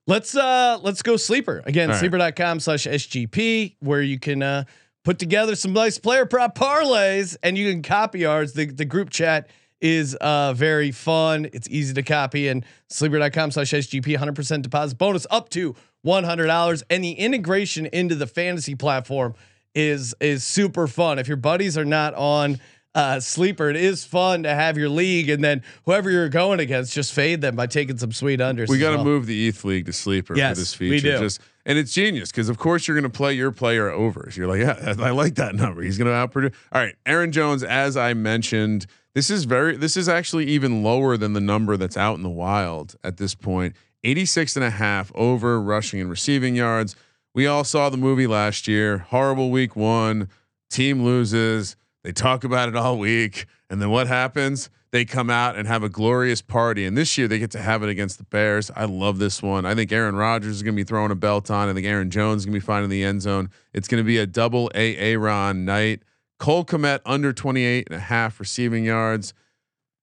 Let's 0.07 0.35
uh 0.35 0.79
let's 0.83 1.01
go 1.01 1.17
sleeper 1.17 1.63
again. 1.65 1.89
Right. 1.89 1.99
Sleeper.com 1.99 2.59
slash 2.59 2.85
SGP 2.85 3.75
where 3.79 4.01
you 4.01 4.19
can 4.19 4.43
uh 4.43 4.63
put 5.03 5.19
together 5.19 5.55
some 5.55 5.73
nice 5.73 5.97
player 5.97 6.25
prop 6.25 6.55
parlays 6.55 7.35
and 7.41 7.57
you 7.57 7.71
can 7.71 7.81
copy 7.81 8.25
ours. 8.25 8.53
The 8.53 8.65
the 8.67 8.85
group 8.85 9.09
chat 9.09 9.49
is 9.85 10.15
uh 10.15 10.51
very 10.53 10.91
fun. 10.91 11.47
It's 11.53 11.69
easy 11.69 11.93
to 11.93 12.01
copy 12.03 12.47
and 12.47 12.65
sleeper.com 12.89 13.51
slash 13.51 13.71
SGP 13.71 14.17
100% 14.17 14.61
deposit 14.63 14.97
bonus 14.97 15.27
up 15.29 15.49
to 15.49 15.75
$100 16.05 16.83
and 16.89 17.03
the 17.03 17.11
integration 17.13 17.85
into 17.87 18.15
the 18.15 18.27
fantasy 18.27 18.73
platform 18.75 19.35
is 19.75 20.15
is 20.19 20.43
super 20.43 20.87
fun. 20.87 21.19
If 21.19 21.27
your 21.27 21.37
buddies 21.37 21.77
are 21.77 21.85
not 21.85 22.13
on 22.15 22.59
uh, 22.95 23.19
sleeper, 23.19 23.69
it 23.69 23.75
is 23.75 24.05
fun 24.05 24.43
to 24.43 24.55
have 24.55 24.77
your 24.77 24.87
league, 24.87 25.29
and 25.29 25.43
then 25.43 25.61
whoever 25.83 26.09
you're 26.09 26.29
going 26.29 26.61
against, 26.61 26.93
just 26.93 27.11
fade 27.11 27.41
them 27.41 27.53
by 27.53 27.67
taking 27.67 27.97
some 27.97 28.13
sweet 28.13 28.39
unders. 28.39 28.69
We 28.69 28.79
got 28.79 28.91
to 28.91 28.95
well. 28.95 29.05
move 29.05 29.25
the 29.25 29.49
ETH 29.49 29.65
league 29.65 29.87
to 29.87 29.91
sleeper 29.93 30.33
Yes, 30.37 30.55
for 30.55 30.61
this 30.61 30.73
feature. 30.73 30.93
we 30.93 30.99
do. 31.01 31.19
Just 31.19 31.41
and 31.65 31.77
it's 31.77 31.91
genius 31.93 32.31
because 32.31 32.47
of 32.47 32.57
course 32.57 32.87
you're 32.87 32.95
going 32.95 33.11
to 33.11 33.15
play 33.15 33.33
your 33.33 33.51
player 33.51 33.89
overs. 33.89 34.37
You're 34.37 34.47
like, 34.47 34.61
yeah, 34.61 34.95
I 34.97 35.09
like 35.09 35.35
that 35.35 35.55
number. 35.55 35.81
He's 35.81 35.97
going 35.97 36.07
to 36.07 36.13
outproduce. 36.13 36.53
All 36.71 36.81
right, 36.81 36.95
Aaron 37.05 37.33
Jones, 37.33 37.63
as 37.63 37.97
I 37.97 38.13
mentioned, 38.13 38.85
this 39.15 39.29
is 39.29 39.45
very. 39.45 39.77
This 39.77 39.97
is 39.97 40.07
actually 40.07 40.45
even 40.45 40.83
lower 40.83 41.17
than 41.17 41.33
the 41.33 41.41
number 41.41 41.77
that's 41.77 41.97
out 41.97 42.17
in 42.17 42.23
the 42.23 42.29
wild 42.29 42.95
at 43.03 43.17
this 43.17 43.33
point. 43.33 43.75
86 44.03 44.55
and 44.57 44.65
a 44.65 44.69
half 44.69 45.11
over 45.15 45.59
rushing 45.59 45.99
and 45.99 46.09
receiving 46.09 46.55
yards. 46.55 46.95
We 47.33 47.47
all 47.47 47.63
saw 47.63 47.89
the 47.89 47.97
movie 47.97 48.27
last 48.27 48.67
year. 48.67 48.99
Horrible 48.99 49.49
week 49.49 49.75
one. 49.75 50.29
Team 50.69 51.03
loses. 51.03 51.75
They 52.03 52.11
talk 52.11 52.43
about 52.43 52.69
it 52.69 52.75
all 52.75 52.99
week. 52.99 53.45
And 53.69 53.81
then 53.81 53.89
what 53.89 54.07
happens? 54.07 54.69
They 54.91 55.05
come 55.05 55.29
out 55.29 55.57
and 55.57 55.67
have 55.67 55.83
a 55.83 55.89
glorious 55.89 56.41
party. 56.41 56.85
And 56.85 56.97
this 56.97 57.17
year 57.17 57.27
they 57.27 57.39
get 57.39 57.51
to 57.51 57.61
have 57.61 57.83
it 57.83 57.89
against 57.89 58.17
the 58.17 58.23
Bears. 58.25 58.69
I 58.75 58.85
love 58.85 59.17
this 59.17 59.41
one. 59.41 59.65
I 59.65 59.75
think 59.75 59.91
Aaron 59.91 60.15
Rodgers 60.15 60.57
is 60.57 60.63
going 60.63 60.75
to 60.75 60.79
be 60.79 60.85
throwing 60.85 61.11
a 61.11 61.15
belt 61.15 61.49
on. 61.49 61.67
I 61.67 61.73
think 61.73 61.87
Aaron 61.87 62.09
Jones 62.09 62.41
is 62.41 62.45
going 62.45 62.53
to 62.53 62.59
be 62.59 62.65
finding 62.65 62.89
the 62.89 63.03
end 63.03 63.21
zone. 63.21 63.49
It's 63.73 63.87
going 63.87 64.01
to 64.01 64.07
be 64.07 64.17
a 64.17 64.27
double 64.27 64.69
A 64.75 64.95
Aaron 64.97 65.65
night. 65.65 66.03
Cole 66.39 66.65
Kmet 66.65 66.99
under 67.05 67.33
28 67.33 67.87
and 67.89 67.97
a 67.97 68.01
half 68.01 68.39
receiving 68.39 68.85
yards. 68.85 69.33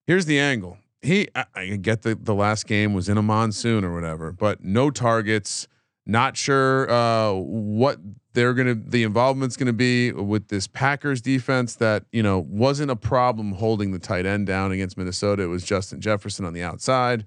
Here's 0.06 0.26
the 0.26 0.38
angle. 0.38 0.78
He, 1.02 1.28
I, 1.34 1.44
I 1.54 1.66
get 1.76 2.02
the 2.02 2.14
the 2.14 2.34
last 2.34 2.66
game 2.66 2.94
was 2.94 3.08
in 3.08 3.18
a 3.18 3.22
monsoon 3.22 3.84
or 3.84 3.92
whatever, 3.92 4.32
but 4.32 4.62
no 4.62 4.90
targets. 4.90 5.68
Not 6.04 6.36
sure 6.36 6.90
uh, 6.90 7.32
what 7.32 7.98
they're 8.32 8.54
gonna 8.54 8.74
the 8.74 9.02
involvement's 9.02 9.56
gonna 9.56 9.72
be 9.72 10.12
with 10.12 10.48
this 10.48 10.66
Packers 10.66 11.20
defense 11.20 11.76
that 11.76 12.04
you 12.12 12.22
know 12.22 12.38
wasn't 12.48 12.90
a 12.90 12.96
problem 12.96 13.52
holding 13.52 13.92
the 13.92 13.98
tight 13.98 14.26
end 14.26 14.46
down 14.46 14.72
against 14.72 14.96
Minnesota. 14.96 15.42
It 15.42 15.46
was 15.46 15.64
Justin 15.64 16.00
Jefferson 16.00 16.44
on 16.44 16.52
the 16.52 16.62
outside. 16.62 17.24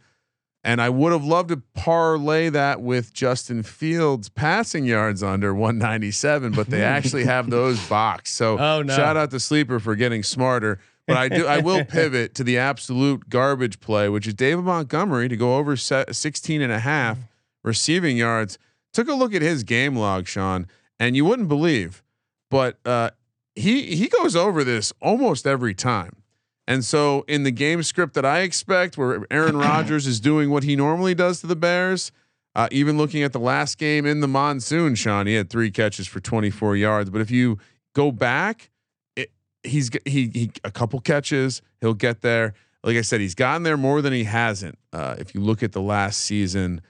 And 0.66 0.82
I 0.82 0.90
would 0.90 1.12
have 1.14 1.24
loved 1.24 1.50
to 1.50 1.58
parlay 1.76 2.50
that 2.50 2.82
with 2.82 3.14
Justin 3.14 3.62
Fields 3.62 4.30
passing 4.30 4.84
yards 4.86 5.22
under 5.22 5.54
197, 5.54 6.54
but 6.54 6.72
they 6.72 6.82
actually 6.84 7.24
have 7.26 7.52
those 7.52 7.80
boxed. 7.90 8.34
So 8.36 8.58
Oh, 8.58 8.82
no. 8.82 8.96
shout 8.96 9.16
out 9.16 9.30
to 9.32 9.40
Sleeper 9.40 9.80
for 9.80 9.96
getting 9.96 10.24
smarter. 10.24 10.80
But 11.08 11.18
I 11.18 11.30
do 11.30 11.46
I 11.46 11.60
will 11.60 11.86
pivot 11.98 12.34
to 12.34 12.44
the 12.44 12.58
absolute 12.58 13.30
garbage 13.30 13.80
play, 13.80 14.10
which 14.10 14.26
is 14.26 14.34
David 14.34 14.66
Montgomery 14.66 15.30
to 15.30 15.38
go 15.38 15.58
over 15.58 15.76
16 15.78 16.62
and 16.62 16.72
a 16.72 16.80
half 16.80 17.20
receiving 17.64 18.18
yards. 18.18 18.58
Took 18.92 19.08
a 19.08 19.14
look 19.14 19.36
at 19.36 19.44
his 19.44 19.62
game 19.64 19.96
log, 19.96 20.26
Sean, 20.26 20.66
and 21.00 21.16
you 21.16 21.26
wouldn't 21.26 21.48
believe, 21.48 22.02
but 22.50 22.80
uh, 22.86 23.12
he 23.56 23.96
he 23.96 24.08
goes 24.08 24.36
over 24.36 24.64
this 24.64 24.94
almost 25.00 25.46
every 25.46 25.76
time. 25.76 26.24
And 26.68 26.84
so 26.84 27.24
in 27.28 27.44
the 27.44 27.52
game 27.52 27.84
script 27.84 28.14
that 28.16 28.26
I 28.26 28.40
expect, 28.40 28.98
where 28.98 29.26
Aaron 29.30 29.58
Rodgers 29.58 30.08
is 30.08 30.20
doing 30.20 30.50
what 30.50 30.64
he 30.64 30.76
normally 30.76 31.14
does 31.14 31.42
to 31.42 31.48
the 31.48 31.56
Bears, 31.56 32.12
uh, 32.56 32.68
even 32.72 32.98
looking 32.98 33.22
at 33.22 33.34
the 33.34 33.40
last 33.40 33.78
game 33.78 34.06
in 34.06 34.22
the 34.22 34.28
monsoon, 34.28 34.96
Sean, 34.96 35.28
he 35.28 35.36
had 35.36 35.50
three 35.50 35.70
catches 35.70 36.08
for 36.08 36.20
24 36.20 36.78
yards. 36.78 37.10
But 37.10 37.22
if 37.22 37.30
you 37.30 37.60
go 37.94 38.12
back, 38.12 38.70
it, 39.16 39.32
he's 39.64 39.90
he 40.06 40.32
he 40.34 40.52
a 40.64 40.72
couple 40.72 41.00
catches, 41.02 41.62
he'll 41.82 41.94
get 41.94 42.22
there. 42.22 42.54
Like 42.84 42.98
I 42.98 43.02
said, 43.02 43.20
he's 43.20 43.36
gotten 43.36 43.64
there 43.64 43.78
more 43.78 44.02
than 44.02 44.14
he 44.14 44.24
hasn't. 44.24 44.78
Uh, 44.94 45.16
if 45.18 45.36
you 45.36 45.42
look 45.42 45.64
at 45.64 45.74
the 45.74 45.82
last 45.82 46.22
season, 46.22 46.82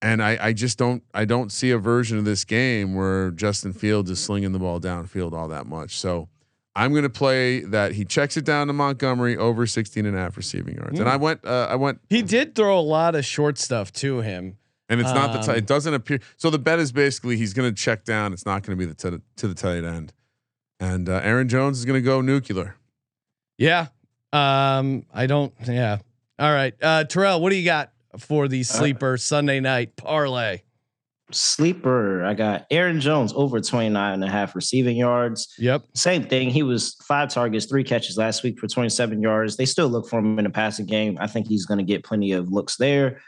and 0.00 0.22
I, 0.22 0.38
I 0.40 0.52
just 0.52 0.78
don't 0.78 1.02
I 1.12 1.24
don't 1.24 1.50
see 1.50 1.70
a 1.70 1.78
version 1.78 2.16
of 2.18 2.24
this 2.24 2.44
game 2.44 2.94
where 2.94 3.32
Justin 3.32 3.72
Fields 3.72 4.10
is 4.10 4.20
slinging 4.20 4.52
the 4.52 4.58
ball 4.60 4.78
downfield 4.78 5.32
all 5.32 5.48
that 5.48 5.66
much. 5.66 5.98
So 5.98 6.28
I'm 6.74 6.92
going 6.92 7.02
to 7.02 7.10
play 7.10 7.60
that 7.60 7.92
he 7.92 8.04
checks 8.04 8.36
it 8.36 8.44
down 8.44 8.68
to 8.68 8.72
Montgomery 8.72 9.36
over 9.36 9.66
16 9.66 10.06
and 10.06 10.16
a 10.16 10.18
half 10.18 10.36
receiving 10.36 10.76
yards. 10.76 10.98
And 10.98 11.08
I 11.08 11.16
went 11.16 11.44
uh, 11.44 11.66
I 11.70 11.74
went 11.76 12.00
He 12.08 12.22
did 12.22 12.54
throw 12.54 12.78
a 12.78 12.80
lot 12.80 13.14
of 13.14 13.24
short 13.24 13.58
stuff 13.58 13.92
to 13.94 14.20
him. 14.20 14.56
and 14.88 15.00
it's 15.00 15.12
not 15.12 15.32
the 15.32 15.38
Um, 15.40 15.44
tight. 15.44 15.56
It 15.58 15.66
doesn't 15.66 15.92
appear. 15.94 16.20
So 16.36 16.48
the 16.50 16.58
bet 16.58 16.78
is 16.78 16.90
basically 16.92 17.36
he's 17.36 17.52
going 17.54 17.68
to 17.72 17.74
check 17.78 18.04
down. 18.04 18.32
It's 18.32 18.46
not 18.46 18.62
going 18.62 18.78
to 18.78 18.86
be 18.86 18.90
the 18.90 18.94
t- 19.10 19.22
to 19.36 19.48
the 19.48 19.54
tight 19.54 19.84
end. 19.84 20.12
And 20.80 21.08
uh, 21.08 21.20
Aaron 21.22 21.48
Jones 21.48 21.78
is 21.78 21.84
going 21.84 21.98
to 22.00 22.04
go 22.04 22.20
nuclear. 22.20 22.76
Yeah. 23.58 23.88
Um, 24.32 25.04
I 25.12 25.26
don't. 25.26 25.52
Yeah. 25.66 25.98
All 26.38 26.52
right, 26.52 26.74
uh, 26.82 27.04
Terrell, 27.04 27.40
what 27.40 27.50
do 27.50 27.56
you 27.56 27.64
got 27.64 27.92
for 28.18 28.48
the 28.48 28.62
sleeper 28.64 29.16
Sunday 29.18 29.60
night 29.60 29.94
parlay? 29.94 30.62
Sleeper, 31.34 32.24
I 32.24 32.34
got 32.34 32.66
Aaron 32.70 33.00
Jones 33.00 33.32
over 33.34 33.60
29 33.60 34.14
and 34.14 34.24
a 34.24 34.30
half 34.30 34.54
receiving 34.54 34.96
yards. 34.96 35.52
Yep. 35.58 35.84
Same 35.94 36.24
thing. 36.24 36.50
He 36.50 36.62
was 36.62 36.96
five 37.06 37.28
targets, 37.28 37.66
three 37.66 37.84
catches 37.84 38.16
last 38.16 38.42
week 38.42 38.58
for 38.58 38.68
27 38.68 39.20
yards. 39.20 39.56
They 39.56 39.66
still 39.66 39.88
look 39.88 40.08
for 40.08 40.18
him 40.18 40.38
in 40.38 40.44
the 40.44 40.50
passing 40.50 40.86
game. 40.86 41.18
I 41.20 41.26
think 41.26 41.46
he's 41.46 41.66
going 41.66 41.78
to 41.78 41.84
get 41.84 42.04
plenty 42.04 42.32
of 42.32 42.50
looks 42.50 42.76
there. 42.76 43.20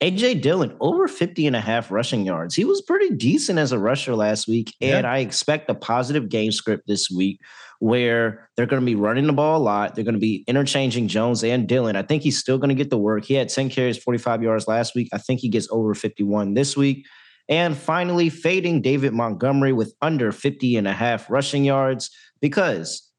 AJ 0.00 0.40
Dillon 0.40 0.74
over 0.80 1.06
50 1.06 1.46
and 1.46 1.54
a 1.54 1.60
half 1.60 1.90
rushing 1.90 2.24
yards. 2.24 2.54
He 2.54 2.64
was 2.64 2.80
pretty 2.80 3.14
decent 3.14 3.58
as 3.58 3.72
a 3.72 3.78
rusher 3.78 4.14
last 4.14 4.48
week. 4.48 4.74
And 4.80 5.06
I 5.06 5.18
expect 5.18 5.68
a 5.68 5.74
positive 5.74 6.30
game 6.30 6.52
script 6.52 6.86
this 6.86 7.10
week 7.10 7.38
where 7.80 8.48
they're 8.56 8.66
going 8.66 8.80
to 8.80 8.86
be 8.86 8.94
running 8.94 9.26
the 9.26 9.32
ball 9.32 9.58
a 9.58 9.62
lot. 9.62 9.94
They're 9.94 10.04
going 10.04 10.14
to 10.14 10.20
be 10.20 10.44
interchanging 10.46 11.08
Jones 11.08 11.44
and 11.44 11.68
Dillon. 11.68 11.96
I 11.96 12.02
think 12.02 12.22
he's 12.22 12.38
still 12.38 12.56
going 12.56 12.70
to 12.70 12.74
get 12.74 12.88
the 12.88 12.98
work. 12.98 13.24
He 13.24 13.34
had 13.34 13.50
10 13.50 13.68
carries, 13.68 13.98
45 13.98 14.42
yards 14.42 14.66
last 14.66 14.94
week. 14.94 15.08
I 15.12 15.18
think 15.18 15.40
he 15.40 15.48
gets 15.48 15.68
over 15.70 15.94
51 15.94 16.54
this 16.54 16.76
week. 16.76 17.06
And 17.50 17.76
finally, 17.76 18.28
fading 18.28 18.80
David 18.80 19.12
Montgomery 19.12 19.72
with 19.72 19.92
under 20.00 20.30
50 20.30 20.76
and 20.76 20.86
a 20.86 20.92
half 20.92 21.28
rushing 21.28 21.64
yards 21.64 22.10
because 22.40 23.10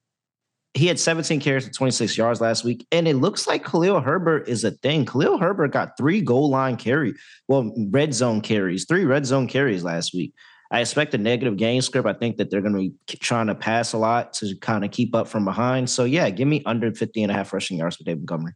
he 0.74 0.88
had 0.88 0.98
17 0.98 1.42
carries 1.42 1.68
for 1.68 1.74
26 1.74 2.18
yards 2.18 2.40
last 2.40 2.64
week. 2.64 2.88
And 2.94 3.10
it 3.10 3.18
looks 3.18 3.46
like 3.46 3.66
Khalil 3.66 4.00
Herbert 4.00 4.48
is 4.48 4.64
a 4.64 4.72
thing. 4.72 5.06
Khalil 5.06 5.38
Herbert 5.38 5.74
got 5.74 5.98
three 5.98 6.22
goal 6.22 6.50
line 6.50 6.78
carry, 6.78 7.14
well, 7.50 7.74
red 7.90 8.14
zone 8.14 8.40
carries, 8.40 8.86
three 8.86 9.04
red 9.04 9.26
zone 9.26 9.48
carries 9.48 9.84
last 9.84 10.14
week. 10.14 10.34
I 10.72 10.80
expect 10.80 11.14
a 11.14 11.18
negative 11.18 11.58
game 11.58 11.82
script. 11.82 12.08
I 12.08 12.14
think 12.14 12.38
that 12.38 12.50
they're 12.50 12.62
going 12.62 12.74
to 12.74 12.80
be 12.80 12.94
trying 13.18 13.48
to 13.48 13.56
pass 13.56 13.92
a 13.92 13.98
lot 13.98 14.32
to 14.36 14.56
kind 14.62 14.86
of 14.86 14.92
keep 14.92 15.14
up 15.14 15.28
from 15.28 15.44
behind. 15.44 15.90
So, 15.90 16.06
yeah, 16.06 16.30
give 16.30 16.48
me 16.48 16.64
under 16.66 16.94
50 16.94 17.24
and 17.24 17.32
a 17.32 17.36
half 17.36 17.52
rushing 17.52 17.78
yards 17.78 17.98
for 17.98 18.06
David 18.06 18.20
Montgomery. 18.20 18.54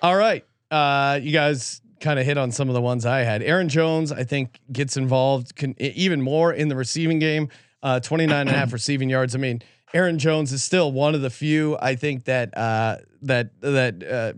All 0.00 0.16
right. 0.16 0.46
Uh, 0.70 1.20
you 1.22 1.32
guys 1.32 1.82
kind 2.04 2.20
of 2.20 2.26
hit 2.26 2.36
on 2.36 2.52
some 2.52 2.68
of 2.68 2.74
the 2.74 2.82
ones 2.82 3.06
I 3.06 3.20
had. 3.20 3.42
Aaron 3.42 3.68
Jones, 3.68 4.12
I 4.12 4.24
think, 4.24 4.60
gets 4.70 4.96
involved 4.96 5.56
can, 5.56 5.74
even 5.80 6.20
more 6.20 6.52
in 6.52 6.68
the 6.68 6.76
receiving 6.76 7.18
game. 7.18 7.48
Uh, 7.82 7.98
29 7.98 8.38
and 8.38 8.50
a 8.50 8.52
half 8.52 8.72
receiving 8.72 9.08
yards. 9.08 9.34
I 9.34 9.38
mean, 9.38 9.62
Aaron 9.94 10.18
Jones 10.18 10.52
is 10.52 10.62
still 10.62 10.92
one 10.92 11.14
of 11.14 11.22
the 11.22 11.30
few 11.30 11.78
I 11.80 11.96
think 11.96 12.24
that 12.24 12.56
uh, 12.56 12.98
that 13.22 13.60
that 13.60 14.02
uh, 14.04 14.32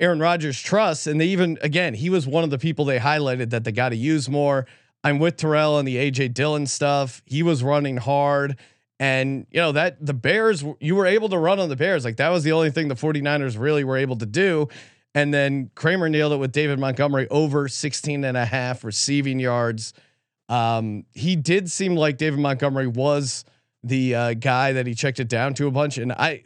Aaron 0.00 0.18
Rodgers 0.18 0.60
trusts, 0.60 1.06
and 1.06 1.20
they 1.20 1.26
even 1.26 1.58
again 1.62 1.94
he 1.94 2.10
was 2.10 2.26
one 2.26 2.44
of 2.44 2.50
the 2.50 2.58
people 2.58 2.84
they 2.84 2.98
highlighted 2.98 3.50
that 3.50 3.64
they 3.64 3.72
got 3.72 3.90
to 3.90 3.96
use 3.96 4.28
more. 4.28 4.66
I'm 5.04 5.18
with 5.18 5.36
Terrell 5.36 5.76
on 5.76 5.84
the 5.84 5.96
AJ 5.96 6.34
Dillon 6.34 6.66
stuff. 6.66 7.22
He 7.24 7.42
was 7.42 7.62
running 7.62 7.96
hard. 7.96 8.58
And 8.98 9.46
you 9.50 9.60
know 9.60 9.72
that 9.72 10.04
the 10.04 10.14
Bears, 10.14 10.64
you 10.80 10.94
were 10.94 11.06
able 11.06 11.28
to 11.28 11.38
run 11.38 11.60
on 11.60 11.68
the 11.68 11.76
Bears. 11.76 12.04
Like 12.04 12.16
that 12.16 12.30
was 12.30 12.44
the 12.44 12.52
only 12.52 12.70
thing 12.70 12.88
the 12.88 12.94
49ers 12.94 13.58
really 13.58 13.84
were 13.84 13.98
able 13.98 14.16
to 14.16 14.26
do. 14.26 14.68
And 15.16 15.32
then 15.32 15.70
Kramer 15.74 16.10
nailed 16.10 16.34
it 16.34 16.36
with 16.36 16.52
David 16.52 16.78
Montgomery 16.78 17.26
over 17.30 17.68
16 17.68 18.22
and 18.22 18.36
a 18.36 18.44
half 18.44 18.84
receiving 18.84 19.40
yards. 19.40 19.94
Um, 20.50 21.06
he 21.14 21.36
did 21.36 21.70
seem 21.70 21.96
like 21.96 22.18
David 22.18 22.38
Montgomery 22.38 22.86
was 22.86 23.46
the 23.82 24.14
uh, 24.14 24.34
guy 24.34 24.72
that 24.72 24.86
he 24.86 24.94
checked 24.94 25.18
it 25.18 25.28
down 25.28 25.54
to 25.54 25.68
a 25.68 25.70
bunch. 25.70 25.96
And 25.96 26.12
I, 26.12 26.42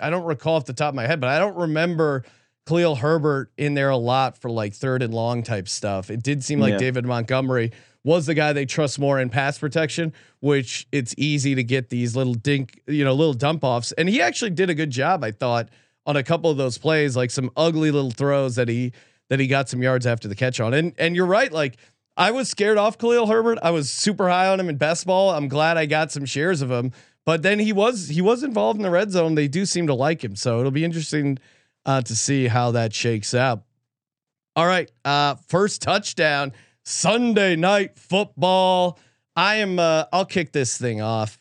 I 0.00 0.08
don't 0.08 0.24
recall 0.24 0.54
off 0.56 0.64
the 0.64 0.72
top 0.72 0.88
of 0.88 0.94
my 0.94 1.06
head, 1.06 1.20
but 1.20 1.28
I 1.28 1.38
don't 1.38 1.56
remember 1.56 2.24
Khalil 2.66 2.96
Herbert 2.96 3.52
in 3.58 3.74
there 3.74 3.90
a 3.90 3.98
lot 3.98 4.38
for 4.38 4.50
like 4.50 4.72
third 4.72 5.02
and 5.02 5.12
long 5.12 5.42
type 5.42 5.68
stuff. 5.68 6.10
It 6.10 6.22
did 6.22 6.42
seem 6.42 6.58
like 6.58 6.72
Yeah. 6.72 6.78
David 6.78 7.04
Montgomery 7.04 7.70
was 8.02 8.24
the 8.24 8.34
guy 8.34 8.54
they 8.54 8.64
trust 8.64 8.98
more 8.98 9.20
in 9.20 9.28
pass 9.28 9.58
protection, 9.58 10.14
which 10.40 10.88
it's 10.90 11.14
easy 11.18 11.54
to 11.54 11.62
get 11.62 11.90
these 11.90 12.16
little 12.16 12.34
dink, 12.34 12.80
you 12.86 13.04
know, 13.04 13.12
little 13.12 13.34
dump 13.34 13.62
offs. 13.62 13.92
And 13.92 14.08
he 14.08 14.22
actually 14.22 14.52
did 14.52 14.70
a 14.70 14.74
good 14.74 14.90
job, 14.90 15.22
I 15.22 15.32
thought, 15.32 15.68
on 16.06 16.16
a 16.16 16.22
couple 16.22 16.50
of 16.50 16.56
those 16.56 16.78
plays, 16.78 17.16
like 17.16 17.30
some 17.30 17.50
ugly 17.56 17.90
little 17.90 18.10
throws 18.10 18.54
that 18.56 18.68
he 18.68 18.92
that 19.28 19.40
he 19.40 19.46
got 19.46 19.68
some 19.68 19.82
yards 19.82 20.06
after 20.06 20.28
the 20.28 20.34
catch 20.34 20.60
on. 20.60 20.72
And 20.72 20.94
and 20.98 21.16
you're 21.16 21.26
right, 21.26 21.52
like 21.52 21.76
I 22.16 22.30
was 22.30 22.48
scared 22.48 22.78
off 22.78 22.96
Khalil 22.96 23.26
Herbert. 23.26 23.58
I 23.62 23.70
was 23.70 23.90
super 23.90 24.28
high 24.28 24.48
on 24.48 24.58
him 24.58 24.68
in 24.68 24.76
best 24.76 25.06
ball. 25.06 25.30
I'm 25.30 25.48
glad 25.48 25.76
I 25.76 25.86
got 25.86 26.10
some 26.10 26.24
shares 26.24 26.62
of 26.62 26.70
him. 26.70 26.92
But 27.26 27.42
then 27.42 27.58
he 27.58 27.72
was 27.72 28.08
he 28.08 28.22
was 28.22 28.42
involved 28.42 28.78
in 28.78 28.84
the 28.84 28.90
red 28.90 29.10
zone. 29.10 29.34
They 29.34 29.48
do 29.48 29.66
seem 29.66 29.88
to 29.88 29.94
like 29.94 30.22
him, 30.22 30.36
so 30.36 30.60
it'll 30.60 30.70
be 30.70 30.84
interesting 30.84 31.38
uh, 31.84 32.00
to 32.02 32.14
see 32.16 32.46
how 32.46 32.70
that 32.70 32.94
shakes 32.94 33.34
out. 33.34 33.64
All 34.54 34.66
right, 34.66 34.90
uh, 35.04 35.34
first 35.48 35.82
touchdown 35.82 36.52
Sunday 36.84 37.56
night 37.56 37.98
football. 37.98 38.98
I 39.34 39.56
am. 39.56 39.78
Uh, 39.78 40.04
I'll 40.12 40.24
kick 40.24 40.52
this 40.52 40.78
thing 40.78 41.02
off. 41.02 41.38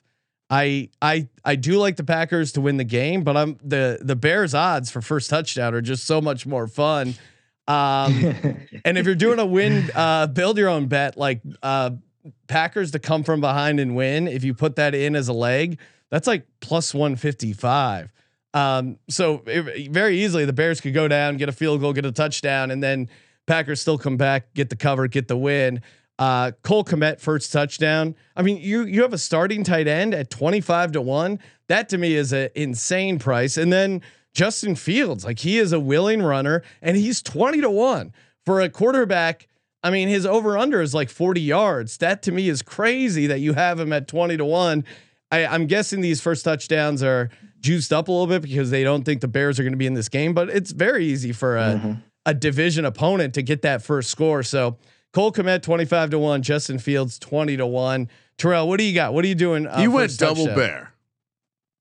I 0.49 0.89
I 1.01 1.27
I 1.43 1.55
do 1.55 1.77
like 1.77 1.95
the 1.95 2.03
Packers 2.03 2.51
to 2.53 2.62
win 2.62 2.77
the 2.77 2.84
game, 2.84 3.23
but 3.23 3.36
I'm 3.36 3.58
the 3.63 3.99
the 4.01 4.15
Bears 4.15 4.53
odds 4.53 4.91
for 4.91 5.01
first 5.01 5.29
touchdown 5.29 5.73
are 5.73 5.81
just 5.81 6.05
so 6.05 6.21
much 6.21 6.45
more 6.45 6.67
fun. 6.67 7.15
Um, 7.67 8.13
and 8.86 8.97
if 8.97 9.05
you're 9.05 9.15
doing 9.15 9.39
a 9.39 9.45
win, 9.45 9.89
uh, 9.95 10.27
build 10.27 10.58
your 10.58 10.69
own 10.69 10.88
bet, 10.88 11.17
like 11.17 11.41
uh, 11.63 11.91
Packers 12.47 12.91
to 12.91 12.99
come 12.99 13.23
from 13.23 13.41
behind 13.41 13.79
and 13.79 13.95
win. 13.95 14.27
If 14.27 14.43
you 14.43 14.53
put 14.53 14.75
that 14.75 14.93
in 14.93 15.15
as 15.15 15.27
a 15.27 15.34
leg, 15.34 15.79
that's 16.12 16.27
like 16.27 16.45
plus 16.60 16.93
155. 16.93 18.12
Um, 18.53 18.97
so 19.10 19.43
it, 19.47 19.91
very 19.91 20.19
easily 20.19 20.45
the 20.45 20.53
Bears 20.53 20.79
could 20.79 20.93
go 20.93 21.08
down, 21.08 21.38
get 21.38 21.49
a 21.49 21.51
field 21.51 21.81
goal, 21.81 21.91
get 21.91 22.05
a 22.05 22.12
touchdown, 22.12 22.71
and 22.71 22.81
then 22.81 23.10
Packers 23.47 23.81
still 23.81 23.97
come 23.97 24.15
back, 24.15 24.53
get 24.53 24.69
the 24.69 24.75
cover, 24.75 25.08
get 25.08 25.27
the 25.27 25.38
win. 25.38 25.81
Uh, 26.17 26.51
Cole 26.63 26.86
Kmet 26.86 27.19
first 27.19 27.51
touchdown. 27.51 28.15
I 28.36 28.41
mean, 28.41 28.58
you 28.58 28.86
you 28.86 29.01
have 29.01 29.13
a 29.13 29.17
starting 29.17 29.63
tight 29.63 29.88
end 29.88 30.13
at 30.13 30.30
25 30.30 30.93
to 30.93 31.01
1. 31.01 31.39
That 31.67 31.89
to 31.89 31.97
me 31.97 32.15
is 32.15 32.32
an 32.32 32.49
insane 32.56 33.19
price. 33.19 33.58
And 33.58 33.73
then 33.73 34.01
Justin 34.34 34.75
Fields, 34.75 35.25
like 35.25 35.39
he 35.39 35.58
is 35.58 35.73
a 35.73 35.80
willing 35.80 36.21
runner 36.21 36.62
and 36.82 36.95
he's 36.95 37.21
20 37.21 37.62
to 37.62 37.69
1 37.69 38.13
for 38.45 38.62
a 38.62 38.69
quarterback. 38.69 39.47
I 39.84 39.91
mean, 39.91 40.08
his 40.08 40.25
over 40.25 40.58
under 40.58 40.82
is 40.82 40.93
like 40.93 41.10
40 41.10 41.41
yards. 41.41 41.97
That 41.97 42.21
to 42.23 42.32
me 42.32 42.49
is 42.49 42.62
crazy 42.62 43.28
that 43.28 43.39
you 43.39 43.54
have 43.54 43.80
him 43.80 43.93
at 43.93 44.08
20 44.08 44.38
to 44.38 44.45
1. 44.45 44.84
I, 45.32 45.45
I'm 45.45 45.67
guessing 45.67 46.01
these 46.01 46.21
first 46.21 46.43
touchdowns 46.43 47.04
are 47.04 47.30
juiced 47.60 47.91
up 47.91 48.08
a 48.08 48.12
little 48.12 48.28
bit 48.28 48.41
because 48.41 48.69
they 48.71 48.84
don't 48.84 49.04
think 49.04 49.21
the 49.21 49.28
Bears 49.28 49.60
are 49.60 49.63
going 49.63 49.73
to 49.73 49.78
be 49.78 49.88
in 49.88 49.95
this 49.95 50.10
game, 50.10 50.34
but 50.34 50.49
it's 50.49 50.71
very 50.71 51.06
easy 51.06 51.32
for 51.32 51.58
a, 51.58 52.01
a 52.25 52.34
division 52.34 52.86
opponent 52.86 53.34
to 53.36 53.41
get 53.41 53.62
that 53.63 53.82
first 53.84 54.10
score. 54.10 54.43
So 54.43 54.78
Cole 55.15 55.32
Kmet 55.32 55.62
25 55.62 56.10
to 56.10 56.19
1, 56.19 56.41
Justin 56.41 56.78
Fields 56.78 57.17
20 57.19 57.56
to 57.56 57.65
1. 57.65 58.10
Terrell, 58.38 58.67
what 58.67 58.80
do 58.80 58.84
you 58.84 58.93
got? 58.93 59.13
What 59.13 59.23
are 59.23 59.30
you 59.30 59.36
doing? 59.36 59.65
uh, 59.65 59.80
you 59.80 59.89
went 59.89 60.17
double 60.17 60.47
touchdown? 60.47 60.56
bear. 60.58 60.93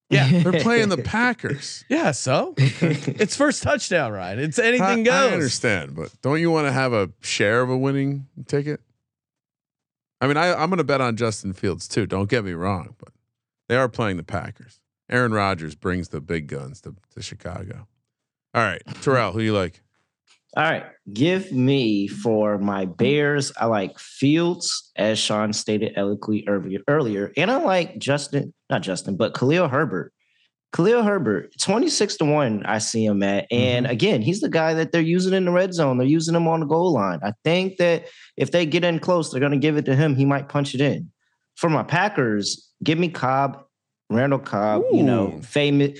Yeah. 0.09 0.38
They're 0.38 0.61
playing 0.62 0.88
the 0.88 0.99
Packers. 0.99 1.85
Yeah, 1.88 2.12
so 2.12 2.55
it's 2.59 3.35
first 3.35 3.64
touchdown, 3.64 4.12
right? 4.12 4.38
It's 4.38 4.61
anything 4.61 5.01
I 5.01 5.03
goes. 5.03 5.33
I 5.33 5.35
understand, 5.35 5.97
but 5.97 6.12
don't 6.23 6.38
you 6.38 6.53
want 6.53 6.68
to 6.68 6.73
have 6.73 6.92
a 6.92 7.11
share 7.23 7.61
of 7.61 7.70
a 7.70 7.77
winning 7.77 8.29
ticket? 8.47 8.81
I 10.20 10.29
mean, 10.29 10.37
I, 10.37 10.55
I'm 10.55 10.70
going 10.70 10.79
to 10.79 10.85
bet 10.85 11.01
on 11.01 11.16
Justin 11.16 11.55
Fields 11.55 11.88
too. 11.88 12.07
Don't 12.07 12.31
get 12.31 12.44
me 12.44 12.53
wrong, 12.53 12.94
but 12.99 13.09
they 13.68 13.75
are 13.75 13.88
playing 13.88 14.16
the 14.16 14.23
Packers. 14.23 14.79
Aaron 15.11 15.33
Rodgers 15.33 15.75
brings 15.75 16.11
the 16.11 16.20
big 16.20 16.47
guns 16.47 16.81
to, 16.83 16.94
to 17.16 17.20
Chicago. 17.20 17.88
All 18.55 18.62
right, 18.62 18.83
Terrell, 19.03 19.33
who 19.33 19.40
you 19.40 19.53
like? 19.53 19.83
All 20.56 20.62
right. 20.62 20.84
Give 21.12 21.50
me 21.52 22.06
for 22.06 22.58
my 22.58 22.84
Bears. 22.84 23.52
I 23.56 23.66
like 23.66 23.98
Fields, 23.98 24.92
as 24.96 25.18
Sean 25.18 25.52
stated 25.52 25.94
eloquently 25.96 26.80
earlier. 26.86 27.32
And 27.36 27.50
I 27.50 27.56
like 27.56 27.98
Justin, 27.98 28.54
not 28.70 28.82
Justin, 28.82 29.16
but 29.16 29.34
Khalil 29.34 29.68
Herbert. 29.68 30.12
Khalil 30.74 31.04
Herbert, 31.04 31.52
26 31.60 32.16
to 32.16 32.24
1, 32.24 32.66
I 32.66 32.78
see 32.78 33.04
him 33.04 33.22
at. 33.22 33.46
And 33.50 33.86
mm-hmm. 33.86 33.92
again, 33.92 34.22
he's 34.22 34.40
the 34.40 34.48
guy 34.48 34.74
that 34.74 34.90
they're 34.90 35.00
using 35.00 35.32
in 35.32 35.44
the 35.44 35.52
red 35.52 35.72
zone. 35.72 35.98
They're 35.98 36.06
using 36.06 36.34
him 36.34 36.48
on 36.48 36.60
the 36.60 36.66
goal 36.66 36.92
line. 36.92 37.20
I 37.22 37.32
think 37.44 37.76
that 37.76 38.06
if 38.36 38.50
they 38.50 38.66
get 38.66 38.82
in 38.82 38.98
close, 38.98 39.30
they're 39.30 39.40
going 39.40 39.52
to 39.52 39.58
give 39.58 39.76
it 39.76 39.84
to 39.84 39.94
him. 39.94 40.16
He 40.16 40.24
might 40.24 40.48
punch 40.48 40.74
it 40.74 40.80
in. 40.80 41.10
For 41.56 41.70
my 41.70 41.84
Packers, 41.84 42.72
give 42.82 42.98
me 42.98 43.08
Cobb, 43.08 43.62
Randall 44.10 44.40
Cobb, 44.40 44.82
you 44.92 45.04
know, 45.04 45.40
famous, 45.42 45.98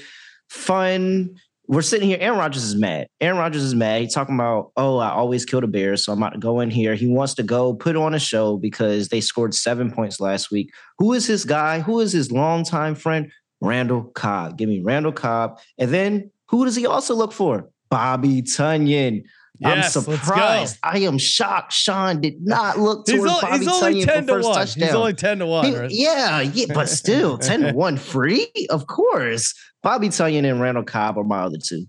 fun. 0.49 1.37
We're 1.67 1.83
sitting 1.83 2.09
here. 2.09 2.19
Aaron 2.21 2.39
Rodgers 2.39 2.65
is 2.65 2.77
mad. 2.77 3.09
Aaron 3.23 3.39
Rodgers 3.39 3.63
is 3.63 3.75
mad. 3.75 4.03
He's 4.03 4.13
talking 4.13 4.35
about, 4.35 4.73
oh, 4.77 4.99
I 4.99 5.11
always 5.11 5.47
kill 5.47 5.63
the 5.63 5.67
Bears, 5.67 6.05
so 6.05 6.13
I'm 6.13 6.23
about 6.23 6.35
to 6.35 6.39
go 6.39 6.61
in 6.61 6.71
here. 6.71 6.95
He 6.95 7.07
wants 7.07 7.33
to 7.35 7.43
go 7.43 7.73
put 7.73 7.97
on 7.97 8.13
a 8.15 8.19
show 8.19 8.59
because 8.59 9.09
they 9.09 9.23
scored 9.23 9.55
seven 9.55 9.91
points 9.91 10.21
last 10.21 10.51
week. 10.51 10.71
Who 10.99 11.15
is 11.15 11.27
his 11.27 11.47
guy? 11.47 11.81
Who 11.81 12.01
is 12.01 12.13
his 12.13 12.31
longtime 12.31 12.97
friend? 12.97 13.33
Randall 13.63 14.05
Cobb. 14.15 14.59
Give 14.59 14.69
me 14.69 14.81
Randall 14.81 15.13
Cobb. 15.13 15.59
And 15.79 15.91
then 15.91 16.31
who 16.49 16.67
does 16.67 16.77
he 16.77 16.87
also 16.87 17.15
look 17.15 17.33
for? 17.33 17.71
Bobby 17.89 18.43
Tonyan. 18.43 19.23
Yes, 19.61 19.95
I'm 19.97 20.03
surprised. 20.03 20.79
I 20.83 20.99
am 21.01 21.17
shocked. 21.17 21.73
Sean 21.73 22.21
did 22.21 22.43
not 22.45 22.79
look 22.79 23.05
He's, 23.09 23.17
towards 23.17 23.33
only, 23.33 23.43
Bobby 23.43 23.59
he's 23.59 23.69
only 23.69 23.95
Tonyan 24.03 24.05
10 24.07 24.23
for 24.23 24.27
to 24.27 24.33
first 24.35 24.49
1. 24.49 24.55
touchdown. 24.57 24.87
He's 24.89 24.95
only 24.97 25.15
10 25.15 25.39
to 25.39 25.47
1. 25.47 25.65
He- 25.67 25.77
right? 25.77 25.91
Yeah, 25.91 26.41
yeah, 26.41 26.67
but 26.75 26.89
still 26.89 27.39
10 27.39 27.61
to 27.61 27.73
1 27.73 27.97
free? 27.97 28.51
Of 28.71 28.87
course. 28.87 29.55
Bobby 29.83 30.09
Tonyan 30.09 30.49
and 30.51 30.61
Randall 30.61 30.83
Cobb 30.85 31.19
are 31.19 31.25
my 31.25 31.41
other 31.43 31.59
two. 31.63 31.87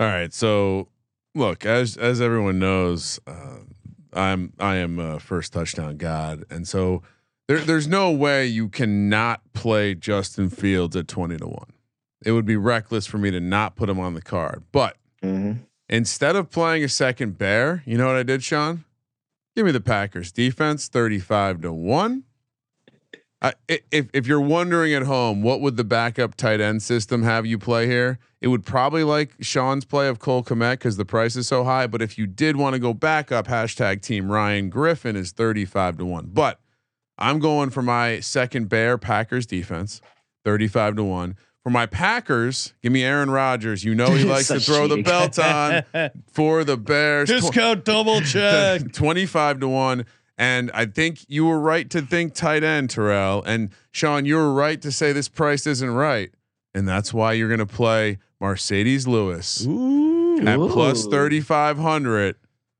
All 0.00 0.06
right, 0.06 0.32
so 0.32 0.88
look, 1.34 1.66
as 1.66 1.96
as 1.96 2.20
everyone 2.20 2.58
knows, 2.60 3.18
uh, 3.26 3.58
I'm 4.12 4.52
I 4.60 4.76
am 4.76 4.98
a 5.00 5.18
first 5.18 5.52
touchdown 5.52 5.96
god, 5.96 6.44
and 6.50 6.68
so 6.68 7.02
there 7.48 7.58
there's 7.58 7.88
no 7.88 8.10
way 8.12 8.46
you 8.46 8.68
cannot 8.68 9.40
play 9.54 9.94
Justin 9.96 10.50
Fields 10.50 10.94
at 10.94 11.08
twenty 11.08 11.36
to 11.38 11.48
one. 11.48 11.72
it 12.24 12.30
would 12.32 12.44
be 12.46 12.56
reckless 12.56 13.06
for 13.06 13.18
me 13.18 13.30
to 13.32 13.40
not 13.40 13.74
put 13.74 13.88
him 13.88 13.98
on 13.98 14.14
the 14.14 14.22
card. 14.22 14.62
But 14.70 14.96
Mhm. 15.24 15.60
Instead 15.88 16.36
of 16.36 16.50
playing 16.50 16.84
a 16.84 16.88
second 16.88 17.38
bear, 17.38 17.82
you 17.86 17.96
know 17.96 18.06
what 18.06 18.16
I 18.16 18.22
did, 18.22 18.42
Sean? 18.42 18.84
Give 19.56 19.64
me 19.64 19.72
the 19.72 19.80
Packers 19.80 20.30
defense, 20.30 20.88
thirty-five 20.88 21.62
to 21.62 21.72
one. 21.72 22.24
I, 23.40 23.54
if 23.68 24.08
if 24.12 24.26
you're 24.26 24.40
wondering 24.40 24.92
at 24.94 25.04
home, 25.04 25.42
what 25.42 25.60
would 25.60 25.76
the 25.76 25.84
backup 25.84 26.34
tight 26.34 26.60
end 26.60 26.82
system 26.82 27.22
have 27.22 27.46
you 27.46 27.58
play 27.58 27.86
here? 27.86 28.18
It 28.40 28.48
would 28.48 28.66
probably 28.66 29.04
like 29.04 29.34
Sean's 29.40 29.84
play 29.84 30.08
of 30.08 30.18
Cole 30.18 30.42
Kmet 30.42 30.72
because 30.72 30.96
the 30.96 31.04
price 31.04 31.36
is 31.36 31.48
so 31.48 31.64
high. 31.64 31.86
But 31.86 32.02
if 32.02 32.18
you 32.18 32.26
did 32.26 32.56
want 32.56 32.74
to 32.74 32.80
go 32.80 32.92
backup, 32.92 33.46
hashtag 33.46 34.02
Team 34.02 34.30
Ryan 34.30 34.70
Griffin 34.70 35.16
is 35.16 35.32
thirty-five 35.32 35.98
to 35.98 36.04
one. 36.04 36.30
But 36.32 36.60
I'm 37.16 37.38
going 37.38 37.70
for 37.70 37.82
my 37.82 38.20
second 38.20 38.68
Bear 38.68 38.98
Packers 38.98 39.46
defense, 39.46 40.00
thirty-five 40.44 40.96
to 40.96 41.04
one. 41.04 41.36
For 41.64 41.70
my 41.70 41.86
Packers, 41.86 42.72
give 42.82 42.92
me 42.92 43.04
Aaron 43.04 43.30
Rodgers. 43.30 43.84
You 43.84 43.94
know 43.94 44.12
he 44.12 44.24
likes 44.28 44.48
to 44.48 44.60
throw 44.60 44.88
the 44.88 45.02
belt 45.02 45.38
on 45.38 45.82
for 46.32 46.64
the 46.64 46.76
Bears. 46.76 47.28
Discount 47.28 47.84
double 47.84 48.20
check. 48.22 48.92
25 48.92 49.60
to 49.60 49.68
1. 49.68 50.04
And 50.40 50.70
I 50.72 50.86
think 50.86 51.24
you 51.28 51.46
were 51.46 51.58
right 51.58 51.90
to 51.90 52.00
think 52.00 52.32
tight 52.32 52.62
end, 52.62 52.90
Terrell. 52.90 53.42
And 53.42 53.70
Sean, 53.90 54.24
you 54.24 54.36
were 54.36 54.52
right 54.54 54.80
to 54.82 54.92
say 54.92 55.12
this 55.12 55.28
price 55.28 55.66
isn't 55.66 55.90
right. 55.90 56.30
And 56.74 56.86
that's 56.88 57.12
why 57.12 57.32
you're 57.32 57.48
going 57.48 57.58
to 57.58 57.66
play 57.66 58.18
Marcedes 58.40 59.08
Lewis 59.08 59.66
Ooh. 59.66 60.38
at 60.46 60.58
Ooh. 60.58 60.68
3,500. 60.94 62.36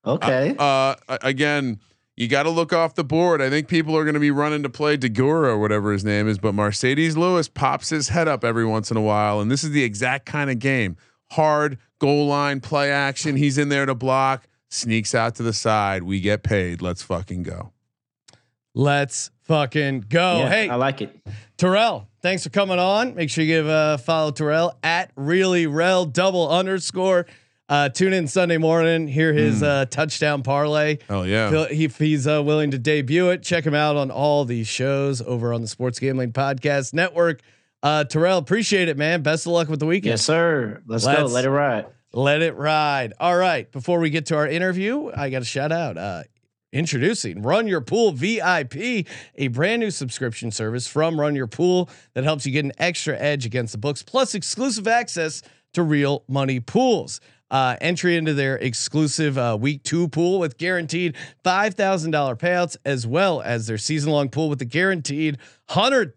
Okay. 0.06 0.54
Uh, 0.56 0.94
a- 1.08 1.18
again, 1.22 1.80
you 2.18 2.26
got 2.26 2.42
to 2.42 2.50
look 2.50 2.72
off 2.72 2.96
the 2.96 3.04
board. 3.04 3.40
I 3.40 3.48
think 3.48 3.68
people 3.68 3.96
are 3.96 4.02
going 4.02 4.14
to 4.14 4.20
be 4.20 4.32
running 4.32 4.64
to 4.64 4.68
play 4.68 4.96
Deguara 4.96 5.50
or 5.50 5.58
whatever 5.58 5.92
his 5.92 6.04
name 6.04 6.26
is, 6.26 6.36
but 6.36 6.52
Marcedes 6.52 7.16
Lewis 7.16 7.46
pops 7.48 7.90
his 7.90 8.08
head 8.08 8.26
up 8.26 8.44
every 8.44 8.66
once 8.66 8.90
in 8.90 8.96
a 8.96 9.00
while, 9.00 9.40
and 9.40 9.48
this 9.48 9.62
is 9.62 9.70
the 9.70 9.84
exact 9.84 10.26
kind 10.26 10.50
of 10.50 10.58
game: 10.58 10.96
hard 11.30 11.78
goal 12.00 12.26
line 12.26 12.60
play 12.60 12.90
action. 12.90 13.36
He's 13.36 13.56
in 13.56 13.68
there 13.68 13.86
to 13.86 13.94
block, 13.94 14.48
sneaks 14.68 15.14
out 15.14 15.36
to 15.36 15.44
the 15.44 15.52
side. 15.52 16.02
We 16.02 16.20
get 16.20 16.42
paid. 16.42 16.82
Let's 16.82 17.02
fucking 17.02 17.44
go. 17.44 17.72
Let's 18.74 19.30
fucking 19.44 20.06
go. 20.08 20.38
Yeah, 20.38 20.48
hey, 20.48 20.68
I 20.68 20.74
like 20.74 21.00
it. 21.02 21.16
Terrell, 21.56 22.08
thanks 22.20 22.42
for 22.42 22.50
coming 22.50 22.80
on. 22.80 23.14
Make 23.14 23.30
sure 23.30 23.44
you 23.44 23.54
give 23.54 23.68
a 23.68 23.96
follow 23.96 24.32
Terrell 24.32 24.76
at 24.82 25.12
really 25.14 25.68
rel 25.68 26.04
double 26.04 26.48
underscore. 26.48 27.26
Uh, 27.68 27.88
tune 27.90 28.12
in 28.14 28.26
Sunday 28.26 28.56
morning, 28.56 29.06
hear 29.08 29.32
his 29.34 29.62
uh, 29.62 29.84
touchdown 29.90 30.42
parlay. 30.42 30.98
Hell 31.08 31.26
yeah! 31.26 31.50
Feel- 31.50 31.66
he- 31.66 31.84
If 31.84 31.98
he's 31.98 32.26
uh, 32.26 32.42
willing 32.42 32.70
to 32.70 32.78
debut 32.78 33.28
it, 33.30 33.42
check 33.42 33.64
him 33.64 33.74
out 33.74 33.96
on 33.96 34.10
all 34.10 34.44
these 34.46 34.66
shows 34.66 35.20
over 35.20 35.52
on 35.52 35.60
the 35.60 35.68
Sports 35.68 35.98
Gambling 35.98 36.32
Podcast 36.32 36.94
Network. 36.94 37.40
Uh, 37.82 38.04
Terrell, 38.04 38.38
appreciate 38.38 38.88
it, 38.88 38.96
man. 38.96 39.22
Best 39.22 39.46
of 39.46 39.52
luck 39.52 39.68
with 39.68 39.80
the 39.80 39.86
weekend. 39.86 40.10
Yes, 40.12 40.22
sir. 40.22 40.82
Let's, 40.86 41.04
go. 41.04 41.12
Let's- 41.12 41.32
Let 41.32 41.44
it 41.44 41.50
ride. 41.50 41.86
Let 42.14 42.40
it 42.40 42.56
ride. 42.56 43.12
All 43.20 43.36
right. 43.36 43.70
Before 43.70 44.00
we 44.00 44.08
get 44.08 44.24
to 44.26 44.36
our 44.36 44.48
interview, 44.48 45.10
I 45.14 45.28
got 45.28 45.42
a 45.42 45.44
shout 45.44 45.70
out. 45.70 45.98
Uh, 45.98 46.22
introducing 46.72 47.42
Run 47.42 47.66
Your 47.68 47.80
Pool 47.82 48.12
VIP, 48.12 49.06
a 49.36 49.48
brand 49.48 49.80
new 49.80 49.90
subscription 49.90 50.50
service 50.50 50.86
from 50.86 51.20
Run 51.20 51.34
Your 51.36 51.46
Pool 51.46 51.88
that 52.14 52.24
helps 52.24 52.46
you 52.46 52.52
get 52.52 52.64
an 52.64 52.72
extra 52.78 53.16
edge 53.18 53.44
against 53.46 53.72
the 53.72 53.78
books, 53.78 54.02
plus 54.02 54.34
exclusive 54.34 54.88
access 54.88 55.42
to 55.74 55.82
real 55.82 56.24
money 56.28 56.60
pools. 56.60 57.20
Uh, 57.50 57.76
entry 57.80 58.16
into 58.16 58.34
their 58.34 58.56
exclusive 58.56 59.38
uh, 59.38 59.56
week 59.58 59.82
two 59.82 60.06
pool 60.08 60.38
with 60.38 60.58
guaranteed 60.58 61.16
$5,000 61.44 62.38
payouts, 62.38 62.76
as 62.84 63.06
well 63.06 63.40
as 63.40 63.66
their 63.66 63.78
season 63.78 64.12
long 64.12 64.28
pool 64.28 64.50
with 64.50 64.58
the 64.58 64.66
guaranteed 64.66 65.38
$100,000 65.70 66.12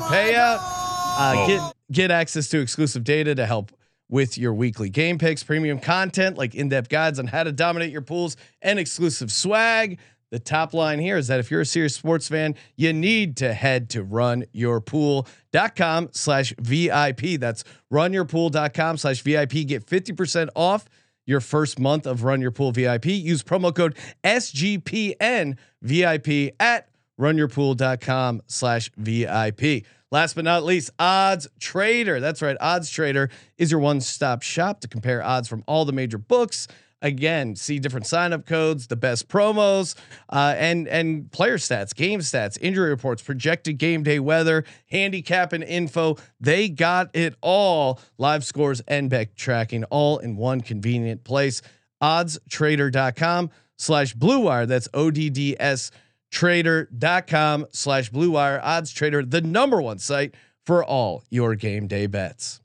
payout. 0.00 0.58
Uh, 0.60 1.46
Get 1.46 1.72
get 1.90 2.10
access 2.10 2.48
to 2.48 2.60
exclusive 2.60 3.02
data 3.02 3.34
to 3.34 3.44
help 3.46 3.72
with 4.08 4.38
your 4.38 4.54
weekly 4.54 4.88
game 4.88 5.18
picks, 5.18 5.42
premium 5.42 5.78
content 5.78 6.38
like 6.38 6.54
in-depth 6.54 6.88
guides 6.88 7.18
on 7.18 7.26
how 7.26 7.44
to 7.44 7.52
dominate 7.52 7.90
your 7.90 8.02
pools, 8.02 8.36
and 8.62 8.78
exclusive 8.78 9.30
swag. 9.30 9.98
The 10.30 10.38
top 10.38 10.74
line 10.74 10.98
here 10.98 11.16
is 11.16 11.28
that 11.28 11.40
if 11.40 11.50
you're 11.50 11.62
a 11.62 11.66
serious 11.66 11.94
sports 11.94 12.28
fan, 12.28 12.54
you 12.76 12.92
need 12.92 13.36
to 13.38 13.54
head 13.54 13.88
to 13.90 14.04
runyourpool.com 14.04 16.08
slash 16.12 16.54
VIP. 16.60 17.40
That's 17.40 17.64
runyourpool.com 17.92 18.98
slash 18.98 19.22
VIP. 19.22 19.66
Get 19.66 19.86
50% 19.86 20.48
off 20.54 20.86
your 21.26 21.40
first 21.40 21.78
month 21.78 22.06
of 22.06 22.24
Run 22.24 22.40
Your 22.40 22.50
Pool 22.50 22.72
VIP. 22.72 23.06
Use 23.06 23.42
promo 23.42 23.74
code 23.74 23.96
SGPN 24.24 25.56
VIP 25.82 26.54
at 26.60 26.88
runyourpool.com 27.20 28.42
slash 28.46 28.90
VIP. 28.96 29.84
Last 30.10 30.34
but 30.34 30.44
not 30.44 30.64
least, 30.64 30.90
Odds 30.98 31.48
Trader. 31.60 32.18
That's 32.18 32.40
right. 32.40 32.56
Odds 32.60 32.88
Trader 32.88 33.28
is 33.58 33.70
your 33.70 33.80
one 33.80 34.00
stop 34.00 34.42
shop 34.42 34.80
to 34.80 34.88
compare 34.88 35.22
odds 35.22 35.48
from 35.48 35.62
all 35.66 35.84
the 35.84 35.92
major 35.92 36.16
books. 36.16 36.66
Again, 37.00 37.54
see 37.54 37.78
different 37.78 38.06
sign 38.06 38.32
up 38.32 38.44
codes, 38.44 38.88
the 38.88 38.96
best 38.96 39.28
promos, 39.28 39.94
uh, 40.30 40.54
and 40.56 40.88
and 40.88 41.30
player 41.30 41.56
stats, 41.56 41.94
game 41.94 42.20
stats, 42.20 42.58
injury 42.60 42.90
reports, 42.90 43.22
projected 43.22 43.78
game 43.78 44.02
day 44.02 44.18
weather, 44.18 44.64
handicap 44.90 45.52
and 45.52 45.62
info. 45.62 46.16
They 46.40 46.68
got 46.68 47.14
it 47.14 47.36
all. 47.40 48.00
Live 48.18 48.44
scores 48.44 48.80
and 48.88 49.08
bet 49.08 49.36
tracking 49.36 49.84
all 49.84 50.18
in 50.18 50.36
one 50.36 50.60
convenient 50.60 51.22
place. 51.22 51.62
Oddstrader.com 52.02 53.50
slash 53.76 54.14
blue 54.14 54.40
wire. 54.40 54.66
That's 54.66 54.88
O 54.92 55.10
D 55.12 55.30
D 55.30 55.56
S 55.58 55.92
trader.com 56.30 57.66
slash 57.70 58.10
blue 58.10 58.32
wire 58.32 58.60
odds 58.62 58.92
trader, 58.92 59.24
the 59.24 59.40
number 59.40 59.80
one 59.80 59.98
site 59.98 60.34
for 60.66 60.84
all 60.84 61.22
your 61.30 61.54
game 61.54 61.86
day 61.86 62.06
bets. 62.06 62.60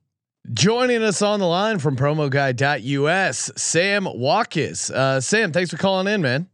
Joining 0.51 1.01
us 1.03 1.21
on 1.21 1.39
the 1.39 1.45
line 1.45 1.79
from 1.79 1.95
promoguy.us, 1.95 3.51
Sam 3.55 4.03
Watkis. 4.03 4.91
Uh, 4.91 5.21
Sam, 5.21 5.53
thanks 5.53 5.71
for 5.71 5.77
calling 5.77 6.13
in, 6.13 6.21
man. 6.21 6.49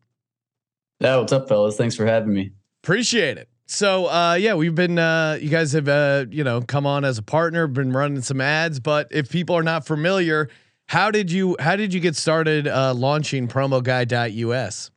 Yeah, 0.99 1.17
what's 1.17 1.33
up, 1.33 1.47
fellas? 1.47 1.75
Thanks 1.75 1.95
for 1.95 2.05
having 2.05 2.31
me. 2.31 2.51
Appreciate 2.83 3.39
it. 3.39 3.49
So, 3.65 4.05
uh, 4.07 4.33
yeah, 4.39 4.53
we've 4.53 4.75
been, 4.75 4.99
uh, 4.99 5.39
you 5.41 5.49
guys 5.49 5.71
have, 5.73 5.87
uh, 5.87 6.25
you 6.29 6.43
know, 6.43 6.61
come 6.61 6.85
on 6.85 7.03
as 7.03 7.17
a 7.17 7.23
partner, 7.23 7.65
been 7.65 7.91
running 7.91 8.21
some 8.21 8.41
ads, 8.41 8.79
but 8.79 9.07
if 9.11 9.29
people 9.29 9.55
are 9.55 9.63
not 9.63 9.87
familiar, 9.87 10.49
how 10.87 11.09
did 11.09 11.31
you, 11.31 11.55
how 11.59 11.75
did 11.75 11.91
you 11.93 11.99
get 11.99 12.15
started, 12.15 12.67
uh, 12.67 12.93
launching 12.93 13.47
promoguy.us? 13.47 14.91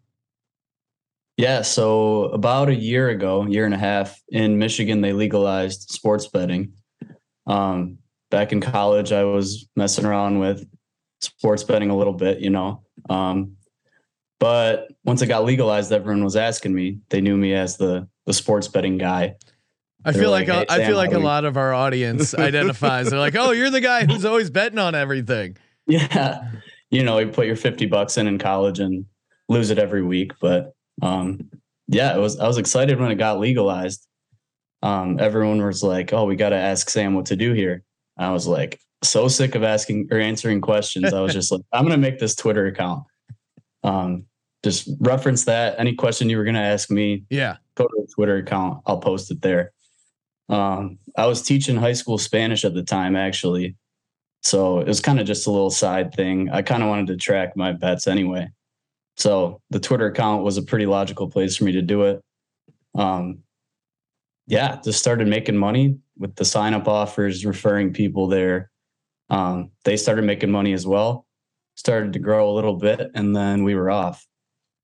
Yeah, 1.39 1.63
so 1.63 2.25
about 2.25 2.69
a 2.69 2.75
year 2.75 3.09
ago, 3.09 3.47
year 3.47 3.65
and 3.65 3.75
a 3.75 3.79
half 3.79 4.23
in 4.29 4.59
Michigan, 4.59 5.01
they 5.01 5.13
legalized 5.15 5.91
sports 5.91 6.27
betting. 6.29 6.75
Um, 7.47 7.99
back 8.33 8.51
in 8.51 8.61
college, 8.61 9.13
I 9.13 9.23
was 9.23 9.69
messing 9.77 10.05
around 10.05 10.41
with 10.41 10.67
sports 11.21 11.63
betting 11.63 11.91
a 11.91 11.97
little 11.97 12.15
bit, 12.15 12.41
you 12.41 12.51
know. 12.51 12.83
Um, 13.09 13.57
but 14.41 14.89
once 15.05 15.23
it 15.23 15.29
got 15.29 15.45
legalized, 15.45 15.93
everyone 15.93 16.25
was 16.25 16.35
asking 16.35 16.75
me. 16.75 16.99
They 17.11 17.21
knew 17.21 17.37
me 17.37 17.55
as 17.55 17.77
the 17.77 18.09
the 18.27 18.33
sports 18.33 18.67
betting 18.67 18.99
guy. 18.99 19.37
I 20.05 20.11
They're 20.11 20.23
feel 20.23 20.31
like, 20.33 20.49
like, 20.49 20.69
a, 20.69 20.73
"Hey, 20.73 20.77
I 20.77 20.77
Sam, 20.79 20.87
feel 20.89 20.97
like 20.97 21.13
a 21.13 21.19
we-" 21.19 21.25
lot 21.25 21.45
of 21.45 21.57
our 21.57 21.73
audience 21.73 22.35
identifies. 22.49 23.11
They're 23.11 23.21
like, 23.21 23.37
"Oh, 23.37 23.53
you're 23.53 23.71
the 23.71 23.81
guy 23.81 24.05
who's 24.05 24.25
always 24.25 24.51
betting 24.51 24.81
on 24.81 24.97
everything." 24.97 25.57
Yeah, 25.89 26.49
you 26.91 27.03
know, 27.03 27.19
you 27.19 27.27
put 27.27 27.47
your 27.49 27.57
fifty 27.57 27.87
bucks 27.87 28.17
in 28.17 28.29
in 28.29 28.39
college 28.39 28.79
and 28.79 29.05
lose 29.49 29.71
it 29.71 29.81
every 29.81 30.03
week. 30.05 30.31
But 30.41 30.75
um, 31.03 31.51
yeah, 31.89 32.15
it 32.15 32.21
was. 32.21 32.39
I 32.39 32.47
was 32.47 32.57
excited 32.57 33.01
when 33.01 33.11
it 33.11 33.17
got 33.17 33.41
legalized. 33.41 34.07
Um, 34.83 35.19
everyone 35.19 35.61
was 35.61 35.83
like, 35.83 36.13
"Oh, 36.13 36.25
we 36.25 36.37
got 36.37 36.51
to 36.51 36.57
ask 36.57 36.89
Sam 36.89 37.15
what 37.15 37.27
to 37.27 37.37
do 37.37 37.53
here." 37.53 37.83
I 38.19 38.31
was 38.31 38.47
like, 38.47 38.81
so 39.03 39.27
sick 39.29 39.55
of 39.55 39.63
asking 39.65 40.09
or 40.11 40.19
answering 40.19 40.61
questions. 40.61 41.13
I 41.13 41.21
was 41.21 41.33
just 41.33 41.51
like, 41.51 41.63
"I'm 41.73 41.83
gonna 41.85 41.97
make 41.97 42.19
this 42.19 42.35
Twitter 42.35 42.67
account." 42.67 43.05
Um, 43.83 44.27
just 44.65 44.89
reference 45.01 45.45
that. 45.47 45.75
Any 45.79 45.95
question 45.95 46.31
you 46.31 46.37
were 46.37 46.45
gonna 46.45 46.61
ask 46.61 46.91
me, 46.91 47.25
Yeah. 47.31 47.57
go 47.75 47.85
to 47.85 47.95
the 47.97 48.13
Twitter 48.15 48.37
account. 48.37 48.83
I'll 48.87 49.01
post 49.01 49.31
it 49.31 49.43
there. 49.43 49.73
Um, 50.49 50.99
I 51.17 51.27
was 51.27 51.43
teaching 51.43 51.77
high 51.77 51.95
school 51.95 52.19
Spanish 52.19 52.65
at 52.65 52.75
the 52.75 52.83
time, 52.83 53.17
actually. 53.17 53.77
So 54.43 54.81
it 54.81 54.87
was 54.87 55.01
kind 55.01 55.19
of 55.21 55.27
just 55.27 55.47
a 55.47 55.51
little 55.51 55.71
side 55.71 56.15
thing. 56.15 56.51
I 56.51 56.63
kind 56.63 56.83
of 56.83 56.89
wanted 56.89 57.07
to 57.09 57.17
track 57.17 57.57
my 57.57 57.73
bets 57.73 58.07
anyway. 58.07 58.49
So 59.17 59.61
the 59.71 59.81
Twitter 59.81 60.07
account 60.07 60.43
was 60.45 60.59
a 60.59 60.63
pretty 60.63 60.87
logical 60.87 61.29
place 61.29 61.57
for 61.57 61.65
me 61.65 61.73
to 61.73 61.83
do 61.83 62.03
it. 62.03 62.21
Um, 62.95 63.39
yeah, 64.47 64.81
just 64.85 64.99
started 64.99 65.29
making 65.29 65.57
money 65.57 65.99
with 66.19 66.37
the 66.37 66.45
sign 66.45 66.75
up 66.75 66.89
offers, 66.89 67.45
referring 67.45 67.93
people 67.93 68.29
there. 68.29 68.71
Um, 69.31 69.71
they 69.85 69.97
started 69.97 70.25
making 70.25 70.51
money 70.51 70.73
as 70.73 70.87
well, 70.87 71.27
started 71.75 72.13
to 72.13 72.19
grow 72.19 72.51
a 72.51 72.53
little 72.53 72.77
bit, 72.77 73.11
and 73.15 73.35
then 73.35 73.65
we 73.65 73.75
were 73.75 73.91
off. 73.91 74.27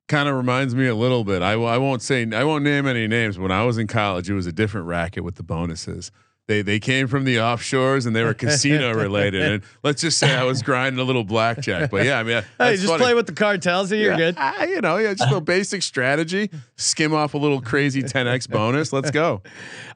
Kind 0.09 0.29
of 0.29 0.37
reminds 0.37 0.74
me 0.74 0.87
a 0.87 0.95
little 0.95 1.22
bit. 1.22 1.43
I, 1.43 1.53
I 1.53 1.76
won't 1.76 2.01
say 2.01 2.26
I 2.33 2.45
won't 2.45 2.64
name 2.64 2.87
any 2.87 3.07
names. 3.07 3.39
When 3.39 3.53
I 3.53 3.64
was 3.64 3.76
in 3.76 3.87
college, 3.87 4.31
it 4.31 4.35
was 4.35 4.47
a 4.47 4.53
different 4.53 4.87
racket 4.87 5.22
with 5.22 5.35
the 5.35 5.43
bonuses. 5.43 6.11
They 6.49 6.62
they 6.62 6.80
came 6.80 7.07
from 7.07 7.24
the 7.24 7.36
offshores 7.36 8.07
and 8.07 8.16
they 8.16 8.24
were 8.24 8.34
casino 8.34 8.92
related. 8.94 9.42
And 9.42 9.62
let's 9.84 10.01
just 10.01 10.18
say 10.18 10.34
I 10.34 10.44
was 10.44 10.62
grinding 10.62 10.99
a 10.99 11.05
little 11.05 11.22
blackjack. 11.24 11.90
But 11.90 12.05
yeah, 12.07 12.18
I 12.18 12.22
mean, 12.24 12.42
Hey, 12.59 12.74
just 12.76 12.86
funny. 12.88 13.03
play 13.05 13.14
with 13.14 13.26
the 13.26 13.32
cartels 13.34 13.92
and 13.92 14.01
you're 14.01 14.12
Yeah, 14.12 14.16
good. 14.16 14.34
ah, 14.38 14.64
you 14.64 14.80
know, 14.80 14.96
yeah, 14.96 15.14
just 15.14 15.32
a 15.32 15.40
basic 15.42 15.82
strategy. 15.82 16.51
Skim 16.76 17.14
off 17.14 17.34
a 17.34 17.38
little 17.38 17.61
crazy 17.61 18.03
10x 18.03 18.49
bonus. 18.51 18.92
Let's 18.92 19.11
go. 19.11 19.42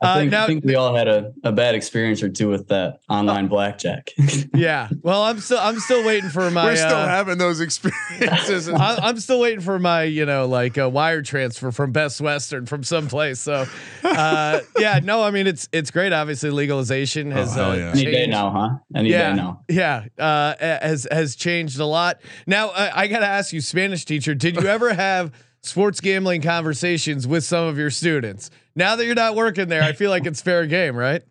I 0.01 0.07
Uh, 0.07 0.15
think, 0.19 0.31
now- 0.31 0.45
I 0.45 0.47
think 0.47 0.65
we 0.65 0.75
all 0.75 0.95
had 0.95 1.09
a, 1.09 1.33
a 1.43 1.53
bad 1.53 1.75
experience 1.75 2.23
or 2.23 2.29
two 2.29 2.49
with 2.49 2.69
that 2.69 3.01
online 3.09 3.49
blackjack. 3.49 4.11
Yeah. 4.55 4.89
Well, 5.03 5.23
I'm 5.23 5.41
still 5.41 5.59
I'm 5.59 5.79
still 5.81 6.05
waiting 6.05 6.29
for 6.29 6.51
my. 6.51 6.65
We're 6.67 6.77
still 6.77 6.89
uh, 6.95 7.09
having 7.09 7.39
those 7.39 7.61
experiences. 7.61 8.69
I, 8.69 8.97
I'm 9.03 9.19
still 9.19 9.41
waiting 9.41 9.61
for 9.61 9.79
my, 9.79 10.03
you 10.03 10.27
know, 10.27 10.47
like 10.47 10.77
a 10.77 10.89
wire 10.89 11.23
transfer 11.23 11.73
from 11.73 11.91
Best 11.93 12.21
Western 12.21 12.67
from 12.67 12.85
someplace. 12.85 13.41
So, 13.41 13.65
uh, 14.05 14.61
yeah, 14.79 15.01
no, 15.03 15.23
I 15.23 15.31
mean 15.31 15.47
it's 15.47 15.69
it's 15.73 15.91
great. 15.91 16.13
Obviously, 16.13 16.42
legalization 16.51 17.31
has 17.31 17.55
hell 17.55 17.73
uh, 17.73 17.77
yeah. 17.77 17.91
Any 17.91 18.05
day 18.05 18.13
changed. 18.13 18.31
now, 18.31 18.51
huh? 18.51 18.71
Any 18.95 19.11
yeah, 19.11 19.31
day 19.31 19.37
now. 19.37 19.65
yeah, 19.69 20.07
uh, 20.19 20.55
has 20.59 21.07
has 21.11 21.37
changed 21.37 21.79
a 21.79 21.87
lot. 21.87 22.21
Now, 22.47 22.69
uh, 22.69 22.91
I 22.95 23.07
got 23.07 23.21
to 23.21 23.27
ask 23.27 23.53
you, 23.53 23.61
Spanish 23.61 24.05
teacher, 24.05 24.35
did 24.35 24.57
you 24.57 24.67
ever 24.67 24.93
have 24.93 25.33
sports 25.63 26.01
gambling 26.01 26.43
conversations 26.43 27.27
with 27.27 27.45
some 27.45 27.67
of 27.67 27.79
your 27.79 27.91
students? 27.91 28.51
Now 28.75 28.97
that 28.97 29.05
you're 29.07 29.15
not 29.15 29.37
working 29.37 29.69
there, 29.69 29.83
I 29.83 29.93
feel 29.93 30.11
like 30.11 30.27
it's 30.27 30.41
fair 30.41 30.67
game, 30.67 30.97
right? 30.97 31.23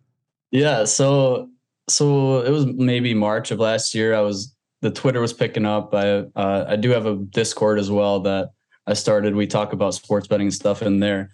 Yeah, 0.50 0.84
so 0.84 1.50
so 1.88 2.42
it 2.42 2.50
was 2.50 2.66
maybe 2.66 3.14
March 3.14 3.50
of 3.50 3.58
last 3.58 3.94
year. 3.94 4.14
I 4.14 4.20
was 4.20 4.54
the 4.80 4.90
Twitter 4.90 5.20
was 5.20 5.32
picking 5.32 5.66
up. 5.66 5.94
I 5.94 6.24
uh, 6.36 6.66
I 6.68 6.76
do 6.76 6.90
have 6.90 7.06
a 7.06 7.16
Discord 7.16 7.78
as 7.78 7.90
well 7.90 8.20
that 8.20 8.50
I 8.86 8.94
started. 8.94 9.34
We 9.34 9.46
talk 9.46 9.72
about 9.72 9.94
sports 9.94 10.26
betting 10.26 10.50
stuff 10.50 10.82
in 10.82 11.00
there. 11.00 11.30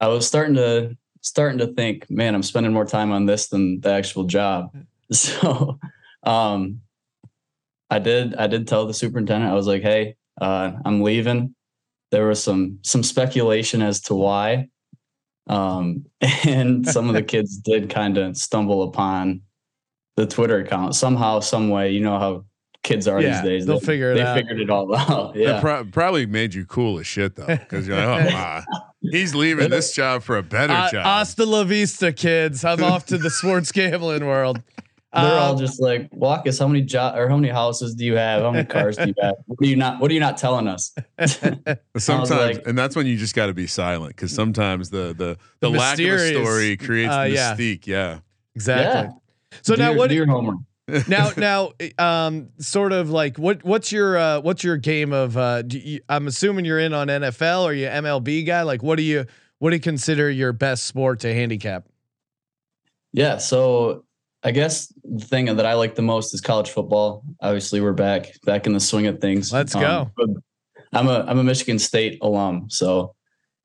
I 0.00 0.08
was 0.08 0.26
starting 0.26 0.54
to 0.56 0.96
starting 1.26 1.58
to 1.58 1.66
think, 1.74 2.08
man, 2.08 2.34
I'm 2.34 2.42
spending 2.42 2.72
more 2.72 2.84
time 2.84 3.10
on 3.10 3.26
this 3.26 3.48
than 3.48 3.80
the 3.80 3.90
actual 3.92 4.24
job. 4.24 4.70
So, 5.12 5.78
um, 6.24 6.80
I 7.90 8.00
did 8.00 8.34
I 8.34 8.48
did 8.48 8.66
tell 8.66 8.86
the 8.86 8.92
superintendent. 8.92 9.52
I 9.52 9.54
was 9.54 9.68
like, 9.68 9.82
hey, 9.82 10.16
uh, 10.40 10.72
I'm 10.84 11.00
leaving. 11.00 11.54
There 12.10 12.26
was 12.26 12.42
some 12.42 12.80
some 12.82 13.04
speculation 13.04 13.82
as 13.82 14.00
to 14.02 14.16
why 14.16 14.66
um, 15.48 16.06
and 16.44 16.86
some 16.86 17.08
of 17.08 17.14
the 17.14 17.22
kids 17.22 17.56
did 17.56 17.90
kind 17.90 18.18
of 18.18 18.36
stumble 18.36 18.82
upon 18.82 19.42
the 20.16 20.26
Twitter 20.26 20.58
account 20.58 20.94
somehow, 20.94 21.40
some 21.40 21.68
way. 21.68 21.90
You 21.90 22.00
know 22.00 22.18
how 22.18 22.44
kids 22.86 23.06
are 23.08 23.20
Yeah, 23.20 23.42
these 23.42 23.48
days. 23.50 23.66
they'll 23.66 23.80
They- 23.80 23.86
figure 23.86 24.12
it 24.12 24.14
they 24.16 24.22
out. 24.22 24.36
figured 24.36 24.60
it 24.60 24.70
all 24.70 24.94
out. 24.94 25.34
That 25.34 25.40
Yeah. 25.40 25.60
pro- 25.60 25.84
probably 25.84 26.24
made 26.26 26.54
you 26.54 26.64
cool 26.64 26.98
as 26.98 27.06
shit 27.06 27.34
though, 27.36 27.46
because 27.46 27.86
you're 27.86 27.96
like, 27.96 28.26
oh, 28.32 28.34
wow, 28.34 28.62
he's 29.02 29.34
leaving 29.34 29.70
this 29.70 29.92
job 29.92 30.22
for 30.22 30.36
a 30.38 30.42
better 30.42 30.72
Uh, 30.72 30.90
job. 30.90 31.04
hasta 31.04 31.44
la 31.44 31.64
vista, 31.64 32.12
kids. 32.12 32.64
I'm 32.64 32.82
off 32.82 33.06
to 33.06 33.18
the 33.18 33.30
sports 33.30 33.72
gambling 33.78 34.24
world. 34.24 34.62
They're 35.12 35.38
all 35.38 35.52
Um, 35.54 35.58
just 35.58 35.80
like, 35.80 36.10
Walkus, 36.10 36.58
how 36.60 36.68
many 36.68 36.82
jo- 36.82 37.12
or 37.16 37.28
how 37.30 37.36
many 37.38 37.48
houses 37.50 37.94
do 37.94 38.04
you 38.04 38.16
have? 38.16 38.42
How 38.42 38.50
many 38.50 38.66
cars 38.66 38.98
do 38.98 39.06
you 39.06 39.14
have? 39.22 39.34
What 39.46 39.58
are 39.64 39.66
you 39.66 39.76
not 39.76 39.98
what 39.98 40.10
are 40.10 40.14
you 40.14 40.20
not 40.20 40.36
telling 40.36 40.68
us? 40.68 40.94
sometimes, 41.96 42.30
like- 42.30 42.66
and 42.66 42.76
that's 42.76 42.94
when 42.96 43.06
you 43.06 43.16
just 43.16 43.34
got 43.34 43.46
to 43.46 43.54
be 43.54 43.66
silent 43.66 44.14
because 44.14 44.32
sometimes 44.32 44.90
the 44.90 45.14
the 45.16 45.38
the, 45.60 45.70
The 45.70 45.70
lack 45.70 45.98
of 45.98 46.04
a 46.06 46.28
story 46.34 46.76
creates 46.76 47.12
uh, 47.12 47.26
yeah. 47.30 47.54
mystique. 47.54 47.86
Yeah. 47.86 48.18
exactly. 48.54 49.14
So 49.62 49.74
do 49.74 49.82
now 49.82 49.88
your, 49.90 49.98
what? 49.98 50.08
do 50.10 50.14
your 50.16 50.26
homework. 50.26 50.56
Now 51.08 51.30
now 51.36 51.72
um 51.98 52.48
sort 52.58 52.92
of 52.92 53.10
like 53.10 53.38
what 53.38 53.64
what's 53.64 53.90
your 53.92 54.16
uh 54.16 54.40
what's 54.40 54.62
your 54.62 54.76
game 54.76 55.12
of 55.12 55.36
uh 55.36 55.62
do 55.62 55.78
you, 55.78 56.00
I'm 56.08 56.26
assuming 56.26 56.64
you're 56.64 56.78
in 56.78 56.92
on 56.92 57.08
NFL 57.08 57.64
or 57.64 57.72
you 57.72 57.86
MLB 57.86 58.46
guy 58.46 58.62
like 58.62 58.82
what 58.82 58.96
do 58.96 59.02
you 59.02 59.26
what 59.58 59.70
do 59.70 59.76
you 59.76 59.82
consider 59.82 60.30
your 60.30 60.52
best 60.52 60.84
sport 60.84 61.20
to 61.20 61.32
handicap 61.34 61.86
Yeah, 63.12 63.38
so 63.38 64.04
I 64.42 64.50
guess 64.52 64.92
the 65.02 65.24
thing 65.24 65.46
that 65.46 65.66
I 65.66 65.74
like 65.74 65.94
the 65.96 66.02
most 66.02 66.32
is 66.32 66.40
college 66.40 66.70
football. 66.70 67.24
Obviously, 67.40 67.80
we're 67.80 67.94
back 67.94 68.32
back 68.44 68.66
in 68.66 68.72
the 68.74 68.80
swing 68.80 69.06
of 69.06 69.20
things. 69.20 69.52
Let's 69.52 69.74
Um, 69.74 69.80
go. 69.80 70.10
I'm 70.92 71.08
a 71.08 71.24
I'm 71.26 71.38
a 71.38 71.42
Michigan 71.42 71.78
State 71.80 72.18
alum, 72.22 72.66
so 72.68 73.14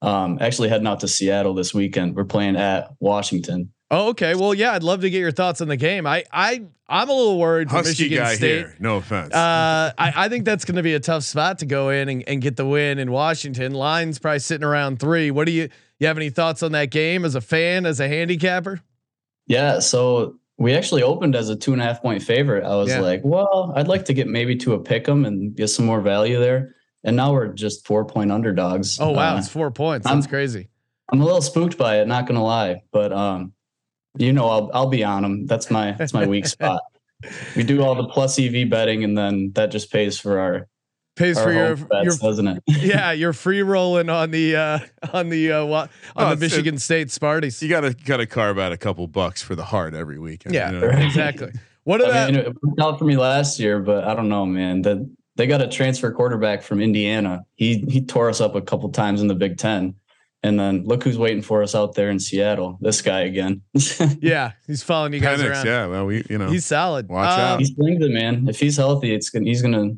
um, 0.01 0.39
actually 0.41 0.69
heading 0.69 0.87
out 0.87 1.01
to 1.01 1.07
Seattle 1.07 1.53
this 1.53 1.73
weekend. 1.73 2.15
We're 2.15 2.25
playing 2.25 2.55
at 2.55 2.89
Washington. 2.99 3.71
Oh 3.93 4.09
okay 4.09 4.35
well 4.35 4.53
yeah 4.53 4.71
I'd 4.73 4.83
love 4.83 5.01
to 5.01 5.09
get 5.09 5.19
your 5.19 5.31
thoughts 5.31 5.59
on 5.61 5.67
the 5.67 5.75
game 5.77 6.07
I 6.07 6.23
I 6.31 6.63
I'm 6.87 7.09
a 7.09 7.13
little 7.13 7.37
worried 7.39 7.69
for 7.69 7.75
Husky 7.77 8.03
Michigan 8.05 8.17
guy 8.17 8.35
State 8.35 8.57
here. 8.57 8.75
No 8.79 8.97
offense. 8.97 9.33
uh, 9.33 9.93
I, 9.97 10.13
I 10.25 10.29
think 10.29 10.43
that's 10.45 10.65
going 10.65 10.75
to 10.75 10.83
be 10.83 10.93
a 10.93 10.99
tough 10.99 11.23
spot 11.23 11.59
to 11.59 11.65
go 11.65 11.89
in 11.89 12.09
and, 12.09 12.23
and 12.27 12.41
get 12.41 12.57
the 12.57 12.65
win 12.65 12.99
in 12.99 13.11
Washington. 13.13 13.73
Line's 13.73 14.19
probably 14.19 14.39
sitting 14.39 14.65
around 14.65 14.99
three. 14.99 15.31
What 15.31 15.45
do 15.45 15.53
you 15.53 15.69
you 15.99 16.07
have 16.07 16.17
any 16.17 16.29
thoughts 16.29 16.63
on 16.63 16.73
that 16.73 16.89
game 16.91 17.23
as 17.23 17.33
a 17.35 17.39
fan, 17.39 17.85
as 17.85 18.01
a 18.01 18.09
handicapper? 18.09 18.81
Yeah, 19.47 19.79
so 19.79 20.35
we 20.57 20.73
actually 20.73 21.01
opened 21.03 21.33
as 21.35 21.47
a 21.49 21.55
two 21.55 21.71
and 21.71 21.81
a 21.81 21.85
half 21.85 22.01
point 22.01 22.21
favorite. 22.23 22.65
I 22.65 22.75
was 22.75 22.89
Yeah. 22.89 22.99
like, 22.99 23.21
well, 23.23 23.71
I'd 23.75 23.87
like 23.87 24.03
to 24.05 24.13
get 24.13 24.27
maybe 24.27 24.55
to 24.57 24.73
a 24.73 24.79
pick 24.79 25.07
'em 25.07 25.23
and 25.23 25.55
get 25.55 25.69
some 25.69 25.85
more 25.85 26.01
value 26.01 26.39
there. 26.39 26.75
And 27.05 27.15
now 27.15 27.31
we're 27.31 27.47
just 27.53 27.85
four 27.87 28.03
point 28.03 28.31
underdogs. 28.33 28.99
Oh 28.99 29.11
wow, 29.11 29.35
Uh, 29.35 29.39
it's 29.39 29.47
four 29.47 29.71
points. 29.71 30.05
I'm- 30.07 30.21
crazy. 30.23 30.67
I'm 31.09 31.21
a 31.21 31.25
little 31.25 31.41
spooked 31.41 31.77
by 31.77 32.01
it, 32.01 32.07
not 32.07 32.25
gonna 32.27 32.43
lie, 32.43 32.81
but 32.91 33.13
um, 33.13 33.53
you 34.17 34.33
know, 34.33 34.47
I'll 34.47 34.71
I'll 34.73 34.87
be 34.89 35.03
on 35.03 35.23
them. 35.23 35.45
That's 35.45 35.69
my 35.71 35.91
that's 35.93 36.13
my 36.13 36.25
weak 36.25 36.45
spot. 36.47 36.81
We 37.55 37.63
do 37.63 37.83
all 37.83 37.95
the 37.95 38.07
plus 38.07 38.39
EV 38.39 38.69
betting, 38.69 39.03
and 39.03 39.17
then 39.17 39.51
that 39.53 39.71
just 39.71 39.91
pays 39.91 40.19
for 40.19 40.39
our 40.39 40.67
Pays 41.17 41.37
our 41.37 41.43
for 41.43 41.51
your 41.51 41.75
bets, 41.75 42.03
your 42.05 42.15
doesn't 42.15 42.47
it? 42.47 42.63
yeah, 42.67 43.11
you're 43.11 43.33
free 43.33 43.61
rolling 43.61 44.09
on 44.09 44.31
the 44.31 44.55
uh 44.55 44.79
on 45.13 45.27
the 45.29 45.51
uh 45.51 45.65
on 45.65 45.89
Oh, 46.15 46.25
the 46.27 46.31
it's- 46.31 46.39
Michigan 46.39 46.77
State 46.77 47.09
Sparties. 47.09 47.61
you 47.61 47.67
gotta 47.69 47.93
gotta 47.93 48.25
carve 48.25 48.57
out 48.57 48.71
a 48.71 48.77
couple 48.77 49.05
bucks 49.07 49.41
for 49.41 49.53
the 49.55 49.65
heart 49.65 49.93
every 49.93 50.17
weekend. 50.17 50.55
Yeah, 50.55 50.71
you 50.71 50.79
know? 50.79 50.87
exactly. 50.87 51.51
What 51.83 51.99
about 51.99 52.29
I 52.29 52.31
mean, 52.31 52.35
it 52.35 52.63
worked 52.63 52.79
out 52.79 52.97
for 52.97 53.05
me 53.05 53.17
last 53.17 53.59
year, 53.59 53.79
but 53.79 54.05
I 54.05 54.15
don't 54.15 54.29
know, 54.29 54.45
man. 54.45 54.83
That 54.83 55.05
they 55.35 55.47
got 55.47 55.61
a 55.61 55.67
transfer 55.67 56.11
quarterback 56.13 56.63
from 56.63 56.79
Indiana. 56.81 57.43
He 57.55 57.79
he 57.89 58.01
tore 58.01 58.29
us 58.29 58.39
up 58.39 58.55
a 58.55 58.61
couple 58.61 58.87
times 58.89 59.21
in 59.21 59.27
the 59.27 59.35
Big 59.35 59.57
Ten, 59.57 59.93
and 60.43 60.59
then 60.59 60.83
look 60.85 61.03
who's 61.03 61.17
waiting 61.17 61.41
for 61.41 61.61
us 61.63 61.75
out 61.75 61.93
there 61.95 62.09
in 62.09 62.19
Seattle. 62.19 62.77
This 62.81 63.01
guy 63.01 63.21
again. 63.21 63.61
yeah, 64.21 64.51
he's 64.67 64.83
following 64.83 65.13
you 65.13 65.19
guys 65.19 65.39
Penix, 65.39 65.49
around. 65.51 65.65
yeah. 65.65 65.85
Well, 65.87 66.05
we 66.05 66.23
you 66.29 66.37
know 66.37 66.49
He's 66.49 66.65
solid. 66.65 67.07
Watch 67.09 67.33
Um, 67.33 67.39
out. 67.39 67.59
He's 67.59 67.73
slings 67.75 68.03
it, 68.03 68.11
man. 68.11 68.47
If 68.49 68.59
he's 68.59 68.77
healthy, 68.77 69.13
it's 69.13 69.29
gonna 69.29 69.45
he's 69.45 69.61
gonna. 69.61 69.91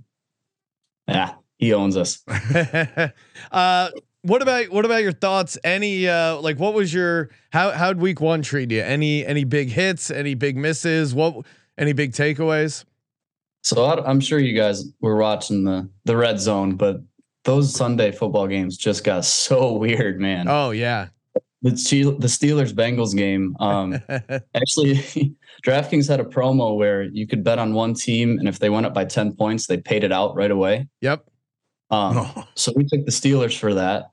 Yeah, 1.08 1.34
he 1.58 1.74
owns 1.74 1.98
us. 1.98 2.24
uh 3.52 3.90
what 4.22 4.42
about 4.42 4.70
what 4.70 4.86
about 4.86 5.04
your 5.04 5.12
thoughts 5.12 5.58
any 5.66 6.08
uh 6.08 6.38
like 6.40 6.58
what 6.58 6.74
was 6.74 6.94
your 6.94 7.30
how 7.52 7.72
how'd 7.72 7.98
week 7.98 8.22
one 8.22 8.42
treat 8.42 8.72
you 8.72 8.82
any 8.82 9.26
any 9.26 9.44
big 9.44 9.70
hits 9.70 10.10
any 10.10 10.34
big 10.34 10.56
misses 10.56 11.14
what 11.14 11.46
any 11.78 11.92
big 11.92 12.14
takeaways 12.14 12.86
So 13.64 13.86
I'm 13.86 14.22
sure 14.22 14.40
you 14.40 14.56
guys 14.58 14.86
were 15.02 15.18
watching 15.18 15.66
the 15.66 15.90
the 16.06 16.16
red 16.16 16.40
zone, 16.40 16.76
but 16.78 17.02
those 17.44 17.74
Sunday 17.74 18.12
football 18.12 18.48
games 18.48 18.78
just 18.78 19.04
got 19.04 19.26
so 19.26 19.74
weird, 19.84 20.20
man. 20.20 20.48
oh 20.48 20.72
yeah 20.72 21.08
The 21.62 21.72
the 22.20 22.28
Steelers 22.28 22.74
Bengals 22.74 23.16
game. 23.16 23.56
Um, 23.60 23.94
actually, 24.56 24.96
DraftKings 25.66 26.08
had 26.10 26.20
a 26.20 26.26
promo 26.26 26.76
where 26.78 27.04
you 27.04 27.26
could 27.26 27.44
bet 27.44 27.58
on 27.60 27.74
one 27.74 27.94
team, 27.94 28.38
and 28.40 28.48
if 28.50 28.60
they 28.60 28.70
went 28.70 28.86
up 28.86 28.94
by 28.94 29.06
ten 29.06 29.34
points, 29.36 29.68
they 29.68 29.78
paid 29.78 30.04
it 30.04 30.12
out 30.12 30.36
right 30.36 30.52
away. 30.52 30.88
yep 31.02 31.26
Um, 31.90 32.18
Oh. 32.18 32.48
So 32.56 32.74
we 32.76 32.84
took 32.84 33.06
the 33.06 33.12
Steelers 33.12 33.58
for 33.58 33.74
that. 33.76 34.10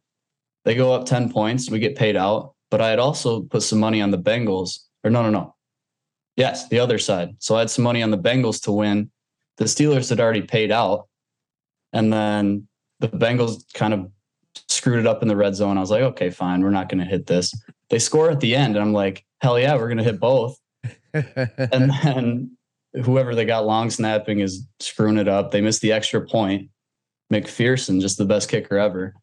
They 0.65 0.75
go 0.75 0.93
up 0.93 1.07
10 1.07 1.33
points, 1.33 1.71
we 1.71 1.79
get 1.79 1.97
paid 1.97 2.17
out. 2.17 2.55
But 2.71 2.81
I 2.83 2.91
had 2.91 2.99
also 2.99 3.41
put 3.43 3.63
some 3.63 3.81
money 3.81 4.03
on 4.03 4.11
the 4.11 4.19
Bengals. 4.19 4.79
Or 5.03 5.11
no, 5.11 5.23
no, 5.23 5.31
no. 5.31 5.55
Yes, 6.37 6.69
the 6.69 6.79
other 6.79 6.99
side. 6.99 7.31
So 7.39 7.57
I 7.57 7.61
had 7.61 7.71
some 7.71 7.83
money 7.83 8.03
on 8.03 8.11
the 8.11 8.19
Bengals 8.19 8.63
to 8.65 8.73
win. 8.73 9.11
The 9.57 9.65
Steelers 9.65 10.11
had 10.11 10.21
already 10.21 10.43
paid 10.43 10.71
out. 10.71 11.09
And 11.93 12.13
then 12.13 12.69
the 13.01 13.09
Bengals 13.09 13.65
kind 13.75 13.95
of 13.95 14.11
screwed 14.69 15.01
it 15.01 15.07
up 15.07 15.23
in 15.23 15.29
the 15.29 15.37
red 15.37 15.55
zone. 15.55 15.77
I 15.77 15.81
was 15.81 15.91
like, 15.91 16.03
okay, 16.03 16.31
fine. 16.31 16.63
We're 16.63 16.71
not 16.71 16.89
going 16.89 17.01
to 17.01 17.05
hit 17.05 17.27
this. 17.27 17.55
They 17.89 17.99
score 17.99 18.31
at 18.31 18.41
the 18.41 18.55
end. 18.55 18.77
And 18.77 18.85
I'm 18.85 18.93
like, 18.93 19.25
hell 19.41 19.59
yeah, 19.59 19.75
we're 19.75 19.89
going 19.89 19.99
to 19.99 20.05
hit 20.05 20.21
both. 20.21 20.59
and 21.13 21.91
then 22.03 22.57
whoever 23.05 23.35
they 23.35 23.45
got 23.45 23.67
long 23.67 23.91
snapping 23.91 24.41
is 24.41 24.67
screwing 24.81 25.19
it 25.19 25.29
up. 25.29 25.51
They 25.51 25.61
missed 25.61 25.83
the 25.83 25.93
extra 25.93 26.21
point. 26.21 26.71
McPherson, 27.33 28.01
just 28.01 28.19
the 28.19 28.25
best 28.25 28.49
kicker 28.49 28.79
ever. 28.79 29.15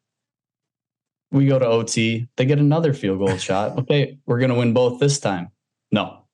We 1.30 1.46
go 1.46 1.58
to 1.58 1.66
OT. 1.66 2.26
They 2.36 2.46
get 2.46 2.58
another 2.58 2.94
field 2.94 3.18
goal 3.18 3.36
shot. 3.36 3.78
Okay, 3.78 4.18
we're 4.24 4.38
gonna 4.38 4.54
win 4.54 4.72
both 4.72 4.98
this 4.98 5.20
time. 5.20 5.50
No, 5.92 6.24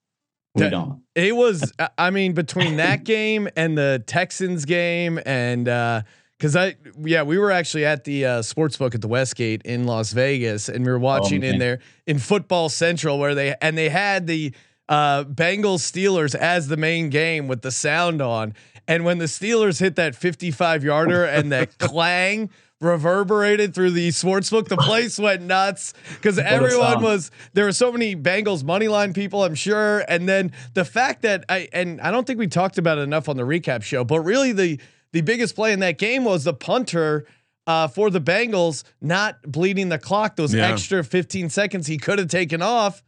we 0.55 0.69
don't. 0.69 1.03
it 1.15 1.35
was 1.35 1.73
i 1.99 2.11
mean 2.11 2.33
between 2.33 2.77
that 2.77 3.03
game 3.05 3.49
and 3.57 3.77
the 3.77 4.03
texans 4.07 4.65
game 4.65 5.19
and 5.27 5.69
uh 5.69 6.03
because 6.45 6.57
I 6.57 6.77
yeah 7.01 7.23
we 7.23 7.39
were 7.39 7.51
actually 7.51 7.87
at 7.87 8.05
the 8.05 8.27
uh, 8.27 8.43
sports 8.43 8.77
book 8.77 8.95
at 8.95 9.01
the 9.01 9.09
Westgate 9.09 9.63
in 9.63 9.87
Las 9.87 10.13
Vegas 10.13 10.69
and 10.69 10.85
we 10.85 10.93
were 10.93 10.99
watching 10.99 11.43
in 11.43 11.59
there 11.59 11.79
in 12.07 12.19
Football 12.19 12.69
Central 12.69 13.19
where 13.19 13.35
they 13.35 13.55
and 13.63 13.79
they 13.79 13.89
had 13.89 14.27
the 14.27 14.53
uh, 14.87 15.25
Bengals 15.25 15.81
Steelers 15.81 16.35
as 16.35 16.69
the 16.69 16.77
main 16.77 17.09
game 17.09 17.49
with 17.49 17.63
the 17.63 17.71
sound 17.71 18.21
on. 18.21 18.53
And 18.87 19.07
when 19.07 19.17
the 19.17 19.25
Steelers 19.25 19.81
hit 19.81 19.97
that 19.97 20.15
55 20.15 20.85
yarder 20.85 21.25
and 21.25 21.51
that 21.51 21.79
clang 21.79 22.51
reverberated 22.79 23.75
through 23.75 23.93
the 23.93 24.11
sportsbook, 24.11 24.69
the 24.69 24.77
place 24.77 25.19
went 25.19 25.41
nuts 25.41 25.95
because 26.17 26.39
everyone 26.39 27.03
was 27.03 27.31
there 27.55 27.65
were 27.65 27.73
so 27.73 27.91
many 27.91 28.15
Bengals 28.15 28.63
money 28.63 28.89
line 28.89 29.15
people, 29.15 29.45
I'm 29.45 29.55
sure. 29.55 30.05
And 30.09 30.29
then 30.29 30.53
the 30.75 30.85
fact 30.85 31.23
that 31.23 31.47
I 31.49 31.71
and 31.73 32.03
I 32.03 32.11
don't 32.11 32.27
think 32.27 32.39
we 32.39 32.49
talked 32.49 32.77
about 32.77 32.99
it 32.99 33.03
enough 33.03 33.31
on 33.31 33.39
the 33.39 33.45
recap 33.45 33.83
show, 33.83 34.05
but 34.05 34.21
really 34.21 34.53
the 34.53 34.79
the 35.15 35.23
biggest 35.23 35.55
play 35.55 35.73
in 35.73 35.79
that 35.81 35.97
game 35.97 36.25
was 36.25 36.45
the 36.45 36.53
punter 36.53 37.27
uh, 37.67 37.89
for 37.89 38.11
the 38.11 38.21
Bengals 38.21 38.85
not 39.01 39.37
bleeding 39.47 39.89
the 39.89 39.99
clock. 39.99 40.37
Those 40.37 40.53
Yeah. 40.53 40.67
extra 40.69 41.03
15 41.03 41.49
seconds 41.49 41.87
he 41.87 41.97
could 41.97 42.19
have 42.19 42.29
taken 42.29 42.61
off. 42.61 43.03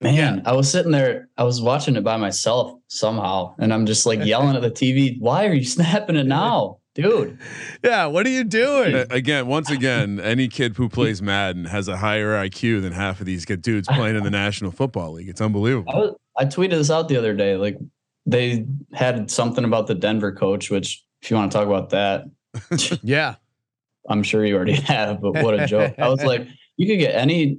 Man, 0.00 0.42
I 0.44 0.52
was 0.52 0.70
sitting 0.70 0.92
there, 0.92 1.28
I 1.38 1.44
was 1.44 1.62
watching 1.62 1.96
it 1.96 2.04
by 2.04 2.18
myself 2.18 2.78
somehow, 2.88 3.54
and 3.58 3.72
I'm 3.72 3.86
just 3.86 4.04
like 4.04 4.22
yelling 4.24 4.54
at 4.54 4.60
the 4.62 4.70
TV, 4.70 5.18
why 5.18 5.46
are 5.46 5.54
you 5.54 5.64
snapping 5.76 6.16
it 6.16 6.26
now? 6.26 6.78
Dude. 6.94 7.38
Yeah, 7.82 8.06
what 8.06 8.24
are 8.26 8.30
you 8.30 8.44
doing? 8.44 8.94
Uh, 8.94 9.04
Again, 9.10 9.46
once 9.46 9.70
again, 9.70 10.20
any 10.20 10.48
kid 10.48 10.76
who 10.76 10.88
plays 10.88 11.20
Madden 11.20 11.64
has 11.66 11.88
a 11.88 11.96
higher 11.96 12.32
IQ 12.34 12.82
than 12.82 12.92
half 12.92 13.20
of 13.20 13.26
these 13.26 13.44
good 13.44 13.62
dudes 13.62 13.88
playing 13.88 14.16
in 14.16 14.22
the 14.24 14.30
National 14.30 14.70
Football 14.70 15.12
League. 15.14 15.28
It's 15.28 15.40
I, 15.40 15.44
unbelievable. 15.46 15.92
was, 15.92 16.14
I 16.38 16.44
tweeted 16.44 16.70
this 16.70 16.90
out 16.90 17.08
the 17.08 17.16
other 17.16 17.34
day. 17.34 17.56
Like 17.56 17.78
they 18.26 18.66
had 18.92 19.30
something 19.30 19.64
about 19.64 19.86
the 19.86 19.94
Denver 19.94 20.32
coach, 20.32 20.70
which 20.70 21.04
if 21.22 21.30
you 21.30 21.36
want 21.36 21.52
to 21.52 21.58
talk 21.58 21.66
about 21.66 21.90
that, 21.90 22.24
Yeah. 23.02 23.36
I'm 24.08 24.22
sure 24.22 24.44
you 24.44 24.54
already 24.54 24.74
have, 24.74 25.20
but 25.20 25.42
what 25.42 25.58
a 25.58 25.66
joke. 25.66 25.94
I 25.98 26.08
was 26.08 26.22
like, 26.22 26.46
you 26.76 26.86
could 26.86 26.98
get 26.98 27.14
any 27.14 27.58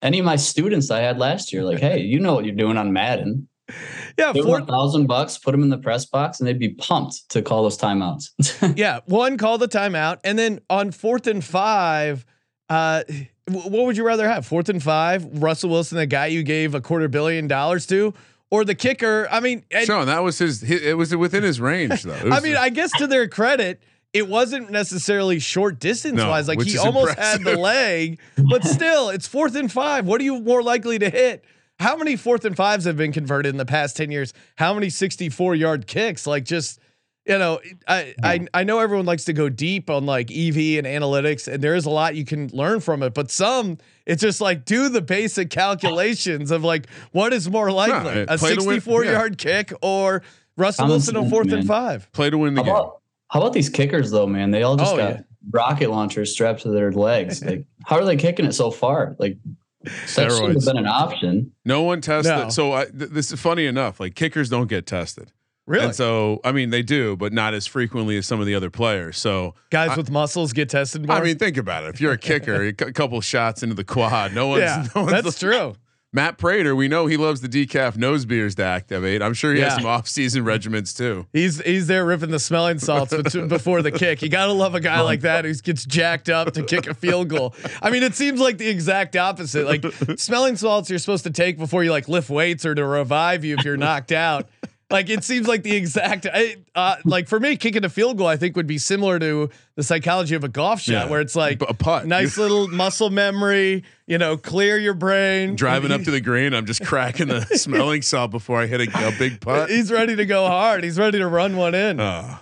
any 0.00 0.18
of 0.18 0.24
my 0.24 0.36
students 0.36 0.90
I 0.90 1.00
had 1.00 1.18
last 1.18 1.52
year, 1.52 1.62
like, 1.62 1.78
hey, 1.78 2.00
you 2.00 2.18
know 2.18 2.34
what 2.34 2.44
you're 2.44 2.54
doing 2.54 2.76
on 2.76 2.92
Madden. 2.92 3.48
Yeah, 4.18 4.34
four, 4.34 4.60
thousand 4.60 5.06
bucks, 5.06 5.38
put 5.38 5.52
them 5.52 5.62
in 5.62 5.70
the 5.70 5.78
press 5.78 6.04
box, 6.04 6.38
and 6.38 6.46
they'd 6.46 6.58
be 6.58 6.74
pumped 6.74 7.30
to 7.30 7.40
call 7.40 7.62
those 7.62 7.78
timeouts. 7.78 8.74
yeah, 8.76 9.00
one 9.06 9.38
call 9.38 9.56
the 9.56 9.68
timeout, 9.68 10.18
and 10.22 10.38
then 10.38 10.60
on 10.68 10.90
fourth 10.90 11.26
and 11.26 11.42
five, 11.42 12.26
uh, 12.68 13.04
what 13.48 13.86
would 13.86 13.96
you 13.96 14.04
rather 14.04 14.28
have? 14.28 14.44
Fourth 14.44 14.68
and 14.68 14.82
five, 14.82 15.24
Russell 15.42 15.70
Wilson, 15.70 15.96
the 15.96 16.04
guy 16.04 16.26
you 16.26 16.42
gave 16.42 16.74
a 16.74 16.82
quarter 16.82 17.08
billion 17.08 17.48
dollars 17.48 17.86
to, 17.86 18.12
or 18.52 18.64
the 18.66 18.74
kicker? 18.74 19.26
I 19.30 19.40
mean, 19.40 19.64
and- 19.72 19.86
Sean, 19.86 20.06
that 20.06 20.22
was 20.22 20.38
his, 20.38 20.60
hi- 20.62 20.74
It 20.90 20.96
was 20.98 21.16
within 21.16 21.42
his 21.42 21.58
range, 21.58 22.02
though. 22.02 22.12
I 22.30 22.40
mean, 22.40 22.54
I 22.56 22.68
guess 22.68 22.92
to 22.98 23.06
their 23.06 23.26
credit, 23.26 23.82
it 24.12 24.28
wasn't 24.28 24.70
necessarily 24.70 25.38
short 25.38 25.80
distance 25.80 26.18
No, 26.18 26.28
wise. 26.28 26.46
Like 26.46 26.60
he 26.62 26.76
almost 26.76 27.18
had 27.18 27.42
the 27.42 27.56
leg, 27.56 28.20
but 28.36 28.62
still, 28.62 29.08
it's 29.08 29.26
fourth 29.26 29.56
and 29.56 29.72
five. 29.72 30.06
What 30.06 30.20
are 30.20 30.24
you 30.24 30.38
more 30.40 30.62
likely 30.62 30.98
to 30.98 31.08
hit? 31.08 31.44
How 31.80 31.96
many 31.96 32.14
fourth 32.16 32.44
and 32.44 32.54
fives 32.54 32.84
have 32.84 32.96
been 32.98 33.10
converted 33.12 33.48
in 33.50 33.56
the 33.56 33.64
past 33.64 33.96
10 33.96 34.10
years? 34.10 34.34
How 34.56 34.74
many 34.74 34.90
64 34.90 35.54
yard 35.54 35.86
kicks? 35.86 36.26
Like 36.26 36.44
just, 36.44 36.78
you 37.26 37.38
know, 37.38 37.60
I, 37.86 38.14
I, 38.22 38.46
I 38.52 38.64
know 38.64 38.80
everyone 38.80 39.06
likes 39.06 39.24
to 39.26 39.32
go 39.32 39.48
deep 39.48 39.88
on 39.90 40.06
like 40.06 40.30
EV 40.30 40.56
and 40.78 40.86
analytics, 40.86 41.46
and 41.52 41.62
there 41.62 41.74
is 41.76 41.86
a 41.86 41.90
lot 41.90 42.16
you 42.16 42.24
can 42.24 42.48
learn 42.52 42.80
from 42.80 43.02
it, 43.02 43.14
but 43.14 43.30
some 43.30 43.78
it's 44.06 44.20
just 44.20 44.40
like 44.40 44.64
do 44.64 44.88
the 44.88 45.00
basic 45.02 45.48
calculations 45.50 46.50
of 46.50 46.64
like 46.64 46.86
what 47.12 47.32
is 47.32 47.48
more 47.50 47.70
likely 47.70 48.10
it- 48.22 48.28
a 48.30 48.38
play 48.38 48.54
to 48.56 48.60
win, 48.64 48.80
64 48.80 49.04
yeah. 49.04 49.12
yard 49.12 49.38
kick 49.38 49.72
or 49.82 50.22
Russell 50.56 50.82
Common 50.82 50.94
Wilson 50.94 51.16
on 51.16 51.22
sense, 51.24 51.30
fourth 51.32 51.52
and 51.52 51.66
five. 51.66 52.10
play 52.12 52.28
to 52.30 52.38
win 52.38 52.54
the 52.54 52.60
how 52.62 52.64
game. 52.66 52.74
about 52.74 53.00
how 53.28 53.40
about 53.40 53.52
these 53.52 53.68
kickers 53.68 54.10
though, 54.10 54.26
man? 54.26 54.50
They 54.50 54.62
all 54.64 54.76
just 54.76 54.92
Oh, 54.92 54.96
got 54.96 55.10
yeah. 55.14 55.20
rocket 55.50 55.90
launchers 55.90 56.32
strapped 56.32 56.62
to 56.62 56.70
their 56.70 56.92
legs. 56.92 57.42
Like, 57.44 57.64
how 57.86 57.96
are 57.96 58.04
they 58.04 58.16
kicking 58.16 58.44
it 58.46 58.52
so 58.52 58.70
far? 58.70 59.16
Like 59.18 59.38
that 59.84 59.90
should 60.30 60.54
have 60.54 60.64
been 60.64 60.76
an 60.76 60.86
option. 60.86 61.52
No 61.64 61.82
one 61.82 62.00
tested. 62.00 62.36
No. 62.36 62.48
So 62.50 62.72
I, 62.72 62.84
th- 62.86 63.10
this 63.10 63.32
is 63.32 63.40
funny 63.40 63.66
enough. 63.66 63.98
Like 64.00 64.14
kickers 64.14 64.48
don't 64.48 64.68
get 64.68 64.86
tested. 64.86 65.30
Really? 65.66 65.84
And 65.86 65.94
so, 65.94 66.40
I 66.44 66.50
mean, 66.52 66.70
they 66.70 66.82
do, 66.82 67.16
but 67.16 67.32
not 67.32 67.54
as 67.54 67.66
frequently 67.66 68.16
as 68.16 68.26
some 68.26 68.40
of 68.40 68.46
the 68.46 68.54
other 68.54 68.68
players. 68.70 69.16
So, 69.18 69.54
Guys 69.70 69.90
I- 69.90 69.96
with 69.96 70.10
muscles 70.10 70.52
get 70.52 70.68
tested 70.68 71.06
more. 71.06 71.16
I 71.16 71.22
mean, 71.22 71.38
think 71.38 71.56
about 71.56 71.84
it. 71.84 71.94
If 71.94 72.00
you're 72.00 72.12
a 72.12 72.18
kicker, 72.18 72.64
a 72.64 72.72
couple 72.72 73.20
shots 73.20 73.62
into 73.62 73.74
the 73.76 73.84
quad, 73.84 74.34
no 74.34 74.48
one's. 74.48 74.62
yeah, 74.62 74.86
no 74.96 75.02
one's 75.04 75.22
that's 75.22 75.38
true. 75.38 75.74
Matt 76.14 76.36
Prater, 76.36 76.76
we 76.76 76.88
know 76.88 77.06
he 77.06 77.16
loves 77.16 77.40
the 77.40 77.48
decaf 77.48 77.96
nose 77.96 78.26
beers 78.26 78.54
to 78.56 78.62
activate. 78.62 79.22
I'm 79.22 79.32
sure 79.32 79.54
he 79.54 79.60
Yeah. 79.60 79.70
has 79.70 79.76
some 79.76 79.86
off-season 79.86 80.44
regimens 80.44 80.94
too. 80.94 81.26
He's 81.32 81.58
he's 81.62 81.86
there 81.86 82.04
ripping 82.04 82.30
the 82.30 82.38
smelling 82.38 82.80
salts 82.80 83.14
before 83.48 83.80
the 83.80 83.90
kick. 83.90 84.20
You 84.20 84.28
gotta 84.28 84.52
love 84.52 84.74
a 84.74 84.80
guy 84.80 85.00
like 85.00 85.22
that 85.22 85.46
who 85.46 85.54
gets 85.54 85.86
jacked 85.86 86.28
up 86.28 86.52
to 86.52 86.64
kick 86.64 86.86
a 86.86 86.92
field 86.92 87.28
goal. 87.30 87.54
I 87.80 87.88
mean, 87.88 88.02
it 88.02 88.14
seems 88.14 88.40
like 88.40 88.58
the 88.58 88.68
exact 88.68 89.16
opposite. 89.16 89.64
Like 89.66 89.86
smelling 90.18 90.56
salts, 90.56 90.90
you're 90.90 90.98
supposed 90.98 91.24
to 91.24 91.30
take 91.30 91.56
before 91.56 91.82
you 91.82 91.90
like 91.90 92.08
lift 92.08 92.28
weights 92.28 92.66
or 92.66 92.74
to 92.74 92.84
revive 92.84 93.42
you 93.42 93.56
if 93.56 93.64
you're 93.64 93.78
knocked 93.78 94.12
out. 94.12 94.50
Like 94.92 95.08
it 95.10 95.24
seems 95.24 95.48
like 95.48 95.62
the 95.64 95.74
exact. 95.74 96.26
I- 96.32 96.56
Uh, 96.74 96.96
like 97.04 97.28
for 97.28 97.40
me, 97.40 97.56
kicking 97.56 97.84
a 97.84 97.88
field 97.88 98.16
goal, 98.18 98.26
I 98.26 98.36
think 98.36 98.56
would 98.56 98.66
be 98.66 98.78
similar 98.78 99.18
to 99.18 99.50
the 99.74 99.82
psychology 99.82 100.34
of 100.34 100.44
a 100.44 100.48
golf 100.48 100.80
shot, 100.82 100.92
Yeah. 100.92 101.04
where 101.06 101.20
it's 101.20 101.34
like 101.34 101.60
A 101.68 101.74
putt. 101.74 102.06
nice 102.06 102.38
little 102.38 102.68
muscle 102.68 103.10
memory. 103.10 103.82
You 104.06 104.18
know, 104.18 104.36
clear 104.36 104.78
your 104.78 104.94
brain. 104.94 105.56
Driving 105.56 105.90
up 105.92 106.02
to 106.04 106.10
the 106.10 106.20
green, 106.20 106.54
I'm 106.54 106.66
just 106.66 106.84
cracking 106.84 107.28
the 107.28 107.40
smelling 107.56 108.02
salt 108.02 108.30
before 108.30 108.60
I 108.60 108.66
hit 108.66 108.80
a, 108.80 109.08
a 109.08 109.12
big 109.18 109.40
putt. 109.40 109.68
He's 109.70 109.90
ready 109.90 110.14
to 110.16 110.24
go 110.26 110.46
hard. 110.46 110.84
He's 110.84 110.98
ready 110.98 111.18
to 111.18 111.26
run 111.26 111.56
one 111.56 111.74
in. 111.74 111.98
Uh, 111.98 112.38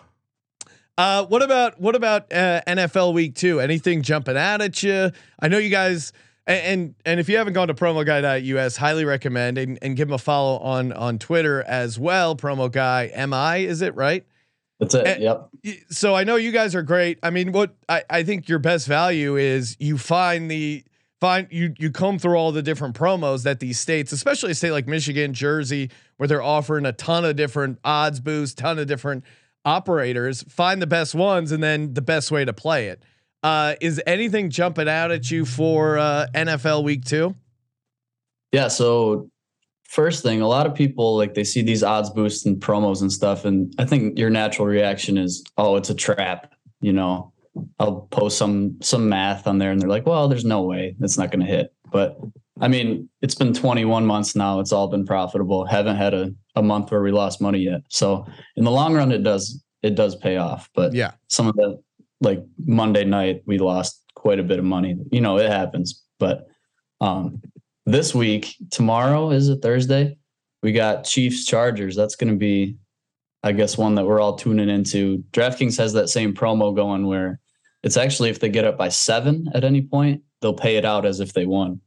Uh, 0.98 1.24
what 1.26 1.42
about 1.42 1.80
what 1.80 1.94
about 1.96 2.30
uh, 2.32 2.60
NFL 2.66 3.14
Week 3.14 3.34
Two? 3.34 3.58
Anything 3.60 4.02
jumping 4.02 4.36
out 4.36 4.60
at 4.60 4.82
you? 4.82 5.10
I 5.40 5.48
know 5.48 5.56
you 5.58 5.70
guys, 5.70 6.12
and 6.52 6.94
and 7.04 7.20
if 7.20 7.28
you 7.28 7.36
haven't 7.36 7.52
gone 7.52 7.68
to 7.68 7.74
promoguy.us, 7.74 8.76
highly 8.76 9.04
recommend 9.04 9.58
and, 9.58 9.78
and 9.82 9.96
give 9.96 10.08
him 10.08 10.14
a 10.14 10.18
follow 10.18 10.58
on 10.58 10.92
on 10.92 11.18
Twitter 11.18 11.62
as 11.62 11.98
well. 11.98 12.36
Promo 12.36 12.70
guy, 12.70 13.10
mi 13.14 13.64
is 13.64 13.82
it 13.82 13.94
right? 13.94 14.24
That's 14.80 14.94
it. 14.94 15.06
Eh, 15.06 15.16
yep. 15.18 15.48
So 15.90 16.14
I 16.14 16.24
know 16.24 16.36
you 16.36 16.52
guys 16.52 16.74
are 16.74 16.82
great. 16.82 17.18
I 17.22 17.30
mean, 17.30 17.52
what 17.52 17.74
I, 17.88 18.02
I 18.08 18.22
think 18.22 18.48
your 18.48 18.58
best 18.58 18.86
value 18.86 19.36
is 19.36 19.76
you 19.78 19.98
find 19.98 20.50
the 20.50 20.82
find 21.20 21.46
you 21.50 21.74
you 21.78 21.90
comb 21.90 22.18
through 22.18 22.36
all 22.36 22.50
the 22.50 22.62
different 22.62 22.96
promos 22.96 23.42
that 23.44 23.60
these 23.60 23.78
states, 23.78 24.10
especially 24.10 24.52
a 24.52 24.54
state 24.54 24.72
like 24.72 24.86
Michigan, 24.86 25.34
Jersey, 25.34 25.90
where 26.16 26.26
they're 26.26 26.42
offering 26.42 26.86
a 26.86 26.92
ton 26.92 27.24
of 27.26 27.36
different 27.36 27.78
odds 27.84 28.20
boosts, 28.20 28.54
ton 28.54 28.78
of 28.78 28.86
different 28.86 29.24
operators. 29.66 30.42
Find 30.44 30.80
the 30.80 30.86
best 30.86 31.14
ones 31.14 31.52
and 31.52 31.62
then 31.62 31.92
the 31.92 32.02
best 32.02 32.30
way 32.30 32.46
to 32.46 32.52
play 32.54 32.88
it. 32.88 33.02
Uh, 33.42 33.74
is 33.80 34.00
anything 34.06 34.50
jumping 34.50 34.88
out 34.88 35.10
at 35.10 35.30
you 35.30 35.44
for 35.44 35.98
uh, 35.98 36.26
NFL 36.34 36.84
Week 36.84 37.04
Two? 37.04 37.34
Yeah. 38.52 38.68
So 38.68 39.30
first 39.88 40.22
thing, 40.22 40.40
a 40.40 40.48
lot 40.48 40.66
of 40.66 40.74
people 40.74 41.16
like 41.16 41.34
they 41.34 41.44
see 41.44 41.62
these 41.62 41.82
odds 41.82 42.10
boosts 42.10 42.44
and 42.46 42.60
promos 42.60 43.00
and 43.00 43.12
stuff, 43.12 43.44
and 43.44 43.72
I 43.78 43.84
think 43.84 44.18
your 44.18 44.30
natural 44.30 44.66
reaction 44.68 45.16
is, 45.16 45.42
oh, 45.56 45.76
it's 45.76 45.90
a 45.90 45.94
trap. 45.94 46.52
You 46.82 46.92
know, 46.92 47.32
I'll 47.78 48.02
post 48.10 48.36
some 48.38 48.76
some 48.82 49.08
math 49.08 49.46
on 49.46 49.58
there, 49.58 49.70
and 49.70 49.80
they're 49.80 49.88
like, 49.88 50.06
well, 50.06 50.28
there's 50.28 50.44
no 50.44 50.62
way 50.62 50.96
it's 51.00 51.16
not 51.18 51.30
going 51.30 51.40
to 51.40 51.50
hit. 51.50 51.72
But 51.90 52.18
I 52.60 52.68
mean, 52.68 53.08
it's 53.22 53.34
been 53.34 53.54
21 53.54 54.04
months 54.04 54.36
now. 54.36 54.60
It's 54.60 54.70
all 54.72 54.88
been 54.88 55.06
profitable. 55.06 55.64
Haven't 55.64 55.96
had 55.96 56.12
a, 56.12 56.30
a 56.56 56.62
month 56.62 56.90
where 56.90 57.02
we 57.02 57.10
lost 57.10 57.40
money 57.40 57.60
yet. 57.60 57.80
So 57.88 58.26
in 58.56 58.64
the 58.64 58.70
long 58.70 58.94
run, 58.94 59.12
it 59.12 59.22
does 59.22 59.62
it 59.82 59.94
does 59.94 60.14
pay 60.14 60.36
off. 60.36 60.68
But 60.74 60.92
Yeah. 60.92 61.12
some 61.28 61.48
of 61.48 61.56
the 61.56 61.80
like 62.20 62.42
Monday 62.64 63.04
night, 63.04 63.42
we 63.46 63.58
lost 63.58 64.02
quite 64.14 64.38
a 64.38 64.44
bit 64.44 64.58
of 64.58 64.64
money. 64.64 64.96
You 65.10 65.20
know, 65.20 65.38
it 65.38 65.50
happens. 65.50 66.04
But 66.18 66.46
um, 67.00 67.40
this 67.86 68.14
week, 68.14 68.54
tomorrow 68.70 69.30
is 69.30 69.48
it 69.48 69.62
Thursday? 69.62 70.18
We 70.62 70.72
got 70.72 71.04
Chiefs 71.04 71.46
Chargers. 71.46 71.96
That's 71.96 72.16
going 72.16 72.32
to 72.32 72.38
be, 72.38 72.76
I 73.42 73.52
guess, 73.52 73.78
one 73.78 73.94
that 73.94 74.04
we're 74.04 74.20
all 74.20 74.36
tuning 74.36 74.68
into. 74.68 75.24
DraftKings 75.32 75.78
has 75.78 75.94
that 75.94 76.08
same 76.10 76.34
promo 76.34 76.74
going 76.76 77.06
where 77.06 77.40
it's 77.82 77.96
actually 77.96 78.28
if 78.28 78.40
they 78.40 78.50
get 78.50 78.66
up 78.66 78.76
by 78.76 78.90
seven 78.90 79.48
at 79.54 79.64
any 79.64 79.80
point, 79.80 80.22
they'll 80.42 80.52
pay 80.52 80.76
it 80.76 80.84
out 80.84 81.06
as 81.06 81.20
if 81.20 81.32
they 81.32 81.46
won. 81.46 81.80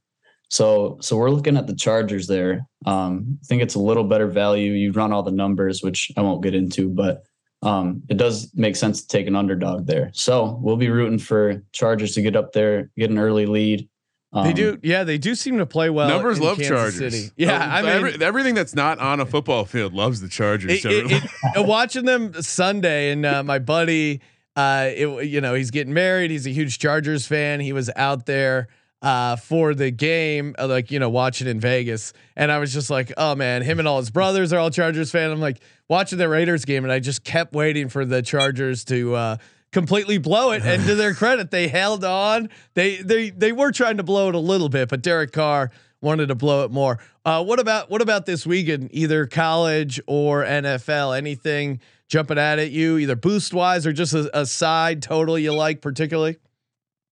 So, 0.50 0.98
so 1.02 1.18
we're 1.18 1.32
looking 1.32 1.58
at 1.58 1.68
the 1.68 1.76
Chargers 1.76 2.28
there. 2.28 2.68
Um, 2.86 3.40
I 3.42 3.46
think 3.46 3.62
it's 3.62 3.76
a 3.76 3.80
little 3.80 4.04
better 4.04 4.28
value. 4.28 4.72
You 4.72 4.92
run 4.92 5.12
all 5.12 5.24
the 5.24 5.32
numbers, 5.32 5.82
which 5.82 6.12
I 6.18 6.22
won't 6.22 6.44
get 6.44 6.56
into, 6.56 6.90
but 6.90 7.24
um, 7.64 8.04
it 8.10 8.18
does 8.18 8.52
make 8.56 8.76
sense 8.76 9.02
to 9.02 9.08
take 9.08 9.26
an 9.28 9.36
underdog 9.36 9.88
there. 9.88 10.12
So 10.14 10.60
we'll 10.62 10.78
be 10.78 10.90
rooting 10.90 11.20
for 11.20 11.64
Chargers 11.72 12.14
to 12.16 12.22
get 12.22 12.36
up 12.36 12.52
there, 12.54 12.92
get 12.98 13.10
an 13.10 13.18
early 13.18 13.46
lead. 13.46 13.88
They 14.34 14.40
Um, 14.50 14.54
do, 14.54 14.80
yeah, 14.82 15.04
they 15.04 15.18
do 15.20 15.36
seem 15.36 15.60
to 15.60 15.66
play 15.66 15.90
well. 15.92 16.10
numbers 16.10 16.40
in 16.40 16.44
love 16.44 16.58
Kansas 16.58 16.76
Chargers. 16.76 17.14
City. 17.14 17.32
Yeah, 17.38 17.58
Uh, 17.58 17.68
I 17.68 17.82
mean, 17.84 17.92
every- 17.92 18.26
everything 18.26 18.56
that's 18.56 18.74
not 18.76 18.98
on 19.00 19.20
a 19.20 19.26
football 19.28 19.64
field 19.66 19.94
loves 19.94 20.22
the 20.22 20.28
Chargers. 20.28 20.84
it, 20.84 20.86
it, 20.86 21.12
it, 21.12 21.24
uh, 21.58 21.62
watching 21.64 22.06
them 22.06 22.34
Sunday 22.42 23.12
and 23.12 23.26
uh, 23.26 23.44
my 23.44 23.60
buddy, 23.60 24.22
uh, 24.56 24.90
it, 24.90 25.28
you 25.28 25.40
know, 25.40 25.54
he's 25.54 25.70
getting 25.72 25.94
married. 25.94 26.32
He's 26.32 26.48
a 26.48 26.52
huge 26.52 26.80
Chargers 26.80 27.28
fan. 27.28 27.60
He 27.60 27.74
was 27.74 27.92
out 27.96 28.26
there 28.26 28.68
uh, 29.04 29.36
for 29.36 29.76
the 29.76 29.92
game, 29.92 30.56
uh, 30.58 30.66
like 30.66 30.90
you 30.90 30.98
know, 30.98 31.10
watching 31.10 31.48
in 31.48 31.60
Vegas, 31.60 32.14
and 32.36 32.52
I 32.52 32.58
was 32.58 32.74
just 32.74 32.90
like, 32.90 33.14
oh 33.18 33.36
man, 33.36 33.62
him 33.62 33.78
and 33.78 33.88
all 33.88 34.00
his 34.00 34.10
brothers 34.10 34.52
are 34.52 34.60
all 34.60 34.72
Chargers 34.72 35.12
fan. 35.12 35.30
I'm 35.30 35.42
like 35.42 35.62
watching 35.88 36.18
the 36.18 36.28
Raiders 36.28 36.66
game, 36.66 36.84
and 36.84 36.92
I 36.92 37.00
just 37.00 37.24
kept 37.24 37.54
waiting 37.54 37.90
for 37.90 38.06
the 38.06 38.22
Chargers 38.22 38.84
to. 38.86 39.16
Uh, 39.16 39.38
completely 39.72 40.20
blow 40.20 40.52
it 40.52 40.62
and 40.64 40.86
to 40.86 40.94
their 40.94 41.16
credit 41.16 41.50
they 41.50 41.68
held 41.68 42.06
on 42.06 42.48
they 42.76 42.98
they 42.98 43.32
they 43.32 43.52
were 43.52 43.72
trying 43.72 43.98
to 43.98 44.04
blow 44.04 44.30
it 44.30 44.36
a 44.36 44.40
little 44.40 44.70
bit 44.70 44.88
but 44.88 45.02
Derek 45.02 45.32
Carr 45.32 45.72
wanted 46.00 46.28
to 46.28 46.36
blow 46.36 46.64
it 46.64 46.70
more 46.70 47.00
uh, 47.26 47.44
what 47.44 47.60
about 47.60 47.90
what 47.90 48.00
about 48.00 48.28
this 48.28 48.46
weekend 48.46 48.90
either 48.94 49.26
college 49.26 50.00
or 50.06 50.44
NFL 50.44 51.18
anything 51.18 51.80
jumping 52.08 52.38
at 52.38 52.60
at 52.60 52.70
you, 52.70 52.98
either 52.98 53.16
boost 53.16 53.54
wise 53.54 53.88
or 53.88 53.94
just 53.94 54.14
a, 54.14 54.30
a 54.38 54.46
side 54.46 55.02
total 55.02 55.40
you 55.40 55.54
like 55.54 55.82
particularly? 55.82 56.38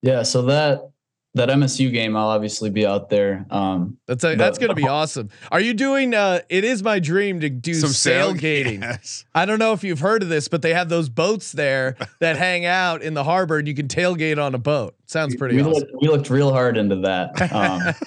Yeah, 0.02 0.24
so 0.24 0.44
that 0.44 0.92
that 1.34 1.48
MSU 1.50 1.92
game, 1.92 2.18
I'll 2.18 2.28
obviously 2.28 2.70
be 2.70 2.86
out 2.86 3.10
there. 3.10 3.46
Um, 3.50 3.98
That's 4.06 4.24
a, 4.26 4.36
that's 4.36 4.58
going 4.58 4.70
to 4.70 4.76
be 4.76 4.88
awesome. 4.88 5.30
Are 5.52 5.62
you 5.62 5.74
doing? 5.74 6.14
uh 6.14 6.42
It 6.50 6.64
is 6.66 6.84
my 6.84 7.00
dream 7.00 7.40
to 7.40 7.50
do 7.50 7.74
Some 7.74 7.90
sail- 7.92 8.34
sailgating. 8.34 8.82
Yes. 8.82 9.24
I 9.34 9.46
don't 9.46 9.60
know 9.60 9.72
if 9.72 9.84
you've 9.84 10.00
heard 10.02 10.24
of 10.24 10.30
this, 10.30 10.48
but 10.50 10.62
they 10.62 10.74
have 10.74 10.90
those 10.90 11.08
boats 11.08 11.54
there 11.54 11.96
that 12.20 12.36
hang 12.38 12.66
out 12.66 13.02
in 13.02 13.14
the 13.14 13.24
harbor, 13.24 13.60
and 13.60 13.68
you 13.68 13.74
can 13.74 13.88
tailgate 13.88 14.44
on 14.44 14.54
a 14.56 14.58
boat. 14.58 14.94
Sounds 15.06 15.36
pretty 15.38 15.56
we, 15.56 15.62
awesome. 15.62 15.74
looked, 15.74 15.92
we 16.02 16.08
looked 16.10 16.30
real 16.30 16.52
hard 16.52 16.76
into 16.78 16.98
that. 16.98 17.52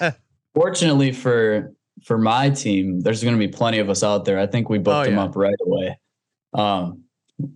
Um, 0.03 0.11
fortunately 0.53 1.11
for 1.11 1.73
for 2.03 2.17
my 2.19 2.49
team, 2.51 2.99
there's 3.01 3.23
going 3.23 3.33
to 3.35 3.39
be 3.39 3.47
plenty 3.51 3.79
of 3.79 3.89
us 3.89 4.03
out 4.03 4.25
there. 4.25 4.37
I 4.37 4.45
think 4.45 4.69
we 4.69 4.77
booked 4.77 4.95
Oh, 4.95 5.03
them 5.05 5.15
yeah. 5.15 5.23
up 5.23 5.35
right 5.35 5.55
away. 5.65 5.97
Um, 6.53 7.01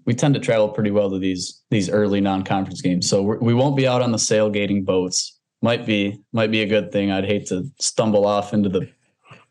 we 0.06 0.14
tend 0.14 0.34
to 0.34 0.40
travel 0.40 0.70
pretty 0.70 0.92
well 0.92 1.10
to 1.12 1.20
these 1.20 1.62
these 1.70 1.90
early 1.90 2.20
non-conference 2.22 2.82
games, 2.82 3.08
so 3.08 3.22
we're, 3.22 3.38
we 3.40 3.54
won't 3.54 3.78
be 3.78 3.88
out 3.88 4.02
on 4.02 4.12
the 4.12 4.18
sailgating 4.18 4.84
boats. 4.84 5.39
Might 5.62 5.86
be 5.86 6.22
might 6.32 6.52
be 6.52 6.62
a 6.62 6.66
good 6.66 6.92
thing. 6.92 7.12
I'd 7.12 7.26
hate 7.26 7.48
to 7.48 7.70
stumble 7.80 8.26
off 8.26 8.54
into 8.54 8.70
the 8.70 8.90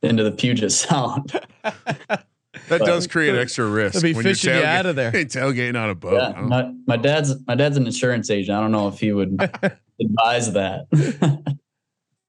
into 0.02 0.24
the 0.24 0.32
Puget 0.32 0.72
Sound. 0.72 1.32
That 2.68 2.80
does 2.80 3.06
create 3.06 3.34
extra 3.36 3.66
risk. 3.66 3.94
They'll 3.94 4.02
be 4.02 4.14
when 4.14 4.24
you're 4.24 4.34
fishing 4.34 4.54
you 4.54 4.62
out 4.64 4.84
of 4.84 4.96
there. 4.96 5.12
tailgating 5.12 5.80
on 5.80 5.90
a 5.90 5.94
boat. 5.94 6.14
Yeah, 6.20 6.40
my, 6.40 6.72
my 6.86 6.96
dad's 6.96 7.34
my 7.46 7.54
dad's 7.54 7.76
an 7.76 7.86
insurance 7.86 8.30
agent. 8.30 8.56
I 8.56 8.60
don't 8.60 8.72
know 8.72 8.88
if 8.88 8.98
he 8.98 9.12
would 9.12 9.38
advise 10.00 10.52
that. 10.52 10.86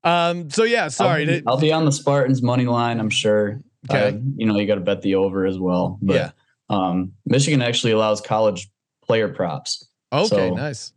Um. 0.03 0.49
So 0.49 0.63
yeah. 0.63 0.88
Sorry. 0.89 1.21
I'll 1.23 1.27
be, 1.27 1.43
I'll 1.47 1.59
be 1.59 1.71
on 1.73 1.86
the 1.86 1.91
Spartans 1.91 2.41
money 2.41 2.65
line. 2.65 2.99
I'm 2.99 3.09
sure. 3.09 3.61
Okay. 3.89 4.09
Uh, 4.09 4.19
you 4.36 4.45
know, 4.45 4.57
you 4.57 4.67
got 4.67 4.75
to 4.75 4.82
bet 4.82 5.01
the 5.01 5.15
over 5.15 5.45
as 5.45 5.57
well. 5.57 5.97
But 6.01 6.15
Yeah. 6.15 6.32
um, 6.69 7.13
Michigan 7.25 7.61
actually 7.61 7.93
allows 7.93 8.21
college 8.21 8.69
player 9.05 9.30
props, 9.30 9.88
okay. 10.13 10.27
so- 10.27 10.53
nice. 10.55 10.93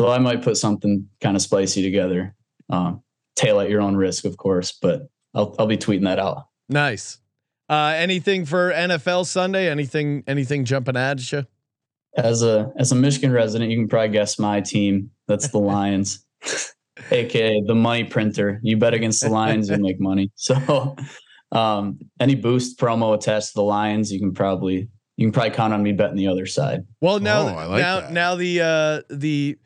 So 0.00 0.08
I 0.08 0.16
might 0.18 0.40
put 0.40 0.56
something 0.56 1.06
kind 1.20 1.36
of 1.36 1.42
spicy 1.42 1.82
together. 1.82 2.34
Um, 2.70 3.02
tail 3.36 3.60
at 3.60 3.68
your 3.68 3.82
own 3.82 3.96
risk, 3.96 4.24
of 4.24 4.38
course, 4.38 4.72
but 4.72 5.10
I'll 5.34 5.54
I'll 5.58 5.66
be 5.66 5.76
tweeting 5.76 6.04
that 6.04 6.18
out. 6.18 6.46
Nice. 6.70 7.18
Uh, 7.68 7.92
anything 7.96 8.46
for 8.46 8.72
NFL 8.72 9.26
Sunday? 9.26 9.68
Anything? 9.68 10.24
Anything 10.26 10.64
jumping 10.64 10.96
at 10.96 11.30
you? 11.30 11.46
As 12.16 12.42
a 12.42 12.72
as 12.78 12.92
a 12.92 12.94
Michigan 12.94 13.30
resident, 13.30 13.70
you 13.70 13.76
can 13.76 13.88
probably 13.88 14.08
guess 14.08 14.38
my 14.38 14.62
team. 14.62 15.10
That's 15.28 15.48
the 15.48 15.58
Lions, 15.72 16.24
aka 17.10 17.62
the 17.66 17.74
money 17.74 18.04
printer. 18.04 18.58
You 18.62 18.78
bet 18.78 18.94
against 18.94 19.20
the 19.20 19.28
Lions, 19.28 19.68
you 19.68 19.76
make 19.76 20.00
money. 20.00 20.32
So, 20.36 20.96
um, 21.52 21.98
any 22.18 22.36
boost 22.36 22.78
promo 22.80 23.14
attached 23.14 23.48
to 23.48 23.54
the 23.56 23.64
Lions, 23.64 24.10
you 24.10 24.18
can 24.18 24.32
probably 24.32 24.88
you 25.18 25.26
can 25.26 25.32
probably 25.32 25.50
count 25.50 25.74
on 25.74 25.82
me 25.82 25.92
betting 25.92 26.16
the 26.16 26.28
other 26.28 26.46
side. 26.46 26.86
Well, 27.02 27.20
now, 27.20 27.42
Oh, 27.42 27.68
like 27.68 27.82
now, 27.82 28.00
that. 28.00 28.12
now 28.12 28.34
the 28.36 28.60
uh, 28.62 29.02
the 29.10 29.58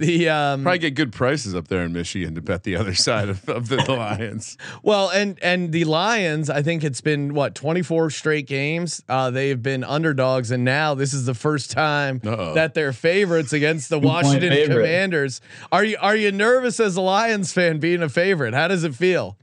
the 0.00 0.30
um, 0.30 0.62
Probably 0.62 0.78
get 0.78 0.94
good 0.94 1.12
prices 1.12 1.54
up 1.54 1.68
there 1.68 1.82
in 1.82 1.92
Michigan 1.92 2.34
to 2.34 2.40
bet 2.40 2.64
the 2.64 2.74
other 2.74 2.94
side 3.06 3.28
of, 3.28 3.46
of 3.48 3.68
the, 3.68 3.76
the 3.76 3.92
Lions. 3.92 4.56
Well, 4.82 5.10
and 5.10 5.38
and 5.42 5.72
the 5.72 5.84
Lions, 5.84 6.48
I 6.48 6.62
think 6.62 6.82
it's 6.82 7.02
been 7.02 7.34
what 7.34 7.54
24 7.54 8.10
straight 8.10 8.46
games. 8.46 9.02
Uh, 9.08 9.30
they've 9.30 9.62
been 9.62 9.84
underdogs, 9.84 10.50
and 10.50 10.64
now 10.64 10.94
this 10.94 11.12
is 11.12 11.26
the 11.26 11.34
first 11.34 11.70
time 11.70 12.20
Uh-oh. 12.24 12.54
that 12.54 12.74
they're 12.74 12.94
favorites 12.94 13.52
against 13.52 13.90
the 13.90 13.98
Washington. 13.98 14.50
Commanders. 14.70 15.40
Are 15.70 15.84
you 15.84 15.98
are 16.00 16.16
you 16.16 16.32
nervous 16.32 16.80
as 16.80 16.96
a 16.96 17.00
Lions 17.00 17.52
fan 17.52 17.78
being 17.78 18.02
a 18.02 18.08
favorite? 18.08 18.54
How 18.54 18.68
does 18.68 18.84
it 18.84 18.94
feel? 18.94 19.36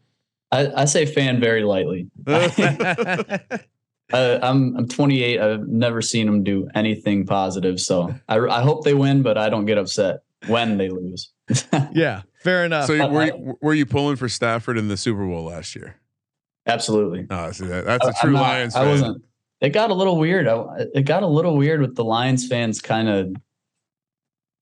I, 0.52 0.72
I 0.76 0.86
say 0.86 1.06
fan 1.06 1.40
very 1.40 1.64
lightly. 1.64 2.10
I, 2.28 3.60
I'm 4.12 4.76
I'm 4.76 4.88
28. 4.88 5.40
I've 5.40 5.68
never 5.68 6.02
seen 6.02 6.26
them 6.26 6.44
do 6.44 6.68
anything 6.74 7.28
positive, 7.28 7.80
so 7.80 8.16
I, 8.28 8.40
I 8.40 8.62
hope 8.64 8.84
they 8.84 8.96
win, 8.96 9.22
but 9.22 9.38
I 9.38 9.50
don't 9.50 9.66
get 9.66 9.78
upset 9.78 10.22
when 10.48 10.78
they 10.78 10.90
lose. 10.90 11.32
yeah, 11.94 12.22
fair 12.44 12.66
enough. 12.66 12.86
so 12.88 13.10
were 13.10 13.22
uh, 13.22 13.26
you, 13.26 13.58
were 13.62 13.74
you 13.74 13.86
pulling 13.86 14.16
for 14.18 14.30
Stafford 14.30 14.78
in 14.78 14.88
the 14.88 14.98
Super 14.98 15.26
Bowl 15.26 15.46
last 15.46 15.76
year? 15.76 15.96
Absolutely. 16.68 17.26
Oh, 17.30 17.52
see 17.52 17.66
that, 17.66 17.86
that's 17.86 18.06
a 18.06 18.10
I- 18.10 18.22
true 18.22 18.32
not- 18.32 18.42
Lions 18.42 18.76
I 18.76 18.82
fan. 18.82 18.90
wasn't. 18.90 19.24
It 19.60 19.70
got 19.70 19.90
a 19.90 19.94
little 19.96 20.18
weird. 20.18 20.48
I, 20.48 20.66
it 20.94 21.06
got 21.06 21.24
a 21.24 21.28
little 21.28 21.58
weird 21.58 21.82
with 21.82 21.96
the 21.96 22.04
Lions 22.04 22.48
fans 22.48 22.80
kind 22.80 23.10
of 23.10 23.36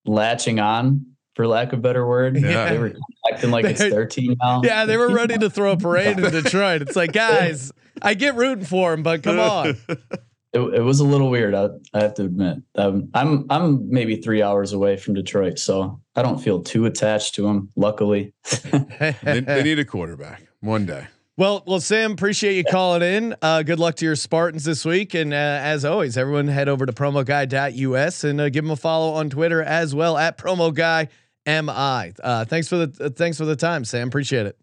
latching 0.06 0.58
on, 0.60 1.04
for 1.34 1.46
lack 1.46 1.72
of 1.72 1.80
a 1.80 1.82
better 1.82 2.06
word. 2.06 2.36
Yeah. 2.40 2.70
They 2.70 2.78
were 2.78 2.94
acting 3.30 3.50
like 3.50 3.64
it's 3.66 3.78
They- 3.80 3.90
their 3.90 4.06
team 4.06 4.36
now. 4.42 4.62
yeah, 4.64 4.84
they 4.86 4.96
were 4.96 5.12
ready 5.12 5.36
to 5.36 5.50
throw 5.50 5.72
a 5.72 5.76
parade 5.76 6.18
in 6.18 6.30
Detroit. 6.32 6.80
It's 6.82 6.96
like, 6.96 7.12
guys, 7.12 7.72
I 8.00 8.14
get 8.14 8.36
rooting 8.36 8.64
for 8.64 8.90
them, 8.92 9.02
but 9.02 9.22
come 9.22 9.38
on. 9.38 9.76
It, 10.56 10.74
it 10.76 10.80
was 10.80 11.00
a 11.00 11.04
little 11.04 11.28
weird. 11.28 11.54
I, 11.54 11.68
I 11.92 12.00
have 12.00 12.14
to 12.14 12.24
admit. 12.24 12.58
Um, 12.76 13.10
I'm 13.12 13.44
I'm 13.50 13.90
maybe 13.90 14.16
three 14.16 14.42
hours 14.42 14.72
away 14.72 14.96
from 14.96 15.12
Detroit, 15.12 15.58
so 15.58 16.00
I 16.14 16.22
don't 16.22 16.38
feel 16.38 16.62
too 16.62 16.86
attached 16.86 17.34
to 17.34 17.42
them. 17.42 17.70
Luckily, 17.76 18.32
they, 18.72 19.40
they 19.40 19.62
need 19.62 19.78
a 19.78 19.84
quarterback 19.84 20.46
one 20.60 20.86
day. 20.86 21.08
Well, 21.36 21.62
well, 21.66 21.80
Sam, 21.80 22.12
appreciate 22.12 22.56
you 22.56 22.64
calling 22.64 23.02
in. 23.02 23.36
Uh, 23.42 23.62
good 23.62 23.78
luck 23.78 23.96
to 23.96 24.06
your 24.06 24.16
Spartans 24.16 24.64
this 24.64 24.86
week, 24.86 25.12
and 25.12 25.34
uh, 25.34 25.36
as 25.36 25.84
always, 25.84 26.16
everyone 26.16 26.48
head 26.48 26.70
over 26.70 26.86
to 26.86 26.92
promoguy.us 26.92 28.24
and 28.24 28.40
uh, 28.40 28.48
give 28.48 28.64
them 28.64 28.70
a 28.70 28.76
follow 28.76 29.12
on 29.12 29.28
Twitter 29.28 29.62
as 29.62 29.94
well 29.94 30.16
at 30.16 30.38
promoguymi. 30.38 31.06
Uh, 31.46 32.44
thanks 32.46 32.68
for 32.68 32.86
the 32.86 33.04
uh, 33.04 33.10
thanks 33.10 33.36
for 33.36 33.44
the 33.44 33.56
time, 33.56 33.84
Sam. 33.84 34.08
Appreciate 34.08 34.46
it. 34.46 34.58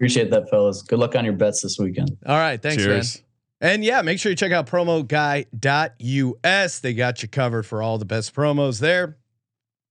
appreciate 0.00 0.32
that, 0.32 0.50
fellas. 0.50 0.82
Good 0.82 0.98
luck 0.98 1.14
on 1.14 1.24
your 1.24 1.34
bets 1.34 1.62
this 1.62 1.78
weekend. 1.78 2.16
All 2.26 2.36
right, 2.36 2.60
thanks, 2.60 2.82
Cheers. 2.82 3.18
man. 3.18 3.25
And 3.60 3.84
yeah, 3.84 4.02
make 4.02 4.18
sure 4.18 4.30
you 4.30 4.36
check 4.36 4.52
out 4.52 4.66
promoguy.us. 4.66 6.78
They 6.78 6.94
got 6.94 7.22
you 7.22 7.28
covered 7.28 7.64
for 7.64 7.82
all 7.82 7.98
the 7.98 8.04
best 8.04 8.34
promos 8.34 8.80
there. 8.80 9.16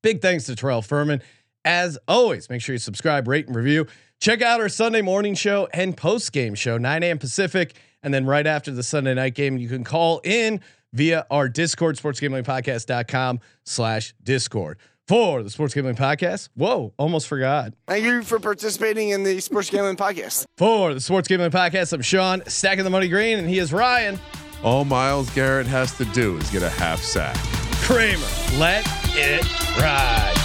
Big 0.04 0.22
thanks 0.22 0.46
to 0.46 0.56
Terrell 0.56 0.84
Furman. 0.84 1.22
As 1.64 1.98
always, 2.08 2.48
make 2.50 2.62
sure 2.62 2.74
you 2.74 2.80
subscribe, 2.80 3.28
rate, 3.28 3.48
and 3.48 3.56
review. 3.56 3.88
Check 4.20 4.44
out 4.44 4.62
our 4.62 4.70
Sunday 4.70 5.02
morning 5.02 5.34
show 5.34 5.68
and 5.74 5.98
post 5.98 6.32
game 6.32 6.54
show, 6.54 6.78
9 6.78 7.04
a.m. 7.04 7.18
Pacific. 7.18 7.74
And 8.04 8.14
then 8.14 8.28
right 8.28 8.46
after 8.46 8.72
the 8.72 8.84
Sunday 8.84 9.16
night 9.16 9.34
game, 9.34 9.58
you 9.58 9.68
can 9.68 9.84
call 9.84 10.22
in 10.24 10.62
via 10.94 11.26
our 11.32 11.50
Discord, 11.50 11.98
sportsgamblingpodcast.com 11.98 13.40
slash 13.64 14.14
Discord. 14.24 14.78
For 15.08 15.44
the 15.44 15.52
Sports 15.52 15.76
Gambling 15.76 15.98
Podcast, 15.98 16.50
whoa, 16.56 16.92
almost 16.98 17.28
forgot. 17.28 17.74
Thank 17.88 18.06
you 18.06 18.24
for 18.24 18.40
participating 18.40 19.10
in 19.10 19.22
the 19.22 19.40
Sports 19.40 19.70
Gambling 19.70 19.98
Podcast. 19.98 20.46
For 20.58 20.96
the 20.96 21.00
Sports 21.00 21.28
Gambling 21.28 21.52
Podcast, 21.52 21.94
I'm 21.94 22.02
Sean, 22.02 22.42
stacking 22.48 22.84
the 22.84 22.90
money 22.90 23.08
green, 23.08 23.38
and 23.38 23.48
he 23.48 23.60
is 23.60 23.72
Ryan. 23.72 24.20
All 24.64 24.84
Myles 24.84 25.30
Garrett 25.30 25.68
has 25.68 25.96
to 26.00 26.06
do 26.06 26.38
is 26.38 26.50
get 26.50 26.64
a 26.64 26.72
half 26.72 27.04
sack. 27.04 27.38
Kramer, 27.84 28.26
let 28.58 28.84
it 29.16 29.46
ride. 29.80 30.45